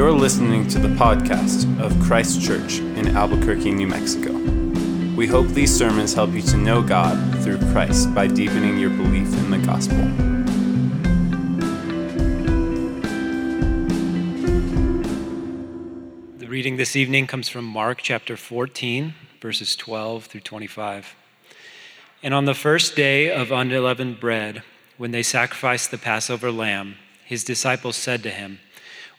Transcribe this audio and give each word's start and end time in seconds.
You're 0.00 0.12
listening 0.12 0.66
to 0.68 0.78
the 0.78 0.88
podcast 0.88 1.78
of 1.78 1.94
Christ 2.00 2.40
Church 2.40 2.78
in 2.78 3.14
Albuquerque, 3.14 3.70
New 3.70 3.86
Mexico. 3.86 4.32
We 5.14 5.26
hope 5.26 5.48
these 5.48 5.76
sermons 5.76 6.14
help 6.14 6.30
you 6.30 6.40
to 6.40 6.56
know 6.56 6.80
God 6.80 7.18
through 7.44 7.58
Christ 7.70 8.14
by 8.14 8.26
deepening 8.26 8.78
your 8.78 8.88
belief 8.88 9.30
in 9.36 9.50
the 9.50 9.58
gospel. 9.58 9.98
The 16.38 16.46
reading 16.46 16.78
this 16.78 16.96
evening 16.96 17.26
comes 17.26 17.50
from 17.50 17.66
Mark 17.66 17.98
chapter 18.00 18.38
14, 18.38 19.12
verses 19.42 19.76
12 19.76 20.24
through 20.24 20.40
25. 20.40 21.14
And 22.22 22.32
on 22.32 22.46
the 22.46 22.54
first 22.54 22.96
day 22.96 23.30
of 23.30 23.52
unleavened 23.52 24.18
bread, 24.18 24.62
when 24.96 25.10
they 25.10 25.22
sacrificed 25.22 25.90
the 25.90 25.98
Passover 25.98 26.50
lamb, 26.50 26.96
his 27.22 27.44
disciples 27.44 27.96
said 27.96 28.22
to 28.22 28.30
him, 28.30 28.60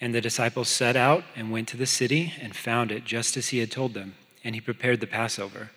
And 0.00 0.14
the 0.14 0.20
disciples 0.20 0.68
set 0.68 0.96
out 0.96 1.24
and 1.34 1.50
went 1.50 1.68
to 1.68 1.76
the 1.76 1.86
city 1.86 2.32
and 2.40 2.54
found 2.54 2.92
it 2.92 3.04
just 3.04 3.36
as 3.36 3.48
he 3.48 3.58
had 3.58 3.70
told 3.70 3.94
them, 3.94 4.14
and 4.44 4.54
he 4.54 4.60
prepared 4.60 5.00
the 5.00 5.06
Passover. 5.06 5.70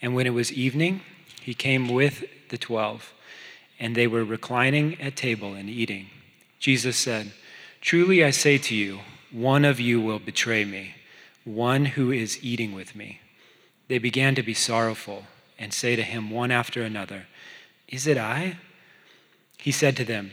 And 0.00 0.14
when 0.14 0.26
it 0.26 0.34
was 0.34 0.52
evening, 0.52 1.02
he 1.42 1.54
came 1.54 1.88
with 1.88 2.24
the 2.50 2.58
twelve, 2.58 3.12
and 3.78 3.94
they 3.94 4.06
were 4.06 4.24
reclining 4.24 5.00
at 5.00 5.16
table 5.16 5.54
and 5.54 5.68
eating. 5.68 6.06
Jesus 6.58 6.96
said, 6.96 7.32
Truly 7.80 8.22
I 8.22 8.30
say 8.30 8.58
to 8.58 8.74
you, 8.74 9.00
one 9.32 9.64
of 9.64 9.80
you 9.80 10.00
will 10.00 10.18
betray 10.18 10.64
me, 10.64 10.94
one 11.44 11.86
who 11.86 12.12
is 12.12 12.42
eating 12.44 12.72
with 12.72 12.94
me. 12.94 13.20
They 13.88 13.98
began 13.98 14.34
to 14.34 14.42
be 14.42 14.54
sorrowful 14.54 15.24
and 15.58 15.72
say 15.72 15.96
to 15.96 16.02
him 16.02 16.30
one 16.30 16.50
after 16.50 16.82
another, 16.82 17.26
Is 17.88 18.06
it 18.06 18.18
I? 18.18 18.58
He 19.58 19.72
said 19.72 19.96
to 19.96 20.04
them, 20.04 20.32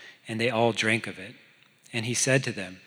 and 0.27 0.39
they 0.39 0.49
all 0.49 0.71
drank 0.71 1.07
of 1.07 1.19
it. 1.19 1.35
And 1.93 2.05
he 2.05 2.13
said 2.13 2.43
to 2.43 2.51
them, 2.51 2.79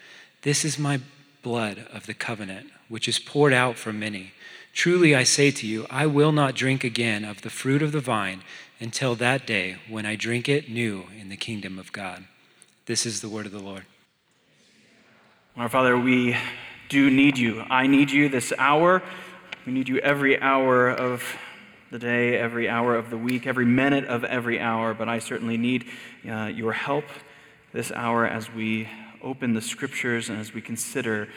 This 0.42 0.64
is 0.64 0.78
my 0.78 1.00
blood 1.42 1.86
of 1.92 2.06
the 2.06 2.14
covenant, 2.14 2.68
which 2.88 3.08
is 3.08 3.18
poured 3.18 3.52
out 3.52 3.76
for 3.76 3.92
many. 3.92 4.32
Truly 4.72 5.14
I 5.14 5.22
say 5.22 5.50
to 5.52 5.66
you, 5.66 5.86
I 5.88 6.06
will 6.06 6.32
not 6.32 6.54
drink 6.54 6.82
again 6.82 7.24
of 7.24 7.42
the 7.42 7.50
fruit 7.50 7.82
of 7.82 7.92
the 7.92 8.00
vine 8.00 8.42
until 8.80 9.14
that 9.16 9.46
day 9.46 9.76
when 9.88 10.04
I 10.04 10.16
drink 10.16 10.48
it 10.48 10.68
new 10.68 11.04
in 11.18 11.28
the 11.28 11.36
kingdom 11.36 11.78
of 11.78 11.92
God. 11.92 12.24
This 12.86 13.06
is 13.06 13.20
the 13.20 13.28
word 13.28 13.46
of 13.46 13.52
the 13.52 13.60
Lord. 13.60 13.84
Our 15.56 15.68
Father, 15.68 15.96
we 15.96 16.36
do 16.88 17.10
need 17.10 17.38
you. 17.38 17.60
I 17.70 17.86
need 17.86 18.10
you 18.10 18.28
this 18.28 18.52
hour. 18.58 19.02
We 19.64 19.72
need 19.72 19.88
you 19.88 19.98
every 19.98 20.40
hour 20.40 20.90
of 20.90 21.36
the 21.94 22.00
day, 22.00 22.36
every 22.36 22.68
hour 22.68 22.96
of 22.96 23.08
the 23.08 23.16
week, 23.16 23.46
every 23.46 23.64
minute 23.64 24.04
of 24.06 24.24
every 24.24 24.58
hour. 24.58 24.94
But 24.94 25.08
I 25.08 25.20
certainly 25.20 25.56
need 25.56 25.84
uh, 26.28 26.46
your 26.46 26.72
help 26.72 27.04
this 27.72 27.92
hour 27.92 28.26
as 28.26 28.52
we 28.52 28.88
open 29.22 29.54
the 29.54 29.60
scriptures 29.60 30.28
and 30.28 30.40
as 30.40 30.52
we 30.52 30.60
consider 30.60 31.28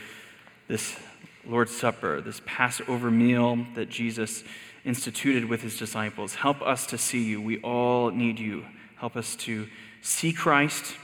this 0.68 0.98
Lord's 1.46 1.78
Supper, 1.78 2.22
this 2.22 2.42
Passover 2.48 3.12
meal 3.12 3.68
that 3.76 3.92
Jesus 3.92 4.44
instituted 4.84 5.46
with 5.46 5.62
his 5.62 5.78
disciples. 5.78 6.34
Help 6.34 6.64
us 6.64 6.88
to 6.88 6.98
see 6.98 7.24
you. 7.24 7.40
We 7.40 7.60
all 7.60 8.10
need 8.10 8.40
you. 8.40 8.66
Help 8.96 9.16
us 9.16 9.36
to 9.36 9.68
see 10.02 10.34
Christ, 10.34 10.96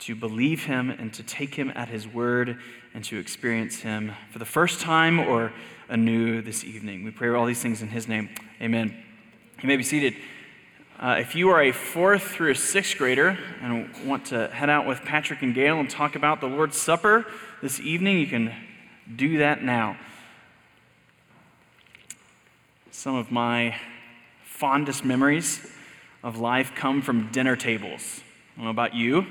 to 0.00 0.16
believe 0.16 0.64
him, 0.64 0.90
and 0.90 1.14
to 1.14 1.22
take 1.22 1.54
him 1.54 1.70
at 1.76 1.88
his 1.88 2.08
word 2.08 2.58
and 2.94 3.04
to 3.04 3.16
experience 3.16 3.78
him 3.78 4.10
for 4.32 4.40
the 4.40 4.44
first 4.44 4.80
time 4.80 5.20
or 5.20 5.52
anew 5.88 6.42
this 6.42 6.64
evening. 6.64 7.04
We 7.04 7.10
pray 7.10 7.30
all 7.30 7.46
these 7.46 7.62
things 7.62 7.82
in 7.82 7.88
his 7.88 8.08
name. 8.08 8.28
Amen. 8.60 8.94
You 9.62 9.66
may 9.68 9.76
be 9.76 9.82
seated. 9.82 10.14
Uh, 10.98 11.16
if 11.18 11.34
you 11.34 11.48
are 11.50 11.62
a 11.62 11.72
fourth 11.72 12.22
through 12.22 12.50
a 12.50 12.54
sixth 12.54 12.98
grader 12.98 13.38
and 13.62 13.88
want 14.04 14.26
to 14.26 14.48
head 14.48 14.68
out 14.68 14.86
with 14.86 15.00
Patrick 15.02 15.42
and 15.42 15.54
Gail 15.54 15.78
and 15.80 15.88
talk 15.88 16.16
about 16.16 16.40
the 16.40 16.46
Lord's 16.46 16.76
Supper 16.76 17.24
this 17.62 17.80
evening, 17.80 18.18
you 18.18 18.26
can 18.26 18.52
do 19.14 19.38
that 19.38 19.62
now. 19.62 19.96
Some 22.90 23.14
of 23.14 23.30
my 23.30 23.76
fondest 24.44 25.04
memories 25.04 25.64
of 26.22 26.38
life 26.38 26.72
come 26.74 27.00
from 27.00 27.30
dinner 27.30 27.54
tables. 27.54 28.20
I 28.54 28.56
don't 28.56 28.64
know 28.64 28.70
about 28.70 28.94
you, 28.94 29.24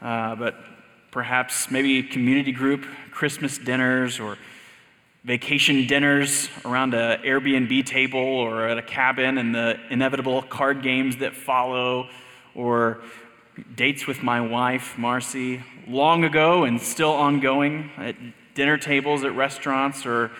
uh, 0.00 0.34
but 0.36 0.56
perhaps 1.10 1.70
maybe 1.70 2.02
community 2.02 2.50
group 2.50 2.86
Christmas 3.10 3.58
dinners 3.58 4.18
or 4.18 4.38
vacation 5.24 5.86
dinners 5.86 6.50
around 6.66 6.92
an 6.92 7.22
Airbnb 7.22 7.86
table 7.86 8.20
or 8.20 8.68
at 8.68 8.76
a 8.76 8.82
cabin 8.82 9.38
and 9.38 9.54
the 9.54 9.78
inevitable 9.88 10.42
card 10.42 10.82
games 10.82 11.16
that 11.16 11.34
follow, 11.34 12.08
or 12.54 13.00
dates 13.74 14.06
with 14.06 14.22
my 14.22 14.40
wife, 14.40 14.98
Marcy, 14.98 15.62
long 15.88 16.24
ago 16.24 16.64
and 16.64 16.80
still 16.80 17.12
ongoing 17.12 17.90
at 17.96 18.16
dinner 18.54 18.76
tables 18.76 19.24
at 19.24 19.34
restaurants 19.34 20.04
or 20.04 20.30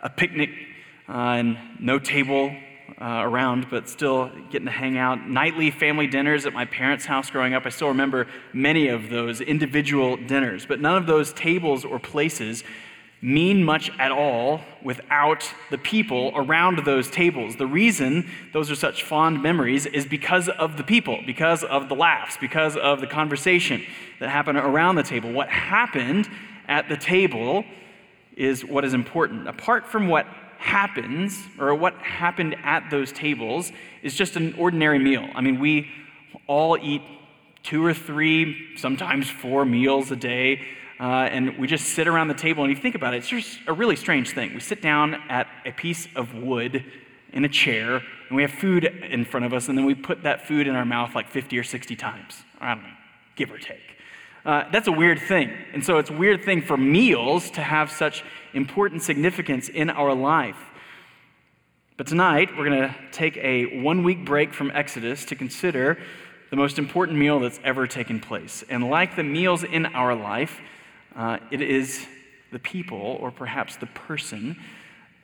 a 0.00 0.10
picnic 0.10 0.50
uh, 1.08 1.12
and 1.12 1.56
no 1.78 2.00
table 2.00 2.54
uh, 3.00 3.22
around, 3.22 3.68
but 3.70 3.88
still 3.88 4.30
getting 4.50 4.66
to 4.66 4.72
hang 4.72 4.98
out. 4.98 5.28
Nightly 5.28 5.70
family 5.70 6.08
dinners 6.08 6.46
at 6.46 6.52
my 6.52 6.64
parents' 6.64 7.04
house 7.04 7.30
growing 7.30 7.54
up. 7.54 7.64
I 7.64 7.68
still 7.68 7.88
remember 7.88 8.26
many 8.52 8.88
of 8.88 9.08
those 9.08 9.40
individual 9.40 10.16
dinners, 10.16 10.66
but 10.66 10.80
none 10.80 10.96
of 10.96 11.06
those 11.06 11.32
tables 11.32 11.84
or 11.84 12.00
places 12.00 12.64
mean 13.22 13.62
much 13.62 13.88
at 14.00 14.10
all 14.10 14.60
without 14.82 15.48
the 15.70 15.78
people 15.78 16.32
around 16.34 16.84
those 16.84 17.08
tables. 17.08 17.54
The 17.54 17.66
reason 17.66 18.28
those 18.52 18.68
are 18.68 18.74
such 18.74 19.04
fond 19.04 19.40
memories 19.40 19.86
is 19.86 20.04
because 20.04 20.48
of 20.48 20.76
the 20.76 20.82
people, 20.82 21.20
because 21.24 21.62
of 21.62 21.88
the 21.88 21.94
laughs, 21.94 22.36
because 22.40 22.76
of 22.76 23.00
the 23.00 23.06
conversation 23.06 23.84
that 24.18 24.28
happened 24.28 24.58
around 24.58 24.96
the 24.96 25.04
table. 25.04 25.30
What 25.30 25.48
happened 25.48 26.28
at 26.66 26.88
the 26.88 26.96
table 26.96 27.64
is 28.36 28.64
what 28.64 28.84
is 28.84 28.92
important. 28.92 29.46
Apart 29.46 29.86
from 29.86 30.08
what 30.08 30.26
happens, 30.58 31.38
or 31.58 31.74
what 31.74 31.94
happened 31.94 32.56
at 32.64 32.90
those 32.90 33.12
tables, 33.12 33.70
is 34.02 34.16
just 34.16 34.34
an 34.36 34.54
ordinary 34.58 34.98
meal. 34.98 35.28
I 35.34 35.40
mean, 35.42 35.60
we 35.60 35.88
all 36.48 36.76
eat 36.76 37.02
two 37.62 37.84
or 37.84 37.94
three, 37.94 38.76
sometimes 38.76 39.30
four 39.30 39.64
meals 39.64 40.10
a 40.10 40.16
day. 40.16 40.60
Uh, 41.02 41.28
and 41.32 41.58
we 41.58 41.66
just 41.66 41.86
sit 41.86 42.06
around 42.06 42.28
the 42.28 42.34
table, 42.34 42.62
and 42.62 42.72
you 42.72 42.80
think 42.80 42.94
about 42.94 43.12
it, 43.12 43.16
it's 43.16 43.28
just 43.28 43.58
a 43.66 43.72
really 43.72 43.96
strange 43.96 44.30
thing. 44.30 44.54
We 44.54 44.60
sit 44.60 44.80
down 44.80 45.14
at 45.28 45.48
a 45.66 45.72
piece 45.72 46.06
of 46.14 46.32
wood 46.32 46.84
in 47.32 47.44
a 47.44 47.48
chair, 47.48 47.96
and 47.96 48.36
we 48.36 48.42
have 48.42 48.52
food 48.52 48.84
in 48.84 49.24
front 49.24 49.44
of 49.44 49.52
us, 49.52 49.68
and 49.68 49.76
then 49.76 49.84
we 49.84 49.96
put 49.96 50.22
that 50.22 50.46
food 50.46 50.68
in 50.68 50.76
our 50.76 50.84
mouth 50.84 51.12
like 51.16 51.28
50 51.28 51.58
or 51.58 51.64
60 51.64 51.96
times. 51.96 52.44
I 52.60 52.74
don't 52.76 52.84
know, 52.84 52.90
give 53.34 53.50
or 53.50 53.58
take. 53.58 53.80
Uh, 54.46 54.62
that's 54.70 54.86
a 54.86 54.92
weird 54.92 55.18
thing. 55.18 55.50
And 55.72 55.84
so 55.84 55.98
it's 55.98 56.10
a 56.10 56.12
weird 56.12 56.44
thing 56.44 56.62
for 56.62 56.76
meals 56.76 57.50
to 57.52 57.62
have 57.62 57.90
such 57.90 58.22
important 58.54 59.02
significance 59.02 59.68
in 59.68 59.90
our 59.90 60.14
life. 60.14 60.70
But 61.96 62.06
tonight, 62.06 62.50
we're 62.56 62.68
going 62.68 62.80
to 62.80 62.94
take 63.10 63.36
a 63.38 63.82
one 63.82 64.04
week 64.04 64.24
break 64.24 64.54
from 64.54 64.70
Exodus 64.70 65.24
to 65.24 65.34
consider 65.34 65.98
the 66.50 66.56
most 66.56 66.78
important 66.78 67.18
meal 67.18 67.40
that's 67.40 67.58
ever 67.64 67.88
taken 67.88 68.20
place. 68.20 68.62
And 68.68 68.88
like 68.88 69.16
the 69.16 69.24
meals 69.24 69.64
in 69.64 69.86
our 69.86 70.14
life, 70.14 70.60
uh, 71.16 71.38
it 71.50 71.60
is 71.60 72.06
the 72.50 72.58
people, 72.58 73.16
or 73.20 73.30
perhaps 73.30 73.76
the 73.76 73.86
person, 73.86 74.56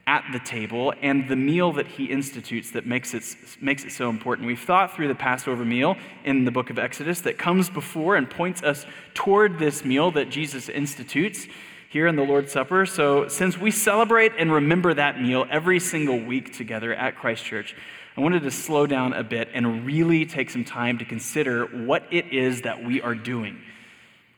at 0.09 0.25
the 0.33 0.39
table 0.39 0.95
and 1.03 1.29
the 1.29 1.37
meal 1.37 1.71
that 1.71 1.87
he 1.87 2.07
institutes 2.07 2.71
that 2.71 2.87
makes 2.87 3.13
it, 3.13 3.23
makes 3.61 3.85
it 3.85 3.93
so 3.93 4.09
important. 4.09 4.47
We've 4.47 4.59
thought 4.59 4.97
through 4.97 5.09
the 5.09 5.15
Passover 5.15 5.67
meal 5.67 5.97
in 6.25 6.47
the 6.47 6.51
book 6.51 6.71
of 6.71 6.79
Exodus 6.79 7.21
that 7.21 7.37
comes 7.37 7.69
before 7.69 8.17
and 8.17 8.29
points 8.29 8.63
us 8.63 8.87
toward 9.13 9.59
this 9.59 9.85
meal 9.85 10.11
that 10.13 10.31
Jesus 10.31 10.71
institutes. 10.71 11.47
here 11.91 12.07
in 12.07 12.17
the 12.17 12.23
Lord's 12.23 12.53
Supper. 12.53 12.85
So, 12.85 13.29
since 13.29 13.57
we 13.57 13.71
celebrate 13.71 14.33
and 14.39 14.53
remember 14.53 14.93
that 14.93 15.23
meal 15.23 15.47
every 15.51 15.81
single 15.81 16.21
week 16.23 16.55
together 16.55 16.95
at 16.95 17.17
Christ 17.17 17.43
Church, 17.45 17.75
I 18.15 18.21
wanted 18.21 18.43
to 18.43 18.51
slow 18.51 18.87
down 18.87 19.15
a 19.15 19.25
bit 19.25 19.49
and 19.55 19.87
really 19.87 20.27
take 20.27 20.51
some 20.51 20.67
time 20.67 20.99
to 20.99 21.07
consider 21.07 21.65
what 21.65 22.03
it 22.11 22.33
is 22.33 22.63
that 22.63 22.85
we 22.85 23.01
are 23.01 23.15
doing. 23.15 23.63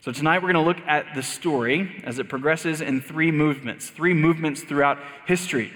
So, 0.02 0.12
tonight 0.12 0.38
we're 0.38 0.50
going 0.50 0.64
to 0.64 0.66
look 0.66 0.88
at 0.88 1.14
the 1.14 1.22
story 1.22 2.02
as 2.04 2.18
it 2.18 2.30
progresses 2.30 2.80
in 2.80 3.02
three 3.02 3.30
movements, 3.30 3.90
three 3.90 4.14
movements 4.14 4.62
throughout 4.62 4.96
history 5.26 5.70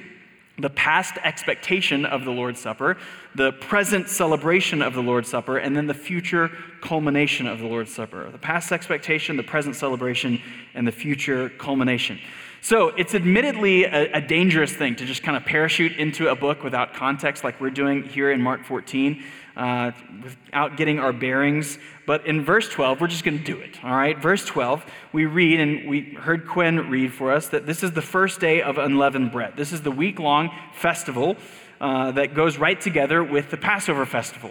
the 0.56 0.71
past 0.71 1.19
expectation 1.25 2.06
of 2.06 2.25
the 2.25 2.31
Lord's 2.31 2.61
Supper, 2.61 2.97
the 3.35 3.53
present 3.53 4.09
celebration 4.09 4.81
of 4.82 4.94
the 4.94 5.03
Lord's 5.03 5.29
Supper, 5.29 5.59
and 5.59 5.76
then 5.76 5.88
the 5.88 5.94
future 5.94 6.49
culmination 6.81 7.47
of 7.47 7.59
the 7.59 7.67
Lord's 7.67 7.93
Supper. 7.93 8.31
The 8.31 8.38
past 8.38 8.73
expectation, 8.73 9.37
the 9.37 9.43
present 9.43 9.76
celebration, 9.76 10.41
and 10.73 10.87
the 10.87 10.93
future 10.93 11.50
culmination. 11.50 12.19
So 12.61 12.88
it's 12.97 13.15
admittedly 13.15 13.85
a, 13.85 14.12
a, 14.12 14.20
dangerous 14.23 14.73
thing 14.73 14.97
to 14.97 15.05
just 15.05 15.23
kind 15.23 15.37
of 15.37 15.44
parachute 15.44 15.99
into 15.99 16.29
a 16.29 16.35
book 16.35 16.62
without 16.62 16.94
context, 16.94 17.44
like 17.44 17.61
we're 17.61 17.69
doing 17.69 18.05
here 18.05 18.31
in 18.31 18.41
Mark 18.41 18.65
14, 18.65 19.23
uh, 19.56 19.91
without 20.23 20.79
getting 20.79 20.99
our 20.99 21.12
bearings. 21.12 21.79
But 22.06 22.27
in 22.27 22.45
verse 22.45 22.69
12, 22.69 23.01
we're 23.01 23.06
just 23.06 23.25
going 23.25 23.39
to 23.39 23.45
do 23.45 23.59
it, 23.59 23.83
all 23.83 23.95
right? 23.95 24.19
Verse 24.19 24.45
12, 24.45 24.85
we 25.12 25.25
read, 25.25 25.61
and 25.61 25.89
we 25.89 26.17
heard 26.21 26.47
Quinn 26.47 26.91
read 26.91 27.12
for 27.12 27.33
us, 27.33 27.49
that 27.49 27.67
this 27.67 27.83
is 27.83 27.93
the 27.93 28.03
first 28.03 28.41
day 28.41 28.61
of 28.61 28.77
unleavened 28.77 29.33
bread. 29.33 29.55
This 29.56 29.73
is 29.73 29.81
the 29.81 29.91
week 29.91 30.19
long 30.19 30.51
festival 30.75 31.37
uh, 31.81 32.11
that 32.12 32.35
goes 32.35 32.59
right 32.59 32.79
together 32.79 33.25
with 33.25 33.51
the 33.51 33.56
Passover 33.56 34.05
festival. 34.05 34.51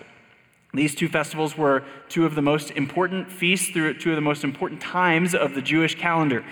These 0.74 0.96
two 0.96 1.08
festivals 1.08 1.56
were 1.56 1.84
two 2.10 2.26
of 2.26 2.34
the 2.34 2.42
most 2.42 2.72
important 2.72 3.32
feasts, 3.32 3.70
through 3.70 4.00
two 4.00 4.10
of 4.10 4.16
the 4.16 4.22
most 4.22 4.44
important 4.44 4.82
times 4.82 5.36
of 5.36 5.54
the 5.54 5.62
Jewish 5.62 5.96
calendar. 5.96 6.44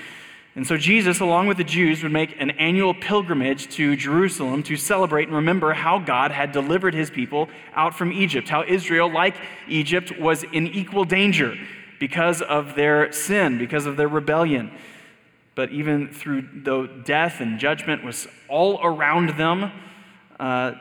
And 0.53 0.67
so 0.67 0.75
Jesus, 0.75 1.21
along 1.21 1.47
with 1.47 1.57
the 1.57 1.63
Jews, 1.63 2.03
would 2.03 2.11
make 2.11 2.35
an 2.39 2.51
annual 2.51 2.93
pilgrimage 2.93 3.69
to 3.75 3.95
Jerusalem 3.95 4.63
to 4.63 4.75
celebrate 4.75 5.27
and 5.27 5.35
remember 5.35 5.73
how 5.73 5.97
God 5.97 6.31
had 6.31 6.51
delivered 6.51 6.93
his 6.93 7.09
people 7.09 7.47
out 7.73 7.95
from 7.95 8.11
Egypt, 8.11 8.49
how 8.49 8.63
Israel, 8.67 9.11
like 9.11 9.35
Egypt, 9.69 10.19
was 10.19 10.43
in 10.43 10.67
equal 10.67 11.05
danger 11.05 11.55
because 11.99 12.41
of 12.41 12.75
their 12.75 13.13
sin, 13.13 13.57
because 13.57 13.85
of 13.85 13.95
their 13.95 14.09
rebellion. 14.09 14.71
But 15.55 15.71
even 15.71 16.09
through 16.09 16.49
though 16.53 16.85
death 16.85 17.39
and 17.39 17.57
judgment 17.57 18.03
was 18.03 18.27
all 18.49 18.79
around 18.83 19.37
them, 19.37 19.71
uh, 20.37 20.73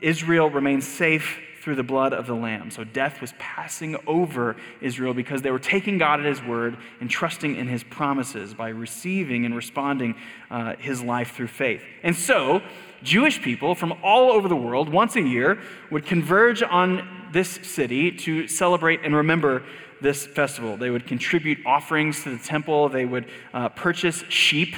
Israel 0.00 0.50
remained 0.50 0.84
safe 0.84 1.38
through 1.66 1.74
the 1.74 1.82
blood 1.82 2.12
of 2.12 2.28
the 2.28 2.34
Lamb. 2.34 2.70
So 2.70 2.84
death 2.84 3.20
was 3.20 3.34
passing 3.40 3.96
over 4.06 4.54
Israel 4.80 5.12
because 5.12 5.42
they 5.42 5.50
were 5.50 5.58
taking 5.58 5.98
God 5.98 6.20
at 6.20 6.26
His 6.26 6.40
word 6.40 6.76
and 7.00 7.10
trusting 7.10 7.56
in 7.56 7.66
His 7.66 7.82
promises 7.82 8.54
by 8.54 8.68
receiving 8.68 9.44
and 9.44 9.52
responding 9.52 10.14
uh, 10.48 10.76
His 10.78 11.02
life 11.02 11.34
through 11.34 11.48
faith. 11.48 11.82
And 12.04 12.14
so, 12.14 12.62
Jewish 13.02 13.42
people 13.42 13.74
from 13.74 13.94
all 14.04 14.30
over 14.30 14.46
the 14.46 14.54
world, 14.54 14.88
once 14.88 15.16
a 15.16 15.20
year, 15.20 15.58
would 15.90 16.06
converge 16.06 16.62
on 16.62 17.30
this 17.32 17.50
city 17.64 18.12
to 18.12 18.46
celebrate 18.46 19.00
and 19.02 19.16
remember 19.16 19.64
this 20.00 20.24
festival. 20.24 20.76
They 20.76 20.90
would 20.90 21.08
contribute 21.08 21.58
offerings 21.66 22.22
to 22.22 22.30
the 22.30 22.44
temple, 22.44 22.90
they 22.90 23.06
would 23.06 23.28
uh, 23.52 23.70
purchase 23.70 24.22
sheep 24.28 24.76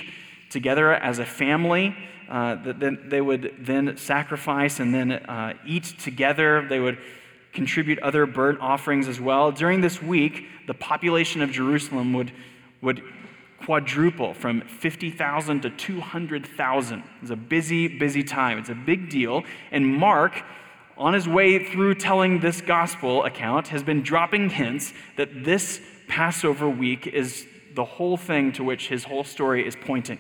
together 0.49 0.95
as 0.95 1.19
a 1.19 1.27
family 1.27 1.95
uh, 2.29 2.57
that 2.73 3.11
they 3.11 3.21
would 3.21 3.55
then 3.59 3.97
sacrifice 3.97 4.81
and 4.81 4.95
then 4.95 5.13
uh, 5.13 5.55
eat 5.67 5.95
together. 5.99 6.67
They 6.69 6.81
would 6.81 6.99
contribute 7.53 7.99
other 8.01 8.27
burnt 8.27 8.61
offerings 8.61 9.09
as 9.09 9.21
well. 9.21 9.51
During 9.51 9.81
this 9.81 10.03
week, 10.03 10.47
the 10.67 10.75
population 10.75 11.43
of 11.43 11.51
Jerusalem 11.51 12.13
would, 12.13 12.33
would 12.83 13.03
quadruple 13.65 14.35
from 14.35 14.61
50,000 14.61 15.63
to 15.63 15.71
200,000. 15.71 17.03
It's 17.23 17.31
a 17.31 17.37
busy, 17.37 17.89
busy 17.89 18.23
time. 18.23 18.59
It's 18.59 18.69
a 18.69 18.75
big 18.75 19.11
deal. 19.11 19.45
And 19.71 19.87
Mark, 19.87 20.43
on 20.97 21.15
his 21.15 21.29
way 21.29 21.65
through 21.65 21.95
telling 21.95 22.41
this 22.41 22.61
gospel 22.61 23.25
account, 23.25 23.69
has 23.69 23.83
been 23.83 24.03
dropping 24.03 24.51
hints 24.51 24.93
that 25.17 25.45
this 25.45 25.81
Passover 26.07 26.69
week 26.69 27.07
is 27.07 27.47
the 27.75 27.85
whole 27.85 28.17
thing 28.17 28.53
to 28.53 28.65
which 28.65 28.89
his 28.89 29.05
whole 29.05 29.25
story 29.25 29.67
is 29.67 29.77
pointing. 29.77 30.19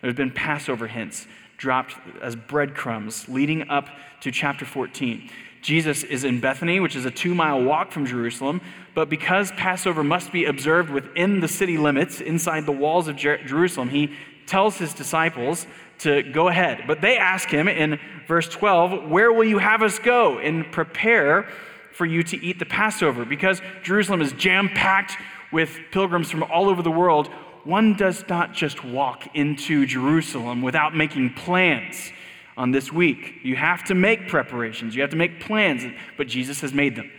There's 0.00 0.14
been 0.14 0.32
Passover 0.32 0.88
hints 0.88 1.26
dropped 1.62 1.94
as 2.20 2.34
breadcrumbs 2.34 3.28
leading 3.28 3.70
up 3.70 3.88
to 4.20 4.32
chapter 4.32 4.64
14. 4.64 5.30
Jesus 5.62 6.02
is 6.02 6.24
in 6.24 6.40
Bethany, 6.40 6.80
which 6.80 6.96
is 6.96 7.04
a 7.04 7.10
two 7.10 7.36
mile 7.36 7.62
walk 7.62 7.92
from 7.92 8.04
Jerusalem, 8.04 8.60
but 8.96 9.08
because 9.08 9.52
Passover 9.52 10.02
must 10.02 10.32
be 10.32 10.46
observed 10.46 10.90
within 10.90 11.38
the 11.38 11.46
city 11.46 11.78
limits, 11.78 12.20
inside 12.20 12.66
the 12.66 12.72
walls 12.72 13.06
of 13.06 13.14
Jer- 13.14 13.44
Jerusalem, 13.44 13.90
he 13.90 14.12
tells 14.44 14.76
his 14.76 14.92
disciples 14.92 15.68
to 16.00 16.24
go 16.24 16.48
ahead. 16.48 16.82
But 16.88 17.00
they 17.00 17.16
ask 17.16 17.48
him 17.48 17.68
in 17.68 18.00
verse 18.26 18.48
12, 18.48 19.08
Where 19.08 19.32
will 19.32 19.44
you 19.44 19.58
have 19.58 19.82
us 19.82 20.00
go 20.00 20.40
and 20.40 20.70
prepare 20.72 21.46
for 21.92 22.06
you 22.06 22.24
to 22.24 22.44
eat 22.44 22.58
the 22.58 22.66
Passover? 22.66 23.24
Because 23.24 23.62
Jerusalem 23.84 24.20
is 24.20 24.32
jam 24.32 24.68
packed 24.68 25.16
with 25.52 25.78
pilgrims 25.92 26.28
from 26.28 26.42
all 26.42 26.68
over 26.68 26.82
the 26.82 26.90
world 26.90 27.30
one 27.64 27.94
does 27.94 28.24
not 28.28 28.52
just 28.54 28.84
walk 28.84 29.34
into 29.34 29.86
Jerusalem 29.86 30.62
without 30.62 30.96
making 30.96 31.34
plans 31.34 32.12
on 32.56 32.70
this 32.70 32.92
week. 32.92 33.36
You 33.42 33.56
have 33.56 33.84
to 33.84 33.94
make 33.94 34.28
preparations, 34.28 34.94
you 34.94 35.02
have 35.02 35.10
to 35.10 35.16
make 35.16 35.40
plans, 35.40 35.84
but 36.16 36.26
Jesus 36.26 36.60
has 36.60 36.72
made 36.72 36.96
them. 36.96 37.10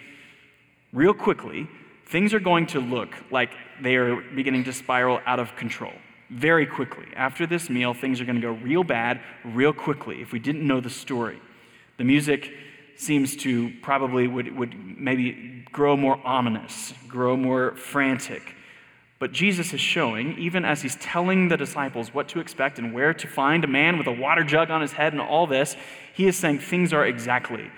Real 0.92 1.14
quickly, 1.14 1.68
things 2.06 2.34
are 2.34 2.40
going 2.40 2.68
to 2.68 2.80
look 2.80 3.16
like 3.32 3.52
they 3.82 3.96
are 3.96 4.22
beginning 4.36 4.64
to 4.66 4.74
spiral 4.74 5.20
out 5.26 5.40
of 5.40 5.56
control. 5.56 5.94
Very 6.30 6.66
quickly. 6.66 7.08
After 7.16 7.46
this 7.46 7.70
meal, 7.70 7.94
things 7.94 8.20
are 8.22 8.26
going 8.26 8.36
to 8.36 8.42
go 8.42 8.52
real 8.52 8.84
bad 8.84 9.22
real 9.44 9.74
quickly 9.74 10.22
if 10.22 10.32
we 10.32 10.40
didn't 10.40 10.66
know 10.66 10.80
the 10.80 10.90
story. 10.90 11.40
The 11.98 12.04
music 12.04 12.52
seems 12.96 13.36
to 13.38 13.72
probably 13.82 14.28
would, 14.28 14.56
would 14.56 15.00
maybe 15.00 15.66
grow 15.72 15.98
more 15.98 16.20
ominous, 16.24 16.94
grow 17.08 17.36
more 17.36 17.76
frantic. 17.76 18.56
But 19.24 19.32
Jesus 19.32 19.74
is 19.74 19.80
showing, 19.80 20.38
even 20.38 20.66
as 20.66 20.82
he's 20.82 20.98
telling 20.98 21.48
the 21.48 21.56
disciples 21.56 22.14
what 22.14 22.28
to 22.28 22.42
expect 22.42 22.78
and 22.78 22.94
where 22.94 23.14
to 23.14 23.26
find 23.26 23.64
a 23.64 23.68
man 23.68 23.98
with 23.98 24.06
a 24.08 24.12
water 24.12 24.44
jug 24.44 24.70
on 24.70 24.82
his 24.82 24.92
head 24.92 25.14
and 25.14 25.22
all 25.22 25.48
this, 25.48 25.78
he 26.14 26.28
is 26.28 26.36
saying 26.36 26.60
things 26.60 26.92
are 26.92 27.06
exactly 27.06 27.72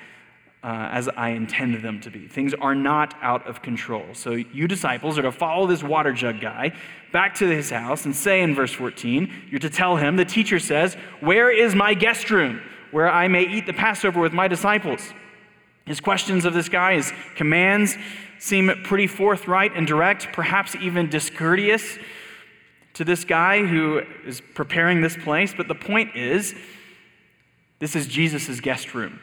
uh, 0.63 0.89
as 0.91 1.07
I 1.07 1.29
intend 1.29 1.83
them 1.83 2.01
to 2.01 2.09
be. 2.09 2.27
Things 2.27 2.55
are 2.55 2.73
not 2.73 3.13
out 3.21 3.45
of 3.45 3.61
control. 3.61 4.07
So, 4.13 4.31
you 4.31 4.67
disciples 4.67 5.19
are 5.19 5.21
to 5.21 5.31
follow 5.31 5.67
this 5.67 5.83
water 5.83 6.13
jug 6.13 6.41
guy 6.41 6.71
back 7.11 7.35
to 7.35 7.47
his 7.47 7.69
house 7.69 8.05
and 8.05 8.15
say 8.15 8.41
in 8.41 8.55
verse 8.55 8.73
14, 8.73 9.31
you're 9.51 9.59
to 9.59 9.69
tell 9.69 9.97
him, 9.97 10.15
the 10.15 10.25
teacher 10.25 10.57
says, 10.57 10.95
Where 11.19 11.51
is 11.51 11.75
my 11.75 11.93
guest 11.93 12.31
room 12.31 12.59
where 12.89 13.07
I 13.07 13.27
may 13.27 13.43
eat 13.43 13.67
the 13.67 13.73
Passover 13.73 14.19
with 14.19 14.33
my 14.33 14.47
disciples? 14.47 15.13
His 15.85 15.99
questions 15.99 16.45
of 16.45 16.53
this 16.53 16.69
guy, 16.69 16.95
his 16.95 17.13
commands, 17.35 17.95
seem 18.39 18.71
pretty 18.83 19.07
forthright 19.07 19.71
and 19.75 19.85
direct, 19.85 20.33
perhaps 20.33 20.75
even 20.75 21.09
discourteous 21.09 21.97
to 22.93 23.03
this 23.03 23.23
guy 23.23 23.65
who 23.65 24.01
is 24.25 24.41
preparing 24.53 25.01
this 25.01 25.15
place. 25.15 25.53
But 25.55 25.67
the 25.67 25.75
point 25.75 26.15
is, 26.15 26.55
this 27.79 27.95
is 27.95 28.07
Jesus' 28.07 28.59
guest 28.59 28.93
room. 28.93 29.19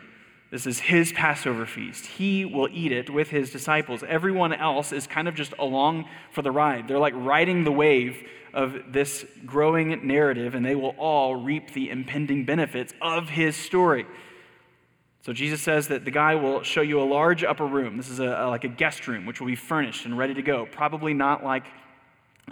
This 0.50 0.66
is 0.66 0.78
his 0.78 1.12
Passover 1.12 1.64
feast. 1.64 2.04
He 2.04 2.44
will 2.44 2.68
eat 2.70 2.92
it 2.92 3.08
with 3.08 3.30
his 3.30 3.50
disciples. 3.50 4.04
Everyone 4.06 4.52
else 4.52 4.92
is 4.92 5.06
kind 5.06 5.26
of 5.26 5.34
just 5.34 5.54
along 5.58 6.04
for 6.30 6.42
the 6.42 6.50
ride. 6.50 6.86
They're 6.86 6.98
like 6.98 7.14
riding 7.16 7.64
the 7.64 7.72
wave 7.72 8.22
of 8.52 8.92
this 8.92 9.24
growing 9.46 10.06
narrative, 10.06 10.54
and 10.54 10.64
they 10.64 10.74
will 10.74 10.94
all 10.98 11.36
reap 11.36 11.72
the 11.72 11.88
impending 11.88 12.44
benefits 12.44 12.92
of 13.00 13.30
his 13.30 13.56
story. 13.56 14.04
So 15.22 15.32
Jesus 15.32 15.62
says 15.62 15.86
that 15.88 16.04
the 16.04 16.10
guy 16.10 16.34
will 16.34 16.64
show 16.64 16.80
you 16.80 17.00
a 17.00 17.04
large 17.04 17.44
upper 17.44 17.64
room. 17.66 17.96
This 17.96 18.08
is 18.08 18.18
a, 18.18 18.26
a, 18.26 18.48
like 18.48 18.64
a 18.64 18.68
guest 18.68 19.06
room, 19.06 19.24
which 19.24 19.40
will 19.40 19.46
be 19.46 19.54
furnished 19.54 20.04
and 20.04 20.18
ready 20.18 20.34
to 20.34 20.42
go. 20.42 20.66
Probably 20.66 21.14
not 21.14 21.44
like 21.44 21.64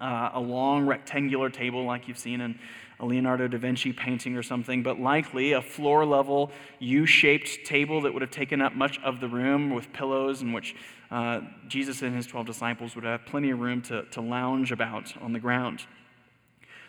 uh, 0.00 0.30
a 0.34 0.40
long 0.40 0.86
rectangular 0.86 1.50
table 1.50 1.84
like 1.84 2.06
you've 2.06 2.16
seen 2.16 2.40
in 2.40 2.56
a 3.00 3.06
Leonardo 3.06 3.48
da 3.48 3.58
Vinci 3.58 3.92
painting 3.92 4.36
or 4.36 4.42
something, 4.44 4.84
but 4.84 5.00
likely 5.00 5.52
a 5.52 5.62
floor 5.62 6.06
level 6.06 6.52
U 6.78 7.06
shaped 7.06 7.64
table 7.64 8.02
that 8.02 8.12
would 8.12 8.22
have 8.22 8.30
taken 8.30 8.62
up 8.62 8.76
much 8.76 9.00
of 9.02 9.18
the 9.18 9.26
room 9.26 9.74
with 9.74 9.92
pillows, 9.92 10.42
in 10.42 10.52
which 10.52 10.76
uh, 11.10 11.40
Jesus 11.66 12.02
and 12.02 12.14
his 12.14 12.26
12 12.28 12.46
disciples 12.46 12.94
would 12.94 13.04
have 13.04 13.26
plenty 13.26 13.50
of 13.50 13.58
room 13.58 13.82
to, 13.82 14.04
to 14.12 14.20
lounge 14.20 14.70
about 14.70 15.12
on 15.20 15.32
the 15.32 15.40
ground. 15.40 15.82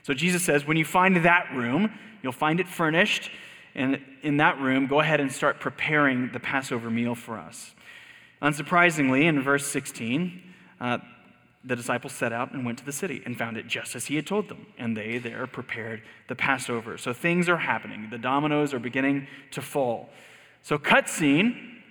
So 0.04 0.14
Jesus 0.14 0.44
says, 0.44 0.68
when 0.68 0.78
you 0.78 0.86
find 0.86 1.18
that 1.26 1.52
room, 1.56 1.92
you'll 2.22 2.34
find 2.34 2.60
it 2.60 2.68
furnished 2.68 3.32
and 3.76 4.02
in 4.22 4.38
that 4.38 4.60
room, 4.60 4.88
go 4.88 5.00
ahead 5.00 5.20
and 5.20 5.32
start 5.32 5.60
preparing 5.60 6.32
the 6.32 6.40
Passover 6.40 6.90
meal 6.90 7.16
for 7.16 7.38
us. 7.38 7.74
Unsurprisingly, 8.42 9.24
in 9.26 9.42
verse 9.42 9.68
16, 9.68 10.42
uh, 10.80 10.98
the 11.64 11.76
disciples 11.76 12.14
set 12.14 12.34
out 12.34 12.54
and 12.54 12.66
went 12.66 12.80
to 12.80 12.86
the 12.86 12.92
city 12.92 13.22
and 13.26 13.38
found 13.38 13.56
it 13.56 13.68
just 13.68 13.96
as 13.96 14.06
he 14.06 14.16
had 14.16 14.26
told 14.26 14.50
them. 14.50 14.66
And 14.78 14.98
they 14.98 15.20
there 15.20 15.46
prepared 15.46 16.02
the 16.28 16.36
Passover. 16.36 16.98
So 16.98 17.14
things 17.14 17.48
are 17.48 17.58
happening. 17.58 18.10
The 18.10 18.18
dominoes 18.18 18.74
are 18.74 18.80
beginning 18.80 19.28
to 19.52 19.62
fall. 19.62 20.10
So, 20.64 20.78
cut 20.78 21.10
scene, 21.10 21.82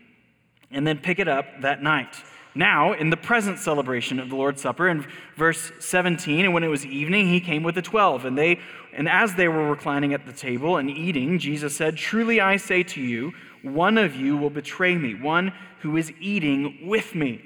and 0.71 0.87
then 0.87 0.99
pick 0.99 1.19
it 1.19 1.29
up 1.29 1.47
that 1.63 1.83
night. 1.83 2.17
now 2.55 2.93
in 2.93 3.11
the 3.11 3.17
present 3.17 3.59
celebration 3.59 4.19
of 4.19 4.29
the 4.29 4.37
Lord's 4.37 4.61
Supper 4.61 4.89
in 4.89 5.07
verse 5.37 5.71
17 5.79 6.45
and 6.45 6.55
when 6.55 6.65
it 6.65 6.69
was 6.69 6.85
evening 6.85 7.29
he 7.29 7.41
came 7.41 7.63
with 7.63 7.77
the 7.77 7.83
12 7.83 8.25
and 8.25 8.37
they 8.37 8.59
and 9.00 9.09
as 9.09 9.35
they 9.35 9.49
were 9.49 9.71
reclining 9.71 10.12
at 10.12 10.26
the 10.26 10.33
table 10.33 10.76
and 10.76 10.90
eating 10.90 11.38
Jesus 11.38 11.75
said 11.75 11.97
truly 11.97 12.40
I 12.40 12.57
say 12.57 12.83
to 12.83 13.00
you 13.00 13.33
one 13.62 13.99
of 13.99 14.14
you 14.14 14.37
will 14.37 14.50
betray 14.50 14.95
me 14.95 15.14
one 15.14 15.52
who 15.80 15.97
is 15.97 16.12
eating 16.21 16.87
with 16.87 17.14
me 17.14 17.42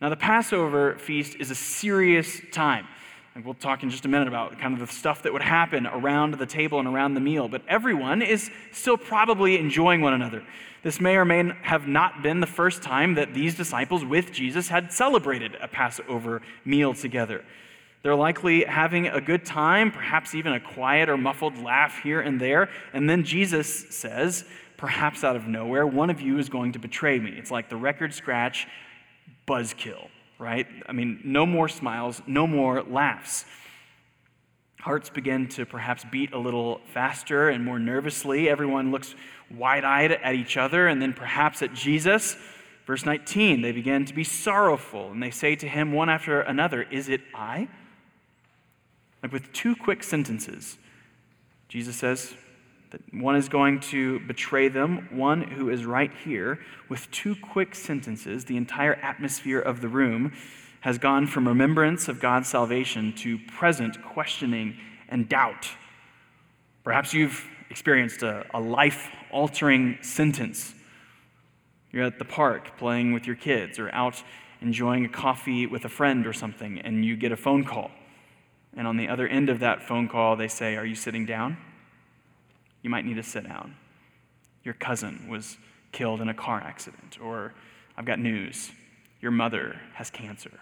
now 0.00 0.08
the 0.08 0.16
Passover 0.16 0.96
feast 0.98 1.36
is 1.40 1.50
a 1.50 1.54
serious 1.54 2.40
time 2.52 2.86
and 3.38 3.44
we'll 3.44 3.54
talk 3.54 3.84
in 3.84 3.90
just 3.90 4.04
a 4.04 4.08
minute 4.08 4.26
about 4.26 4.58
kind 4.58 4.74
of 4.74 4.80
the 4.80 4.92
stuff 4.92 5.22
that 5.22 5.32
would 5.32 5.42
happen 5.42 5.86
around 5.86 6.34
the 6.34 6.44
table 6.44 6.80
and 6.80 6.88
around 6.88 7.14
the 7.14 7.20
meal. 7.20 7.46
But 7.46 7.62
everyone 7.68 8.20
is 8.20 8.50
still 8.72 8.96
probably 8.96 9.56
enjoying 9.60 10.00
one 10.00 10.12
another. 10.12 10.42
This 10.82 11.00
may 11.00 11.14
or 11.14 11.24
may 11.24 11.52
have 11.62 11.86
not 11.86 12.20
been 12.20 12.40
the 12.40 12.48
first 12.48 12.82
time 12.82 13.14
that 13.14 13.34
these 13.34 13.54
disciples 13.54 14.04
with 14.04 14.32
Jesus 14.32 14.66
had 14.66 14.92
celebrated 14.92 15.56
a 15.60 15.68
Passover 15.68 16.42
meal 16.64 16.94
together. 16.94 17.44
They're 18.02 18.14
likely 18.14 18.64
having 18.64 19.08
a 19.08 19.20
good 19.20 19.44
time, 19.44 19.90
perhaps 19.90 20.34
even 20.34 20.52
a 20.52 20.60
quiet 20.60 21.08
or 21.08 21.16
muffled 21.16 21.58
laugh 21.58 22.00
here 22.02 22.20
and 22.20 22.40
there. 22.40 22.68
And 22.92 23.10
then 23.10 23.24
Jesus 23.24 23.86
says, 23.90 24.44
perhaps 24.76 25.24
out 25.24 25.36
of 25.36 25.46
nowhere, 25.46 25.86
one 25.86 26.10
of 26.10 26.20
you 26.20 26.38
is 26.38 26.48
going 26.48 26.72
to 26.72 26.78
betray 26.78 27.18
me. 27.18 27.32
It's 27.36 27.50
like 27.50 27.68
the 27.68 27.76
record 27.76 28.14
scratch 28.14 28.68
buzzkill 29.46 30.08
right? 30.38 30.66
I 30.86 30.92
mean, 30.92 31.20
no 31.24 31.44
more 31.44 31.68
smiles, 31.68 32.22
no 32.26 32.46
more 32.46 32.82
laughs. 32.82 33.44
Hearts 34.80 35.10
begin 35.10 35.48
to 35.48 35.66
perhaps 35.66 36.04
beat 36.10 36.32
a 36.32 36.38
little 36.38 36.80
faster 36.94 37.48
and 37.48 37.64
more 37.64 37.78
nervously. 37.78 38.48
Everyone 38.48 38.92
looks 38.92 39.14
wide 39.50 39.84
eyed 39.84 40.12
at 40.12 40.34
each 40.34 40.56
other 40.56 40.86
and 40.86 41.02
then 41.02 41.12
perhaps 41.12 41.62
at 41.62 41.74
Jesus. 41.74 42.36
Verse 42.86 43.04
19, 43.04 43.60
they 43.60 43.72
begin 43.72 44.04
to 44.04 44.14
be 44.14 44.24
sorrowful 44.24 45.10
and 45.10 45.22
they 45.22 45.30
say 45.30 45.56
to 45.56 45.68
him 45.68 45.92
one 45.92 46.08
after 46.08 46.40
another, 46.40 46.82
Is 46.82 47.08
it 47.08 47.22
I? 47.34 47.68
Like 49.22 49.32
with 49.32 49.52
two 49.52 49.74
quick 49.74 50.02
sentences, 50.02 50.78
Jesus 51.68 51.96
says, 51.96 52.34
that 52.90 53.00
one 53.12 53.36
is 53.36 53.48
going 53.48 53.80
to 53.80 54.20
betray 54.20 54.68
them, 54.68 55.08
one 55.10 55.42
who 55.42 55.68
is 55.68 55.84
right 55.84 56.10
here. 56.24 56.58
With 56.88 57.10
two 57.10 57.36
quick 57.36 57.74
sentences, 57.74 58.46
the 58.46 58.56
entire 58.56 58.94
atmosphere 58.94 59.60
of 59.60 59.80
the 59.80 59.88
room 59.88 60.32
has 60.80 60.96
gone 60.96 61.26
from 61.26 61.46
remembrance 61.46 62.08
of 62.08 62.20
God's 62.20 62.48
salvation 62.48 63.12
to 63.16 63.38
present 63.38 64.02
questioning 64.02 64.76
and 65.08 65.28
doubt. 65.28 65.68
Perhaps 66.84 67.12
you've 67.12 67.44
experienced 67.68 68.22
a, 68.22 68.46
a 68.54 68.60
life 68.60 69.10
altering 69.30 69.98
sentence. 70.00 70.74
You're 71.92 72.04
at 72.04 72.18
the 72.18 72.24
park 72.24 72.78
playing 72.78 73.12
with 73.12 73.26
your 73.26 73.36
kids 73.36 73.78
or 73.78 73.90
out 73.94 74.22
enjoying 74.60 75.04
a 75.04 75.08
coffee 75.08 75.66
with 75.66 75.84
a 75.84 75.88
friend 75.88 76.26
or 76.26 76.32
something, 76.32 76.80
and 76.80 77.04
you 77.04 77.16
get 77.16 77.32
a 77.32 77.36
phone 77.36 77.64
call. 77.64 77.90
And 78.78 78.86
on 78.86 78.96
the 78.96 79.08
other 79.08 79.28
end 79.28 79.50
of 79.50 79.60
that 79.60 79.82
phone 79.82 80.08
call, 80.08 80.36
they 80.36 80.48
say, 80.48 80.76
Are 80.76 80.86
you 80.86 80.94
sitting 80.94 81.26
down? 81.26 81.58
you 82.82 82.90
might 82.90 83.04
need 83.04 83.16
to 83.16 83.22
sit 83.22 83.46
down. 83.46 83.74
Your 84.62 84.74
cousin 84.74 85.26
was 85.28 85.58
killed 85.92 86.20
in 86.20 86.28
a 86.28 86.34
car 86.34 86.60
accident, 86.60 87.18
or 87.22 87.54
I've 87.96 88.04
got 88.04 88.18
news 88.18 88.70
your 89.20 89.32
mother 89.32 89.80
has 89.94 90.10
cancer. 90.10 90.60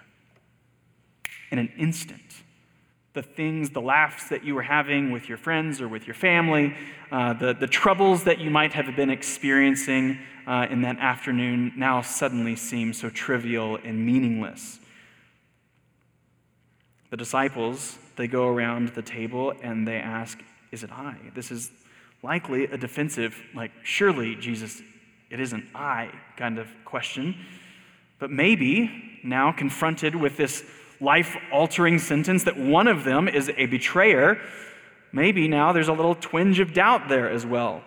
In 1.51 1.59
an 1.59 1.71
instant, 1.77 2.43
the 3.13 3.23
things, 3.23 3.71
the 3.71 3.83
laughs 3.83 4.31
that 4.31 4.45
you 4.45 4.55
were 4.55 4.63
having 4.63 5.11
with 5.11 5.29
your 5.29 5.37
friends 5.37 5.81
or 5.81 5.89
with 5.89 6.07
your 6.07 6.15
family, 6.15 6.75
uh, 7.13 7.35
the, 7.35 7.53
the 7.53 7.67
troubles 7.67 8.25
that 8.25 8.39
you 8.39 8.51
might 8.51 8.73
have 8.73 8.97
been 8.97 9.11
experiencing 9.11 10.19
uh, 10.47 10.67
in 10.71 10.81
that 10.83 10.99
afternoon 10.99 11.73
now 11.77 12.01
suddenly 12.01 12.57
seem 12.57 12.95
so 12.95 13.11
trivial 13.11 13.79
and 13.85 14.07
meaningless. 14.07 14.81
The 17.11 17.17
disciples, 17.19 17.99
they 18.17 18.27
go 18.27 18.47
around 18.49 18.89
the 18.91 19.03
table 19.03 19.53
and 19.63 19.87
they 19.87 19.97
ask, 19.97 20.39
Is 20.73 20.83
it 20.83 20.91
I? 20.91 21.17
This 21.35 21.51
is 21.51 21.71
likely 22.23 22.65
a 22.65 22.77
defensive, 22.77 23.41
like, 23.55 23.71
surely, 23.83 24.35
Jesus, 24.37 24.83
it 25.31 25.41
isn't 25.41 25.65
I 25.75 26.11
kind 26.37 26.59
of 26.59 26.69
question. 26.85 27.37
But 28.19 28.31
maybe 28.31 29.19
now 29.23 29.53
confronted 29.53 30.15
with 30.15 30.37
this 30.37 30.65
life 31.01 31.37
altering 31.53 31.99
sentence 31.99 32.45
that 32.45 32.59
one 32.59 32.89
of 32.89 33.05
them 33.05 33.29
is 33.29 33.51
a 33.57 33.67
betrayer, 33.67 34.41
maybe 35.13 35.47
now 35.49 35.73
there's 35.73 35.89
a 35.89 35.93
little 35.93 36.15
twinge 36.15 36.59
of 36.59 36.73
doubt 36.73 37.09
there 37.09 37.31
as 37.31 37.45
well. 37.45 37.83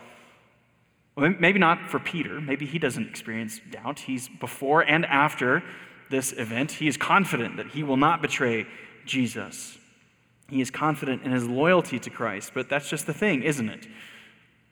Maybe 1.17 1.59
not 1.59 1.89
for 1.89 1.99
Peter. 1.99 2.39
Maybe 2.39 2.65
he 2.65 2.79
doesn't 2.79 3.07
experience 3.07 3.59
doubt. 3.71 3.99
He's 3.99 4.29
before 4.29 4.81
and 4.81 5.05
after 5.05 5.63
this 6.09 6.31
event, 6.33 6.71
he 6.71 6.87
is 6.87 6.97
confident 6.97 7.57
that 7.57 7.67
he 7.67 7.83
will 7.83 7.97
not 7.97 8.21
betray 8.21 8.65
Jesus. 9.05 9.78
He 10.49 10.61
is 10.61 10.71
confident 10.71 11.23
in 11.23 11.31
his 11.31 11.47
loyalty 11.47 11.99
to 11.99 12.09
Christ. 12.09 12.51
But 12.53 12.69
that's 12.69 12.89
just 12.89 13.05
the 13.05 13.13
thing, 13.13 13.43
isn't 13.43 13.69
it? 13.69 13.87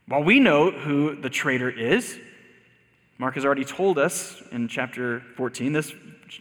While 0.08 0.24
we 0.24 0.40
know 0.40 0.72
who 0.72 1.16
the 1.16 1.30
traitor 1.30 1.70
is, 1.70 2.20
Mark 3.18 3.36
has 3.36 3.46
already 3.46 3.66
told 3.66 3.98
us 3.98 4.42
in 4.52 4.68
chapter 4.68 5.22
14, 5.36 5.74
this, 5.74 5.94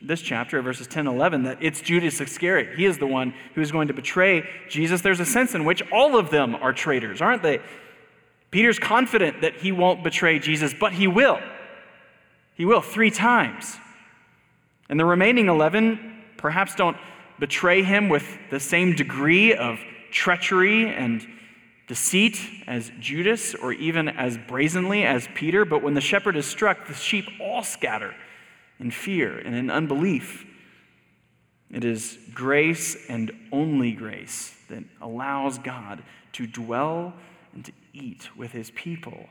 this 0.02 0.21
chapter, 0.21 0.61
verses 0.61 0.87
10 0.87 1.07
and 1.07 1.16
11, 1.16 1.45
that 1.45 1.59
it's 1.61 1.81
Judas 1.81 2.21
Iscariot. 2.21 2.76
He 2.76 2.85
is 2.85 2.99
the 2.99 3.07
one 3.07 3.35
who 3.55 3.62
is 3.62 3.73
going 3.73 3.88
to 3.88 3.95
betray 3.95 4.49
Jesus. 4.69 5.00
There's 5.00 5.21
a 5.21 5.26
sense 5.26 5.55
in 5.55 5.64
which 5.64 5.83
all 5.90 6.19
of 6.19 6.31
them 6.31 6.55
are 6.55 6.73
traitors, 6.73 7.21
aren't 7.21 7.43
they? 7.43 7.61
Peter's 8.50 8.78
confident 8.78 9.40
that 9.40 9.57
he 9.57 9.73
won't 9.73 10.05
betray 10.05 10.38
Jesus, 10.38 10.75
but 10.78 10.93
he 10.93 11.07
will. 11.07 11.40
He 12.55 12.64
will 12.64 12.81
three 12.81 13.11
times. 13.11 13.78
And 14.88 15.00
the 15.00 15.05
remaining 15.05 15.49
11 15.49 16.25
perhaps 16.37 16.75
don't 16.75 16.97
betray 17.38 17.83
him 17.83 18.09
with 18.09 18.26
the 18.50 18.61
same 18.61 18.95
degree 18.95 19.55
of 19.55 19.78
treachery 20.11 20.88
and 20.88 21.26
deceit 21.87 22.38
as 22.66 22.90
Judas 23.00 23.55
or 23.55 23.73
even 23.73 24.09
as 24.09 24.38
brazenly 24.49 25.05
as 25.05 25.28
Peter, 25.35 25.64
but 25.64 25.83
when 25.83 25.95
the 25.95 26.00
shepherd 26.00 26.37
is 26.37 26.47
struck, 26.47 26.87
the 26.87 26.95
sheep 26.95 27.26
all 27.40 27.62
scatter 27.62 28.14
in 28.78 28.90
fear 28.90 29.38
and 29.38 29.55
in 29.55 29.71
unbelief. 29.71 30.45
It 31.71 31.85
is 31.85 32.19
grace 32.35 33.09
and 33.09 33.33
only 33.52 33.93
grace 33.93 34.57
that 34.69 34.85
allows 35.00 35.59
God 35.59 36.02
to 36.33 36.47
dwell 36.47 37.14
and 37.55 37.64
to 37.64 37.73
eat 37.93 38.28
with 38.37 38.52
his 38.52 38.71
people. 38.73 39.28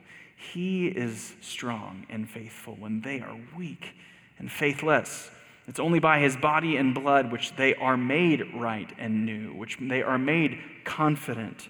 He 0.54 0.88
is 0.88 1.34
strong 1.42 2.06
and 2.10 2.30
faithful 2.30 2.76
when 2.76 3.02
they 3.02 3.22
are 3.22 3.38
weak 3.58 3.96
and 4.38 4.52
faithless. 4.52 5.30
It's 5.68 5.80
only 5.80 6.00
by 6.00 6.20
his 6.20 6.38
body 6.38 6.78
and 6.78 6.94
blood 6.94 7.32
which 7.32 7.56
they 7.56 7.76
are 7.76 7.98
made 7.98 8.54
right 8.56 8.92
and 8.98 9.26
new, 9.26 9.54
which 9.54 9.78
they 9.82 10.04
are 10.04 10.18
made 10.18 10.60
confident 10.84 11.70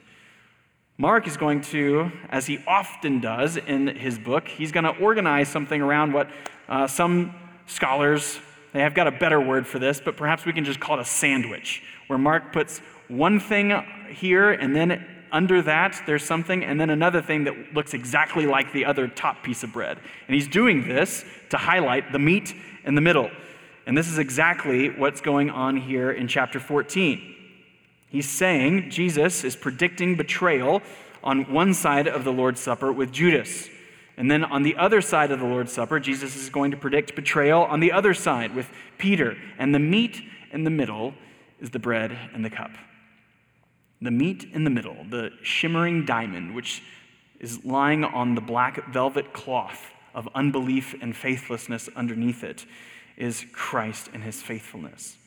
Mark 0.98 1.28
is 1.28 1.36
going 1.36 1.60
to, 1.60 2.10
as 2.30 2.46
he 2.46 2.64
often 2.66 3.20
does 3.20 3.58
in 3.58 3.88
his 3.88 4.18
book, 4.18 4.48
he's 4.48 4.72
going 4.72 4.86
to 4.86 4.96
organize 5.02 5.50
something 5.50 5.82
around 5.82 6.14
what 6.14 6.30
uh, 6.70 6.88
some 6.88 7.36
scholars, 7.66 8.40
they 8.72 8.80
have 8.80 8.94
got 8.94 9.06
a 9.06 9.12
better 9.12 9.42
word 9.42 9.68
for 9.68 9.78
this, 9.78 10.00
but 10.00 10.16
perhaps 10.16 10.46
we 10.46 10.54
can 10.54 10.64
just 10.64 10.80
call 10.80 10.98
it 10.98 11.02
a 11.02 11.06
sandwich, 11.06 11.84
where 12.08 12.18
Mark 12.18 12.54
puts 12.54 12.80
one 13.10 13.42
thing 13.42 13.74
here 14.10 14.52
and 14.52 14.74
then 14.74 15.06
under 15.34 15.62
that 15.62 16.02
there's 16.06 16.24
something 16.24 16.64
and 16.64 16.80
then 16.80 16.90
another 16.90 17.22
thing 17.22 17.44
that 17.44 17.74
looks 17.74 17.94
exactly 17.94 18.46
like 18.46 18.72
the 18.72 18.86
other 18.86 19.10
top 19.10 19.44
piece 19.44 19.64
of 19.64 19.74
bread. 19.74 19.98
And 20.28 20.34
he's 20.34 20.48
doing 20.48 20.88
this 20.88 21.26
to 21.50 21.58
highlight 21.58 22.14
the 22.14 22.20
meat 22.20 22.56
in 22.86 22.96
the 22.96 23.02
middle. 23.02 23.30
And 23.86 23.98
this 23.98 24.08
is 24.08 24.18
exactly 24.18 24.90
what's 24.90 25.22
going 25.22 25.50
on 25.50 25.78
here 25.78 26.12
in 26.12 26.28
chapter 26.28 26.60
14. 26.60 27.36
He's 28.08 28.30
saying 28.30 28.90
Jesus 28.90 29.44
is 29.44 29.56
predicting 29.56 30.16
betrayal 30.16 30.82
on 31.24 31.52
one 31.52 31.74
side 31.74 32.08
of 32.08 32.24
the 32.24 32.32
Lord's 32.32 32.60
Supper 32.60 32.92
with 32.92 33.12
Judas. 33.12 33.70
And 34.18 34.32
then 34.32 34.44
on 34.44 34.64
the 34.64 34.78
other 34.78 35.02
side 35.02 35.32
of 35.32 35.40
the 35.40 35.46
Lord's 35.46 35.74
Supper, 35.74 36.00
Jesus 36.00 36.36
is 36.36 36.50
going 36.50 36.72
to 36.72 36.78
predict 36.78 37.16
betrayal 37.16 37.64
on 37.64 37.80
the 37.80 37.92
other 37.92 38.14
side 38.14 38.56
with 38.56 38.70
Peter. 38.98 39.36
And 39.58 39.76
the 39.76 39.80
meat 39.80 40.22
in 40.52 40.64
the 40.64 40.70
middle 40.70 41.14
is 41.60 41.72
the 41.72 41.80
bread 41.80 42.18
and 42.34 42.44
the 42.46 42.50
cup. 42.50 42.72
The 44.02 44.12
meat 44.12 44.46
in 44.54 44.64
the 44.64 44.70
middle, 44.70 45.06
the 45.10 45.32
shimmering 45.42 46.06
diamond, 46.06 46.56
which 46.56 46.84
is 47.40 47.66
lying 47.66 48.04
on 48.04 48.36
the 48.36 48.42
black 48.42 48.94
velvet 48.94 49.34
cloth 49.34 49.92
of 50.14 50.30
unbelief 50.34 50.96
and 51.02 51.16
faithlessness 51.16 51.90
underneath 51.96 52.44
it, 52.44 52.66
is 53.18 53.46
Christ 53.54 54.10
and 54.14 54.24
his 54.24 54.42
faithfulness. 54.42 55.18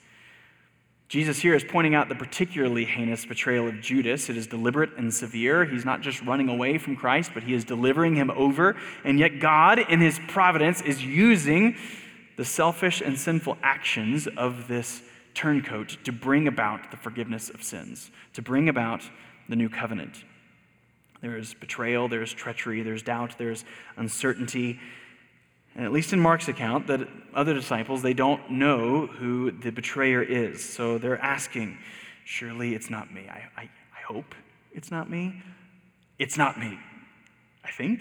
Jesus 1.08 1.38
here 1.38 1.54
is 1.54 1.64
pointing 1.64 1.94
out 1.94 2.10
the 2.10 2.14
particularly 2.14 2.84
heinous 2.84 3.24
betrayal 3.24 3.66
of 3.66 3.80
Judas. 3.80 4.28
It 4.28 4.36
is 4.36 4.46
deliberate 4.46 4.90
and 4.98 5.12
severe. 5.12 5.64
He's 5.64 5.86
not 5.86 6.02
just 6.02 6.20
running 6.22 6.50
away 6.50 6.76
from 6.76 6.96
Christ, 6.96 7.30
but 7.32 7.42
he 7.42 7.54
is 7.54 7.64
delivering 7.64 8.14
him 8.14 8.30
over. 8.30 8.76
And 9.04 9.18
yet, 9.18 9.40
God, 9.40 9.78
in 9.78 10.00
his 10.00 10.20
providence, 10.28 10.82
is 10.82 11.02
using 11.02 11.76
the 12.36 12.44
selfish 12.44 13.00
and 13.00 13.18
sinful 13.18 13.56
actions 13.62 14.28
of 14.36 14.68
this 14.68 15.02
turncoat 15.32 15.96
to 16.04 16.12
bring 16.12 16.46
about 16.46 16.90
the 16.90 16.96
forgiveness 16.98 17.48
of 17.48 17.62
sins, 17.62 18.10
to 18.34 18.42
bring 18.42 18.68
about 18.68 19.02
the 19.48 19.56
new 19.56 19.70
covenant. 19.70 20.24
There 21.22 21.38
is 21.38 21.54
betrayal, 21.54 22.08
there 22.08 22.22
is 22.22 22.32
treachery, 22.32 22.82
there's 22.82 23.02
doubt, 23.02 23.36
there's 23.38 23.64
uncertainty. 23.96 24.78
And 25.78 25.86
at 25.86 25.92
least 25.92 26.12
in 26.12 26.18
Mark's 26.18 26.48
account, 26.48 26.88
that 26.88 27.08
other 27.32 27.54
disciples, 27.54 28.02
they 28.02 28.12
don't 28.12 28.50
know 28.50 29.06
who 29.06 29.52
the 29.52 29.70
betrayer 29.70 30.20
is. 30.20 30.62
So 30.62 30.98
they're 30.98 31.22
asking, 31.22 31.78
surely 32.24 32.74
it's 32.74 32.90
not 32.90 33.14
me. 33.14 33.28
I, 33.30 33.44
I, 33.56 33.62
I 33.62 34.02
hope 34.04 34.34
it's 34.72 34.90
not 34.90 35.08
me. 35.08 35.40
It's 36.18 36.36
not 36.36 36.58
me. 36.58 36.80
I 37.64 37.70
think. 37.70 38.00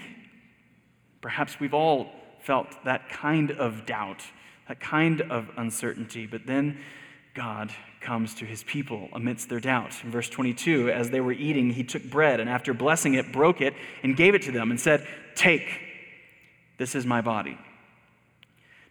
Perhaps 1.21 1.59
we've 1.59 1.75
all 1.75 2.09
felt 2.39 2.83
that 2.85 3.09
kind 3.09 3.51
of 3.51 3.85
doubt, 3.85 4.23
that 4.67 4.79
kind 4.79 5.21
of 5.21 5.47
uncertainty, 5.55 6.25
but 6.25 6.47
then 6.47 6.79
God 7.35 7.71
comes 8.01 8.33
to 8.35 8.45
his 8.45 8.63
people 8.63 9.07
amidst 9.13 9.49
their 9.49 9.59
doubt. 9.59 9.93
In 10.03 10.09
verse 10.09 10.29
22, 10.29 10.89
as 10.89 11.11
they 11.11 11.21
were 11.21 11.31
eating, 11.31 11.69
he 11.69 11.83
took 11.83 12.03
bread 12.03 12.39
and 12.39 12.49
after 12.49 12.73
blessing 12.73 13.13
it, 13.13 13.31
broke 13.31 13.61
it 13.61 13.75
and 14.01 14.17
gave 14.17 14.33
it 14.33 14.41
to 14.43 14.51
them 14.51 14.71
and 14.71 14.79
said, 14.79 15.07
Take, 15.35 15.79
this 16.79 16.95
is 16.95 17.05
my 17.05 17.21
body. 17.21 17.59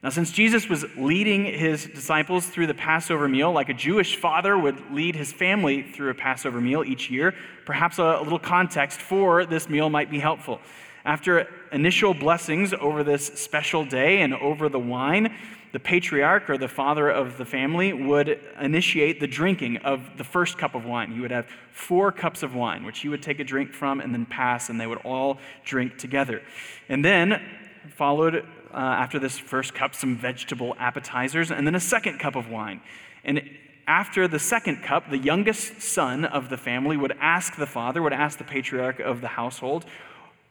Now, 0.06 0.10
since 0.10 0.30
Jesus 0.30 0.68
was 0.68 0.84
leading 0.96 1.46
his 1.46 1.86
disciples 1.86 2.46
through 2.46 2.68
the 2.68 2.74
Passover 2.74 3.26
meal, 3.26 3.50
like 3.50 3.70
a 3.70 3.74
Jewish 3.74 4.14
father 4.14 4.56
would 4.56 4.92
lead 4.92 5.16
his 5.16 5.32
family 5.32 5.82
through 5.82 6.10
a 6.10 6.14
Passover 6.14 6.60
meal 6.60 6.84
each 6.84 7.10
year, 7.10 7.34
perhaps 7.64 7.98
a, 7.98 8.20
little 8.22 8.38
context 8.38 9.00
for 9.00 9.44
this 9.44 9.68
meal 9.68 9.90
might 9.90 10.08
be 10.08 10.20
helpful. 10.20 10.60
After 11.04 11.48
initial 11.72 12.14
blessings 12.14 12.72
over 12.72 13.02
this 13.02 13.26
special 13.26 13.84
day 13.84 14.20
and 14.20 14.32
over 14.34 14.68
the 14.68 14.78
wine, 14.78 15.34
the 15.72 15.80
patriarch 15.80 16.48
or 16.48 16.56
the 16.56 16.68
father 16.68 17.10
of 17.10 17.36
the 17.36 17.44
family 17.44 17.92
would 17.92 18.38
initiate 18.60 19.18
the 19.18 19.26
drinking 19.26 19.78
of 19.78 20.08
the 20.18 20.22
first 20.22 20.56
cup 20.56 20.76
of 20.76 20.84
wine. 20.84 21.10
He 21.10 21.18
would 21.18 21.32
have 21.32 21.48
four 21.72 22.12
cups 22.12 22.44
of 22.44 22.54
wine, 22.54 22.84
which 22.84 23.00
he 23.00 23.08
would 23.08 23.24
take 23.24 23.40
a 23.40 23.44
drink 23.44 23.72
from 23.72 24.00
and 24.00 24.14
then 24.14 24.24
pass, 24.24 24.70
and 24.70 24.80
they 24.80 24.86
would 24.86 24.98
all 24.98 25.38
drink 25.64 25.98
together. 25.98 26.42
And 26.88 27.04
then 27.04 27.42
followed 27.88 28.46
uh, 28.76 28.78
after 28.78 29.18
this 29.18 29.38
first 29.38 29.74
cup 29.74 29.94
some 29.94 30.16
vegetable 30.16 30.76
appetizers, 30.78 31.50
and 31.50 31.66
then 31.66 31.74
a 31.74 31.80
second 31.80 32.18
cup 32.18 32.36
of 32.36 32.50
wine. 32.50 32.82
And 33.24 33.42
after 33.88 34.28
the 34.28 34.38
second 34.38 34.82
cup, 34.82 35.10
the 35.10 35.18
youngest 35.18 35.80
son 35.80 36.24
of 36.26 36.50
the 36.50 36.58
family 36.58 36.96
would 36.96 37.16
ask 37.20 37.56
the 37.56 37.66
father, 37.66 38.02
would 38.02 38.12
ask 38.12 38.36
the 38.36 38.44
patriarch 38.44 39.00
of 39.00 39.22
the 39.22 39.28
household, 39.28 39.86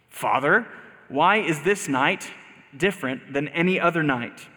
Father, 0.09 0.65
why 1.07 1.37
is 1.37 1.61
this 1.63 1.87
night 1.87 2.31
different 2.75 3.33
than 3.33 3.47
any 3.49 3.79
other 3.79 4.01
night? 4.01 4.47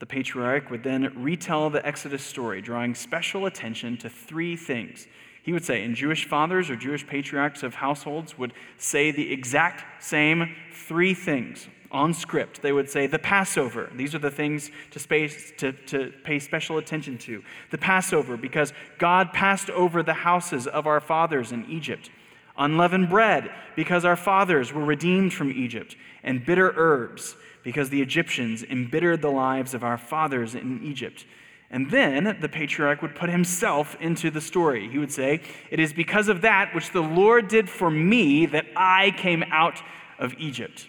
The 0.00 0.06
patriarch 0.06 0.70
would 0.70 0.82
then 0.82 1.22
retell 1.22 1.70
the 1.70 1.84
Exodus 1.86 2.22
story, 2.22 2.60
drawing 2.60 2.94
special 2.94 3.46
attention 3.46 3.96
to 3.98 4.10
three 4.10 4.56
things. 4.56 5.06
He 5.42 5.52
would 5.52 5.64
say, 5.64 5.82
and 5.84 5.94
Jewish 5.94 6.26
fathers 6.26 6.68
or 6.68 6.76
Jewish 6.76 7.06
patriarchs 7.06 7.62
of 7.62 7.76
households 7.76 8.36
would 8.36 8.52
say 8.76 9.10
the 9.10 9.32
exact 9.32 10.02
same 10.04 10.54
three 10.72 11.14
things 11.14 11.68
on 11.90 12.12
script. 12.12 12.62
They 12.62 12.72
would 12.72 12.90
say, 12.90 13.06
the 13.06 13.18
Passover. 13.18 13.90
These 13.94 14.14
are 14.14 14.18
the 14.18 14.30
things 14.30 14.70
to, 14.90 14.98
space, 14.98 15.52
to, 15.58 15.72
to 15.72 16.12
pay 16.24 16.38
special 16.38 16.78
attention 16.78 17.18
to. 17.18 17.42
The 17.70 17.78
Passover, 17.78 18.36
because 18.36 18.72
God 18.98 19.32
passed 19.32 19.70
over 19.70 20.02
the 20.02 20.14
houses 20.14 20.66
of 20.66 20.86
our 20.86 21.00
fathers 21.00 21.52
in 21.52 21.64
Egypt 21.70 22.10
unleavened 22.58 23.08
bread, 23.08 23.50
because 23.76 24.04
our 24.04 24.16
fathers 24.16 24.72
were 24.72 24.84
redeemed 24.84 25.32
from 25.32 25.50
Egypt, 25.52 25.96
and 26.22 26.44
bitter 26.44 26.74
herbs, 26.76 27.36
because 27.62 27.88
the 27.88 28.02
Egyptians 28.02 28.64
embittered 28.64 29.22
the 29.22 29.30
lives 29.30 29.74
of 29.74 29.84
our 29.84 29.96
fathers 29.96 30.54
in 30.54 30.82
Egypt. 30.82 31.24
And 31.70 31.90
then 31.90 32.38
the 32.40 32.48
patriarch 32.48 33.02
would 33.02 33.14
put 33.14 33.30
himself 33.30 33.96
into 34.00 34.30
the 34.30 34.40
story. 34.40 34.88
He 34.88 34.98
would 34.98 35.12
say, 35.12 35.42
It 35.70 35.78
is 35.78 35.92
because 35.92 36.28
of 36.28 36.40
that 36.40 36.74
which 36.74 36.90
the 36.92 37.02
Lord 37.02 37.48
did 37.48 37.68
for 37.68 37.90
me 37.90 38.46
that 38.46 38.66
I 38.74 39.12
came 39.12 39.44
out 39.50 39.82
of 40.18 40.34
Egypt. 40.38 40.88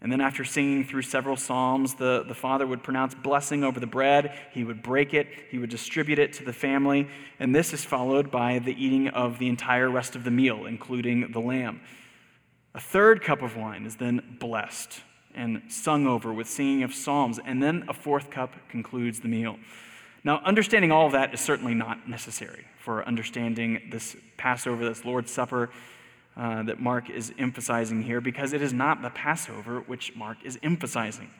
And 0.00 0.12
then, 0.12 0.20
after 0.20 0.44
singing 0.44 0.84
through 0.84 1.02
several 1.02 1.36
psalms, 1.36 1.94
the, 1.94 2.24
the 2.26 2.34
father 2.34 2.66
would 2.66 2.84
pronounce 2.84 3.16
blessing 3.16 3.64
over 3.64 3.80
the 3.80 3.86
bread. 3.86 4.38
He 4.52 4.62
would 4.62 4.80
break 4.80 5.12
it, 5.12 5.26
he 5.50 5.58
would 5.58 5.70
distribute 5.70 6.20
it 6.20 6.32
to 6.34 6.44
the 6.44 6.52
family. 6.52 7.08
And 7.40 7.52
this 7.52 7.72
is 7.72 7.84
followed 7.84 8.30
by 8.30 8.60
the 8.60 8.72
eating 8.72 9.08
of 9.08 9.40
the 9.40 9.48
entire 9.48 9.90
rest 9.90 10.14
of 10.14 10.22
the 10.22 10.30
meal, 10.30 10.66
including 10.66 11.32
the 11.32 11.40
lamb. 11.40 11.80
A 12.74 12.80
third 12.80 13.22
cup 13.22 13.42
of 13.42 13.56
wine 13.56 13.86
is 13.86 13.96
then 13.96 14.36
blessed 14.38 15.00
and 15.34 15.62
sung 15.68 16.06
over 16.06 16.32
with 16.32 16.48
singing 16.48 16.84
of 16.84 16.94
psalms. 16.94 17.40
And 17.44 17.60
then 17.60 17.84
a 17.88 17.94
fourth 17.94 18.30
cup 18.30 18.54
concludes 18.68 19.18
the 19.18 19.28
meal. 19.28 19.58
Now, 20.22 20.40
understanding 20.44 20.92
all 20.92 21.06
of 21.06 21.12
that 21.12 21.34
is 21.34 21.40
certainly 21.40 21.74
not 21.74 22.08
necessary 22.08 22.66
for 22.78 23.06
understanding 23.06 23.88
this 23.90 24.16
Passover, 24.36 24.88
this 24.88 25.04
Lord's 25.04 25.32
Supper 25.32 25.70
uh, 26.38 26.62
that 26.62 26.80
Mark 26.80 27.10
is 27.10 27.32
emphasizing 27.36 28.02
here 28.02 28.20
because 28.20 28.52
it 28.52 28.62
is 28.62 28.72
not 28.72 29.02
the 29.02 29.10
Passover 29.10 29.80
which 29.80 30.14
Mark 30.14 30.38
is 30.44 30.56
emphasizing. 30.62 31.30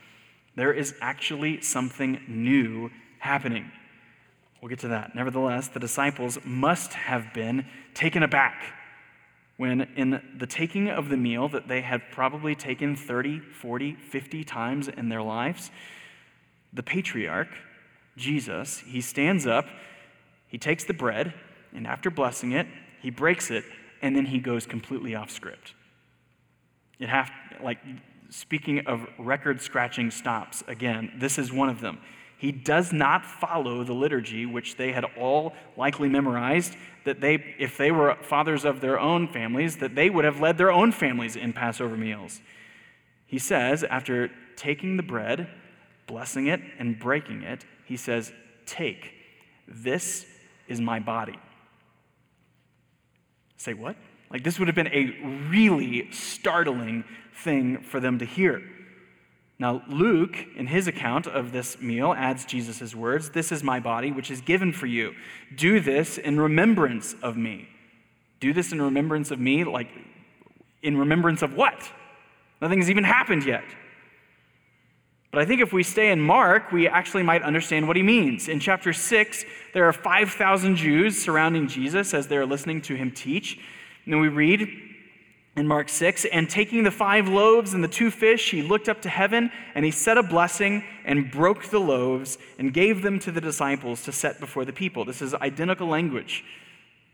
There 0.56 0.72
is 0.72 0.92
actually 1.00 1.60
something 1.60 2.20
new 2.26 2.90
happening. 3.20 3.70
We'll 4.60 4.70
get 4.70 4.80
to 4.80 4.88
that. 4.88 5.14
Nevertheless, 5.14 5.68
the 5.68 5.78
disciples 5.78 6.38
must 6.44 6.94
have 6.94 7.32
been 7.32 7.66
taken 7.94 8.24
aback 8.24 8.74
when, 9.56 9.82
in 9.96 10.20
the 10.36 10.46
taking 10.46 10.88
of 10.88 11.10
the 11.10 11.16
meal 11.16 11.48
that 11.48 11.68
they 11.68 11.80
had 11.80 12.02
probably 12.10 12.56
taken 12.56 12.96
30, 12.96 13.38
40, 13.38 13.94
50 13.94 14.44
times 14.44 14.88
in 14.88 15.08
their 15.08 15.22
lives, 15.22 15.70
the 16.72 16.82
patriarch, 16.82 17.48
Jesus, 18.16 18.78
he 18.80 19.00
stands 19.00 19.46
up, 19.46 19.66
he 20.48 20.58
takes 20.58 20.84
the 20.84 20.92
bread, 20.92 21.34
and 21.72 21.86
after 21.86 22.10
blessing 22.10 22.52
it, 22.52 22.66
he 23.00 23.10
breaks 23.10 23.50
it 23.50 23.64
and 24.02 24.14
then 24.14 24.26
he 24.26 24.38
goes 24.38 24.66
completely 24.66 25.14
off 25.14 25.30
script. 25.30 25.74
It 26.98 27.08
have 27.08 27.30
like 27.62 27.78
speaking 28.30 28.86
of 28.86 29.06
record 29.18 29.60
scratching 29.60 30.10
stops 30.10 30.62
again, 30.68 31.12
this 31.18 31.38
is 31.38 31.52
one 31.52 31.68
of 31.68 31.80
them. 31.80 31.98
He 32.38 32.52
does 32.52 32.92
not 32.92 33.26
follow 33.26 33.82
the 33.82 33.92
liturgy 33.92 34.46
which 34.46 34.76
they 34.76 34.92
had 34.92 35.04
all 35.16 35.54
likely 35.76 36.08
memorized 36.08 36.76
that 37.04 37.20
they 37.20 37.56
if 37.58 37.76
they 37.76 37.90
were 37.90 38.16
fathers 38.22 38.64
of 38.64 38.80
their 38.80 38.98
own 38.98 39.26
families 39.28 39.78
that 39.78 39.94
they 39.94 40.08
would 40.08 40.24
have 40.24 40.40
led 40.40 40.56
their 40.58 40.70
own 40.70 40.92
families 40.92 41.34
in 41.36 41.52
Passover 41.52 41.96
meals. 41.96 42.40
He 43.26 43.38
says 43.38 43.82
after 43.84 44.30
taking 44.56 44.96
the 44.96 45.02
bread, 45.02 45.48
blessing 46.06 46.46
it 46.46 46.60
and 46.78 46.98
breaking 46.98 47.42
it, 47.42 47.64
he 47.84 47.96
says, 47.96 48.32
"Take. 48.66 49.12
This 49.66 50.26
is 50.68 50.80
my 50.80 51.00
body." 51.00 51.38
Say, 53.58 53.74
what? 53.74 53.96
Like, 54.30 54.44
this 54.44 54.58
would 54.58 54.68
have 54.68 54.74
been 54.74 54.88
a 54.88 55.14
really 55.50 56.10
startling 56.10 57.04
thing 57.34 57.82
for 57.82 58.00
them 58.00 58.18
to 58.18 58.24
hear. 58.24 58.62
Now, 59.58 59.82
Luke, 59.88 60.36
in 60.56 60.68
his 60.68 60.86
account 60.86 61.26
of 61.26 61.50
this 61.50 61.80
meal, 61.80 62.14
adds 62.16 62.44
Jesus' 62.44 62.94
words 62.94 63.30
This 63.30 63.50
is 63.50 63.62
my 63.64 63.80
body, 63.80 64.12
which 64.12 64.30
is 64.30 64.40
given 64.40 64.72
for 64.72 64.86
you. 64.86 65.14
Do 65.54 65.80
this 65.80 66.16
in 66.16 66.40
remembrance 66.40 67.14
of 67.22 67.36
me. 67.36 67.68
Do 68.40 68.52
this 68.52 68.72
in 68.72 68.80
remembrance 68.80 69.30
of 69.32 69.40
me, 69.40 69.64
like, 69.64 69.88
in 70.82 70.96
remembrance 70.96 71.42
of 71.42 71.54
what? 71.54 71.90
Nothing 72.62 72.78
has 72.78 72.88
even 72.88 73.04
happened 73.04 73.44
yet. 73.44 73.64
But 75.30 75.42
I 75.42 75.44
think 75.44 75.60
if 75.60 75.72
we 75.72 75.82
stay 75.82 76.10
in 76.10 76.20
Mark, 76.20 76.72
we 76.72 76.88
actually 76.88 77.22
might 77.22 77.42
understand 77.42 77.86
what 77.86 77.96
he 77.96 78.02
means. 78.02 78.48
In 78.48 78.60
chapter 78.60 78.92
6, 78.92 79.44
there 79.74 79.84
are 79.84 79.92
5,000 79.92 80.76
Jews 80.76 81.22
surrounding 81.22 81.68
Jesus 81.68 82.14
as 82.14 82.28
they're 82.28 82.46
listening 82.46 82.80
to 82.82 82.94
him 82.94 83.10
teach. 83.10 83.58
And 84.04 84.14
then 84.14 84.20
we 84.20 84.28
read 84.28 84.66
in 85.56 85.66
Mark 85.66 85.88
6 85.88 86.24
and 86.26 86.48
taking 86.48 86.82
the 86.82 86.90
five 86.90 87.28
loaves 87.28 87.74
and 87.74 87.84
the 87.84 87.88
two 87.88 88.10
fish, 88.10 88.50
he 88.50 88.62
looked 88.62 88.88
up 88.88 89.02
to 89.02 89.08
heaven 89.08 89.50
and 89.74 89.84
he 89.84 89.90
said 89.90 90.16
a 90.16 90.22
blessing 90.22 90.84
and 91.04 91.30
broke 91.30 91.66
the 91.66 91.80
loaves 91.80 92.38
and 92.58 92.72
gave 92.72 93.02
them 93.02 93.18
to 93.18 93.32
the 93.32 93.40
disciples 93.40 94.02
to 94.04 94.12
set 94.12 94.40
before 94.40 94.64
the 94.64 94.72
people. 94.72 95.04
This 95.04 95.20
is 95.20 95.34
identical 95.34 95.88
language 95.88 96.44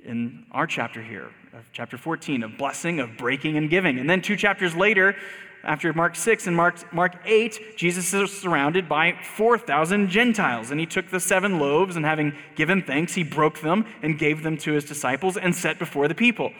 in 0.04 0.44
our 0.52 0.66
chapter 0.66 1.02
here, 1.02 1.30
chapter 1.72 1.96
14, 1.96 2.42
of 2.42 2.58
blessing, 2.58 3.00
of 3.00 3.16
breaking 3.16 3.56
and 3.56 3.70
giving. 3.70 3.98
And 3.98 4.08
then 4.08 4.20
two 4.20 4.36
chapters 4.36 4.76
later, 4.76 5.16
after 5.64 5.92
Mark 5.92 6.16
6 6.16 6.46
and 6.46 6.56
Mark, 6.56 6.92
Mark 6.92 7.16
8, 7.24 7.76
Jesus 7.76 8.12
is 8.12 8.32
surrounded 8.32 8.88
by 8.88 9.12
4,000 9.22 10.08
Gentiles. 10.08 10.70
And 10.70 10.78
he 10.78 10.86
took 10.86 11.10
the 11.10 11.20
seven 11.20 11.58
loaves, 11.58 11.96
and 11.96 12.04
having 12.04 12.34
given 12.54 12.82
thanks, 12.82 13.14
he 13.14 13.22
broke 13.22 13.60
them 13.60 13.86
and 14.02 14.18
gave 14.18 14.42
them 14.42 14.56
to 14.58 14.72
his 14.72 14.84
disciples 14.84 15.36
and 15.36 15.54
set 15.54 15.78
before 15.78 16.08
the 16.08 16.14
people. 16.14 16.52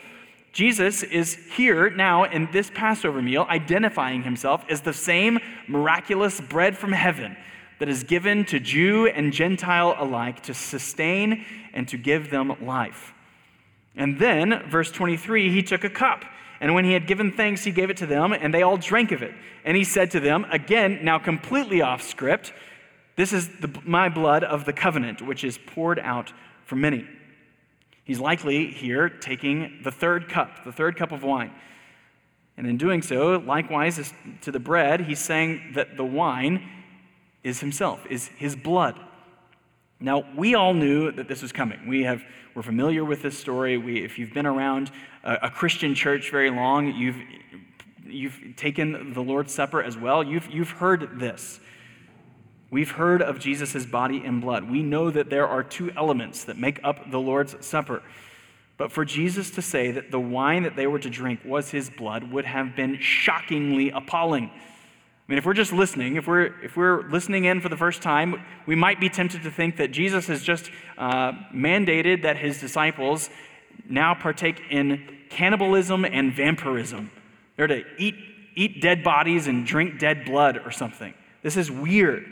Jesus 0.51 1.03
is 1.03 1.35
here 1.55 1.89
now 1.89 2.23
in 2.23 2.49
this 2.51 2.71
Passover 2.73 3.21
meal, 3.21 3.45
identifying 3.49 4.23
himself 4.23 4.63
as 4.69 4.81
the 4.81 4.93
same 4.93 5.39
miraculous 5.67 6.39
bread 6.39 6.77
from 6.77 6.93
heaven 6.93 7.35
that 7.79 7.89
is 7.89 8.03
given 8.03 8.45
to 8.45 8.59
Jew 8.59 9.07
and 9.07 9.33
Gentile 9.33 9.95
alike 9.97 10.43
to 10.43 10.53
sustain 10.53 11.43
and 11.73 11.87
to 11.89 11.97
give 11.97 12.29
them 12.29 12.55
life. 12.65 13.13
And 13.97 14.19
then, 14.19 14.63
verse 14.69 14.91
23, 14.91 15.51
he 15.51 15.61
took 15.61 15.83
a 15.83 15.89
cup 15.89 16.25
and 16.59 16.73
when 16.73 16.85
he 16.85 16.93
had 16.93 17.07
given 17.07 17.31
thanks, 17.31 17.63
he 17.63 17.71
gave 17.71 17.89
it 17.89 17.97
to 17.97 18.05
them, 18.05 18.33
and 18.33 18.53
they 18.53 18.61
all 18.61 18.77
drank 18.77 19.11
of 19.11 19.21
it. 19.21 19.33
And 19.63 19.75
he 19.75 19.83
said 19.83 20.11
to 20.11 20.19
them, 20.19 20.45
again, 20.51 20.99
now 21.03 21.19
completely 21.19 21.81
off 21.81 22.01
script, 22.01 22.53
This 23.15 23.33
is 23.33 23.49
the, 23.59 23.69
my 23.83 24.09
blood 24.09 24.43
of 24.43 24.65
the 24.65 24.73
covenant, 24.73 25.21
which 25.21 25.43
is 25.43 25.57
poured 25.57 25.99
out 25.99 26.31
for 26.63 26.75
many. 26.75 27.07
He's 28.03 28.19
likely 28.19 28.67
here 28.67 29.09
taking 29.09 29.79
the 29.83 29.91
third 29.91 30.29
cup, 30.29 30.63
the 30.63 30.71
third 30.71 30.95
cup 30.95 31.11
of 31.11 31.23
wine. 31.23 31.51
And 32.57 32.67
in 32.67 32.77
doing 32.77 33.01
so, 33.01 33.37
likewise 33.37 34.13
to 34.41 34.51
the 34.51 34.59
bread, 34.59 35.01
he's 35.01 35.19
saying 35.19 35.73
that 35.75 35.97
the 35.97 36.05
wine 36.05 36.69
is 37.43 37.59
himself, 37.59 38.05
is 38.09 38.27
his 38.37 38.55
blood. 38.55 38.99
Now, 39.99 40.25
we 40.35 40.55
all 40.55 40.73
knew 40.73 41.11
that 41.11 41.27
this 41.27 41.41
was 41.41 41.51
coming. 41.51 41.87
We 41.87 42.03
have, 42.03 42.23
we're 42.53 42.63
familiar 42.63 43.05
with 43.05 43.21
this 43.21 43.37
story. 43.37 43.77
We, 43.77 44.03
if 44.03 44.19
you've 44.19 44.33
been 44.33 44.45
around 44.45 44.91
a, 45.23 45.35
a 45.43 45.49
Christian 45.49 45.95
church 45.95 46.31
very 46.31 46.49
long, 46.49 46.93
you've, 46.93 47.17
you've 48.05 48.55
taken 48.57 49.13
the 49.13 49.21
Lord's 49.21 49.53
Supper 49.53 49.81
as 49.81 49.97
well. 49.97 50.23
You've, 50.23 50.49
you've 50.49 50.71
heard 50.71 51.19
this. 51.19 51.59
We've 52.71 52.91
heard 52.91 53.21
of 53.21 53.39
Jesus' 53.39 53.85
body 53.85 54.21
and 54.25 54.41
blood. 54.41 54.69
We 54.69 54.83
know 54.83 55.09
that 55.09 55.29
there 55.29 55.47
are 55.47 55.63
two 55.63 55.91
elements 55.91 56.43
that 56.43 56.57
make 56.57 56.79
up 56.83 57.09
the 57.09 57.19
Lord's 57.19 57.65
Supper. 57.65 58.01
But 58.77 58.91
for 58.91 59.05
Jesus 59.05 59.51
to 59.51 59.61
say 59.61 59.91
that 59.91 60.11
the 60.11 60.19
wine 60.19 60.63
that 60.63 60.75
they 60.75 60.87
were 60.87 60.99
to 60.99 61.09
drink 61.09 61.39
was 61.45 61.71
his 61.71 61.89
blood 61.89 62.31
would 62.31 62.43
have 62.43 62.75
been 62.75 62.99
shockingly 62.99 63.91
appalling. 63.91 64.51
I 65.27 65.31
mean, 65.31 65.39
if 65.39 65.45
we're 65.45 65.53
just 65.53 65.73
listening, 65.73 66.17
if 66.17 66.27
we're, 66.27 66.53
if 66.61 66.77
we're 66.77 67.09
listening 67.09 67.45
in 67.45 67.59
for 67.59 67.67
the 67.67 67.77
first 67.77 68.03
time, 68.03 68.45
we 68.67 68.75
might 68.75 68.99
be 68.99 69.09
tempted 69.09 69.41
to 69.41 69.49
think 69.49 69.77
that 69.77 69.91
Jesus 69.91 70.27
has 70.27 70.43
just 70.43 70.69
uh, 70.99 71.31
mandated 71.51 72.21
that 72.21 72.37
his 72.37 72.59
disciples 72.59 73.31
now 73.89 74.13
partake 74.13 74.61
in 74.69 75.03
cannibalism 75.29 76.05
and 76.05 76.31
vampirism. 76.31 77.09
They're 77.57 77.65
to 77.65 77.83
eat, 77.97 78.15
eat 78.53 78.81
dead 78.81 79.03
bodies 79.03 79.47
and 79.47 79.65
drink 79.65 79.97
dead 79.97 80.25
blood 80.25 80.61
or 80.63 80.69
something. 80.69 81.15
This 81.41 81.57
is 81.57 81.71
weird, 81.71 82.31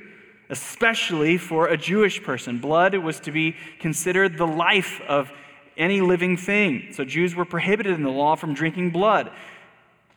especially 0.52 1.40
for 1.40 1.70
a 1.70 1.78
Jewish 1.78 2.22
person. 2.22 2.60
Blood 2.60 2.94
was 2.96 3.20
to 3.22 3.32
be 3.32 3.56
considered 3.80 4.38
the 4.38 4.46
life 4.48 5.02
of 5.08 5.32
any 5.78 6.02
living 6.02 6.38
thing. 6.38 6.90
So 6.92 7.04
Jews 7.04 7.34
were 7.36 7.46
prohibited 7.46 7.94
in 7.94 8.04
the 8.04 8.12
law 8.12 8.36
from 8.36 8.54
drinking 8.54 8.92
blood. 8.92 9.32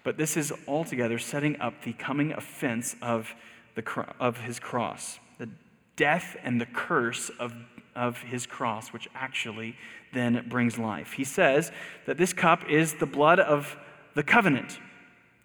But 0.06 0.18
this 0.18 0.36
is 0.36 0.52
altogether 0.68 1.18
setting 1.18 1.60
up 1.60 1.82
the 1.82 1.92
coming 1.92 2.30
offense 2.30 2.94
of, 3.02 3.34
the, 3.74 3.82
of 4.20 4.38
his 4.38 4.60
cross, 4.60 5.18
the 5.38 5.48
death 5.96 6.36
and 6.44 6.60
the 6.60 6.66
curse 6.66 7.28
of, 7.40 7.52
of 7.96 8.18
his 8.18 8.46
cross, 8.46 8.92
which 8.92 9.08
actually 9.16 9.74
then 10.12 10.46
brings 10.48 10.78
life. 10.78 11.14
He 11.14 11.24
says 11.24 11.72
that 12.06 12.18
this 12.18 12.32
cup 12.32 12.70
is 12.70 12.94
the 12.94 13.06
blood 13.06 13.40
of 13.40 13.76
the 14.14 14.22
covenant. 14.22 14.78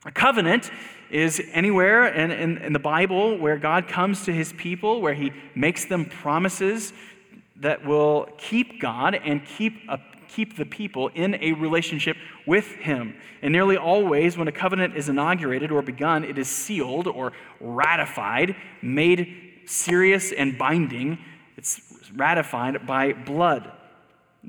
A 0.06 0.12
covenant 0.12 0.70
is 1.10 1.42
anywhere 1.54 2.06
in, 2.06 2.30
in, 2.30 2.60
in, 2.60 2.72
the 2.72 2.78
Bible 2.78 3.40
where 3.40 3.58
God 3.58 3.88
comes 3.88 4.26
to 4.26 4.32
his 4.32 4.54
people, 4.54 5.02
where 5.02 5.16
he 5.16 5.32
makes 5.56 5.86
them 5.86 6.06
promises 6.06 6.94
that 7.62 7.86
will 7.86 8.28
keep 8.38 8.82
God 8.82 9.16
and 9.16 9.46
keep, 9.46 9.82
a, 9.90 10.00
keep 10.28 10.58
the 10.58 10.66
people 10.66 11.10
in 11.10 11.36
a 11.36 11.54
relationship 11.54 12.18
with 12.46 12.68
Him. 12.68 13.16
And 13.42 13.52
nearly 13.52 13.78
always, 13.78 14.38
when 14.38 14.48
a 14.48 14.52
covenant 14.52 14.96
is 14.96 15.10
inaugurated 15.10 15.72
or 15.72 15.82
begun, 15.82 16.24
it 16.24 16.38
is 16.38 16.48
sealed 16.50 17.08
or 17.08 17.34
ratified, 17.60 18.56
made 18.82 19.62
serious 19.66 20.32
and 20.32 20.58
binding. 20.58 21.18
It's 21.58 21.82
ratified 22.16 22.86
by 22.86 23.14
blood. 23.14 23.72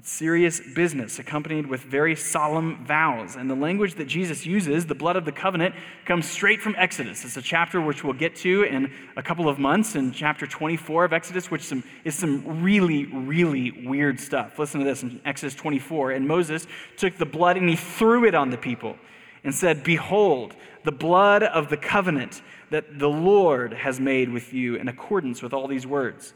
Serious 0.00 0.58
business, 0.74 1.18
accompanied 1.18 1.66
with 1.66 1.82
very 1.82 2.16
solemn 2.16 2.82
vows. 2.86 3.36
And 3.36 3.48
the 3.48 3.54
language 3.54 3.94
that 3.96 4.06
Jesus 4.06 4.46
uses, 4.46 4.86
the 4.86 4.94
blood 4.94 5.16
of 5.16 5.26
the 5.26 5.32
covenant, 5.32 5.74
comes 6.06 6.26
straight 6.26 6.62
from 6.62 6.74
Exodus. 6.78 7.26
It's 7.26 7.36
a 7.36 7.42
chapter 7.42 7.78
which 7.78 8.02
we'll 8.02 8.14
get 8.14 8.34
to 8.36 8.62
in 8.62 8.90
a 9.18 9.22
couple 9.22 9.50
of 9.50 9.58
months, 9.58 9.94
in 9.94 10.10
chapter 10.10 10.46
24 10.46 11.04
of 11.04 11.12
Exodus, 11.12 11.50
which 11.50 11.62
some, 11.62 11.84
is 12.04 12.14
some 12.14 12.62
really, 12.62 13.04
really 13.04 13.70
weird 13.86 14.18
stuff. 14.18 14.58
Listen 14.58 14.80
to 14.80 14.86
this 14.86 15.02
in 15.02 15.20
Exodus 15.26 15.54
24. 15.54 16.12
And 16.12 16.26
Moses 16.26 16.66
took 16.96 17.18
the 17.18 17.26
blood 17.26 17.58
and 17.58 17.68
he 17.68 17.76
threw 17.76 18.24
it 18.24 18.34
on 18.34 18.48
the 18.48 18.56
people 18.56 18.96
and 19.44 19.54
said, 19.54 19.84
Behold, 19.84 20.56
the 20.84 20.92
blood 20.92 21.42
of 21.42 21.68
the 21.68 21.76
covenant 21.76 22.40
that 22.70 22.98
the 22.98 23.10
Lord 23.10 23.74
has 23.74 24.00
made 24.00 24.30
with 24.30 24.54
you 24.54 24.76
in 24.76 24.88
accordance 24.88 25.42
with 25.42 25.52
all 25.52 25.68
these 25.68 25.86
words. 25.86 26.32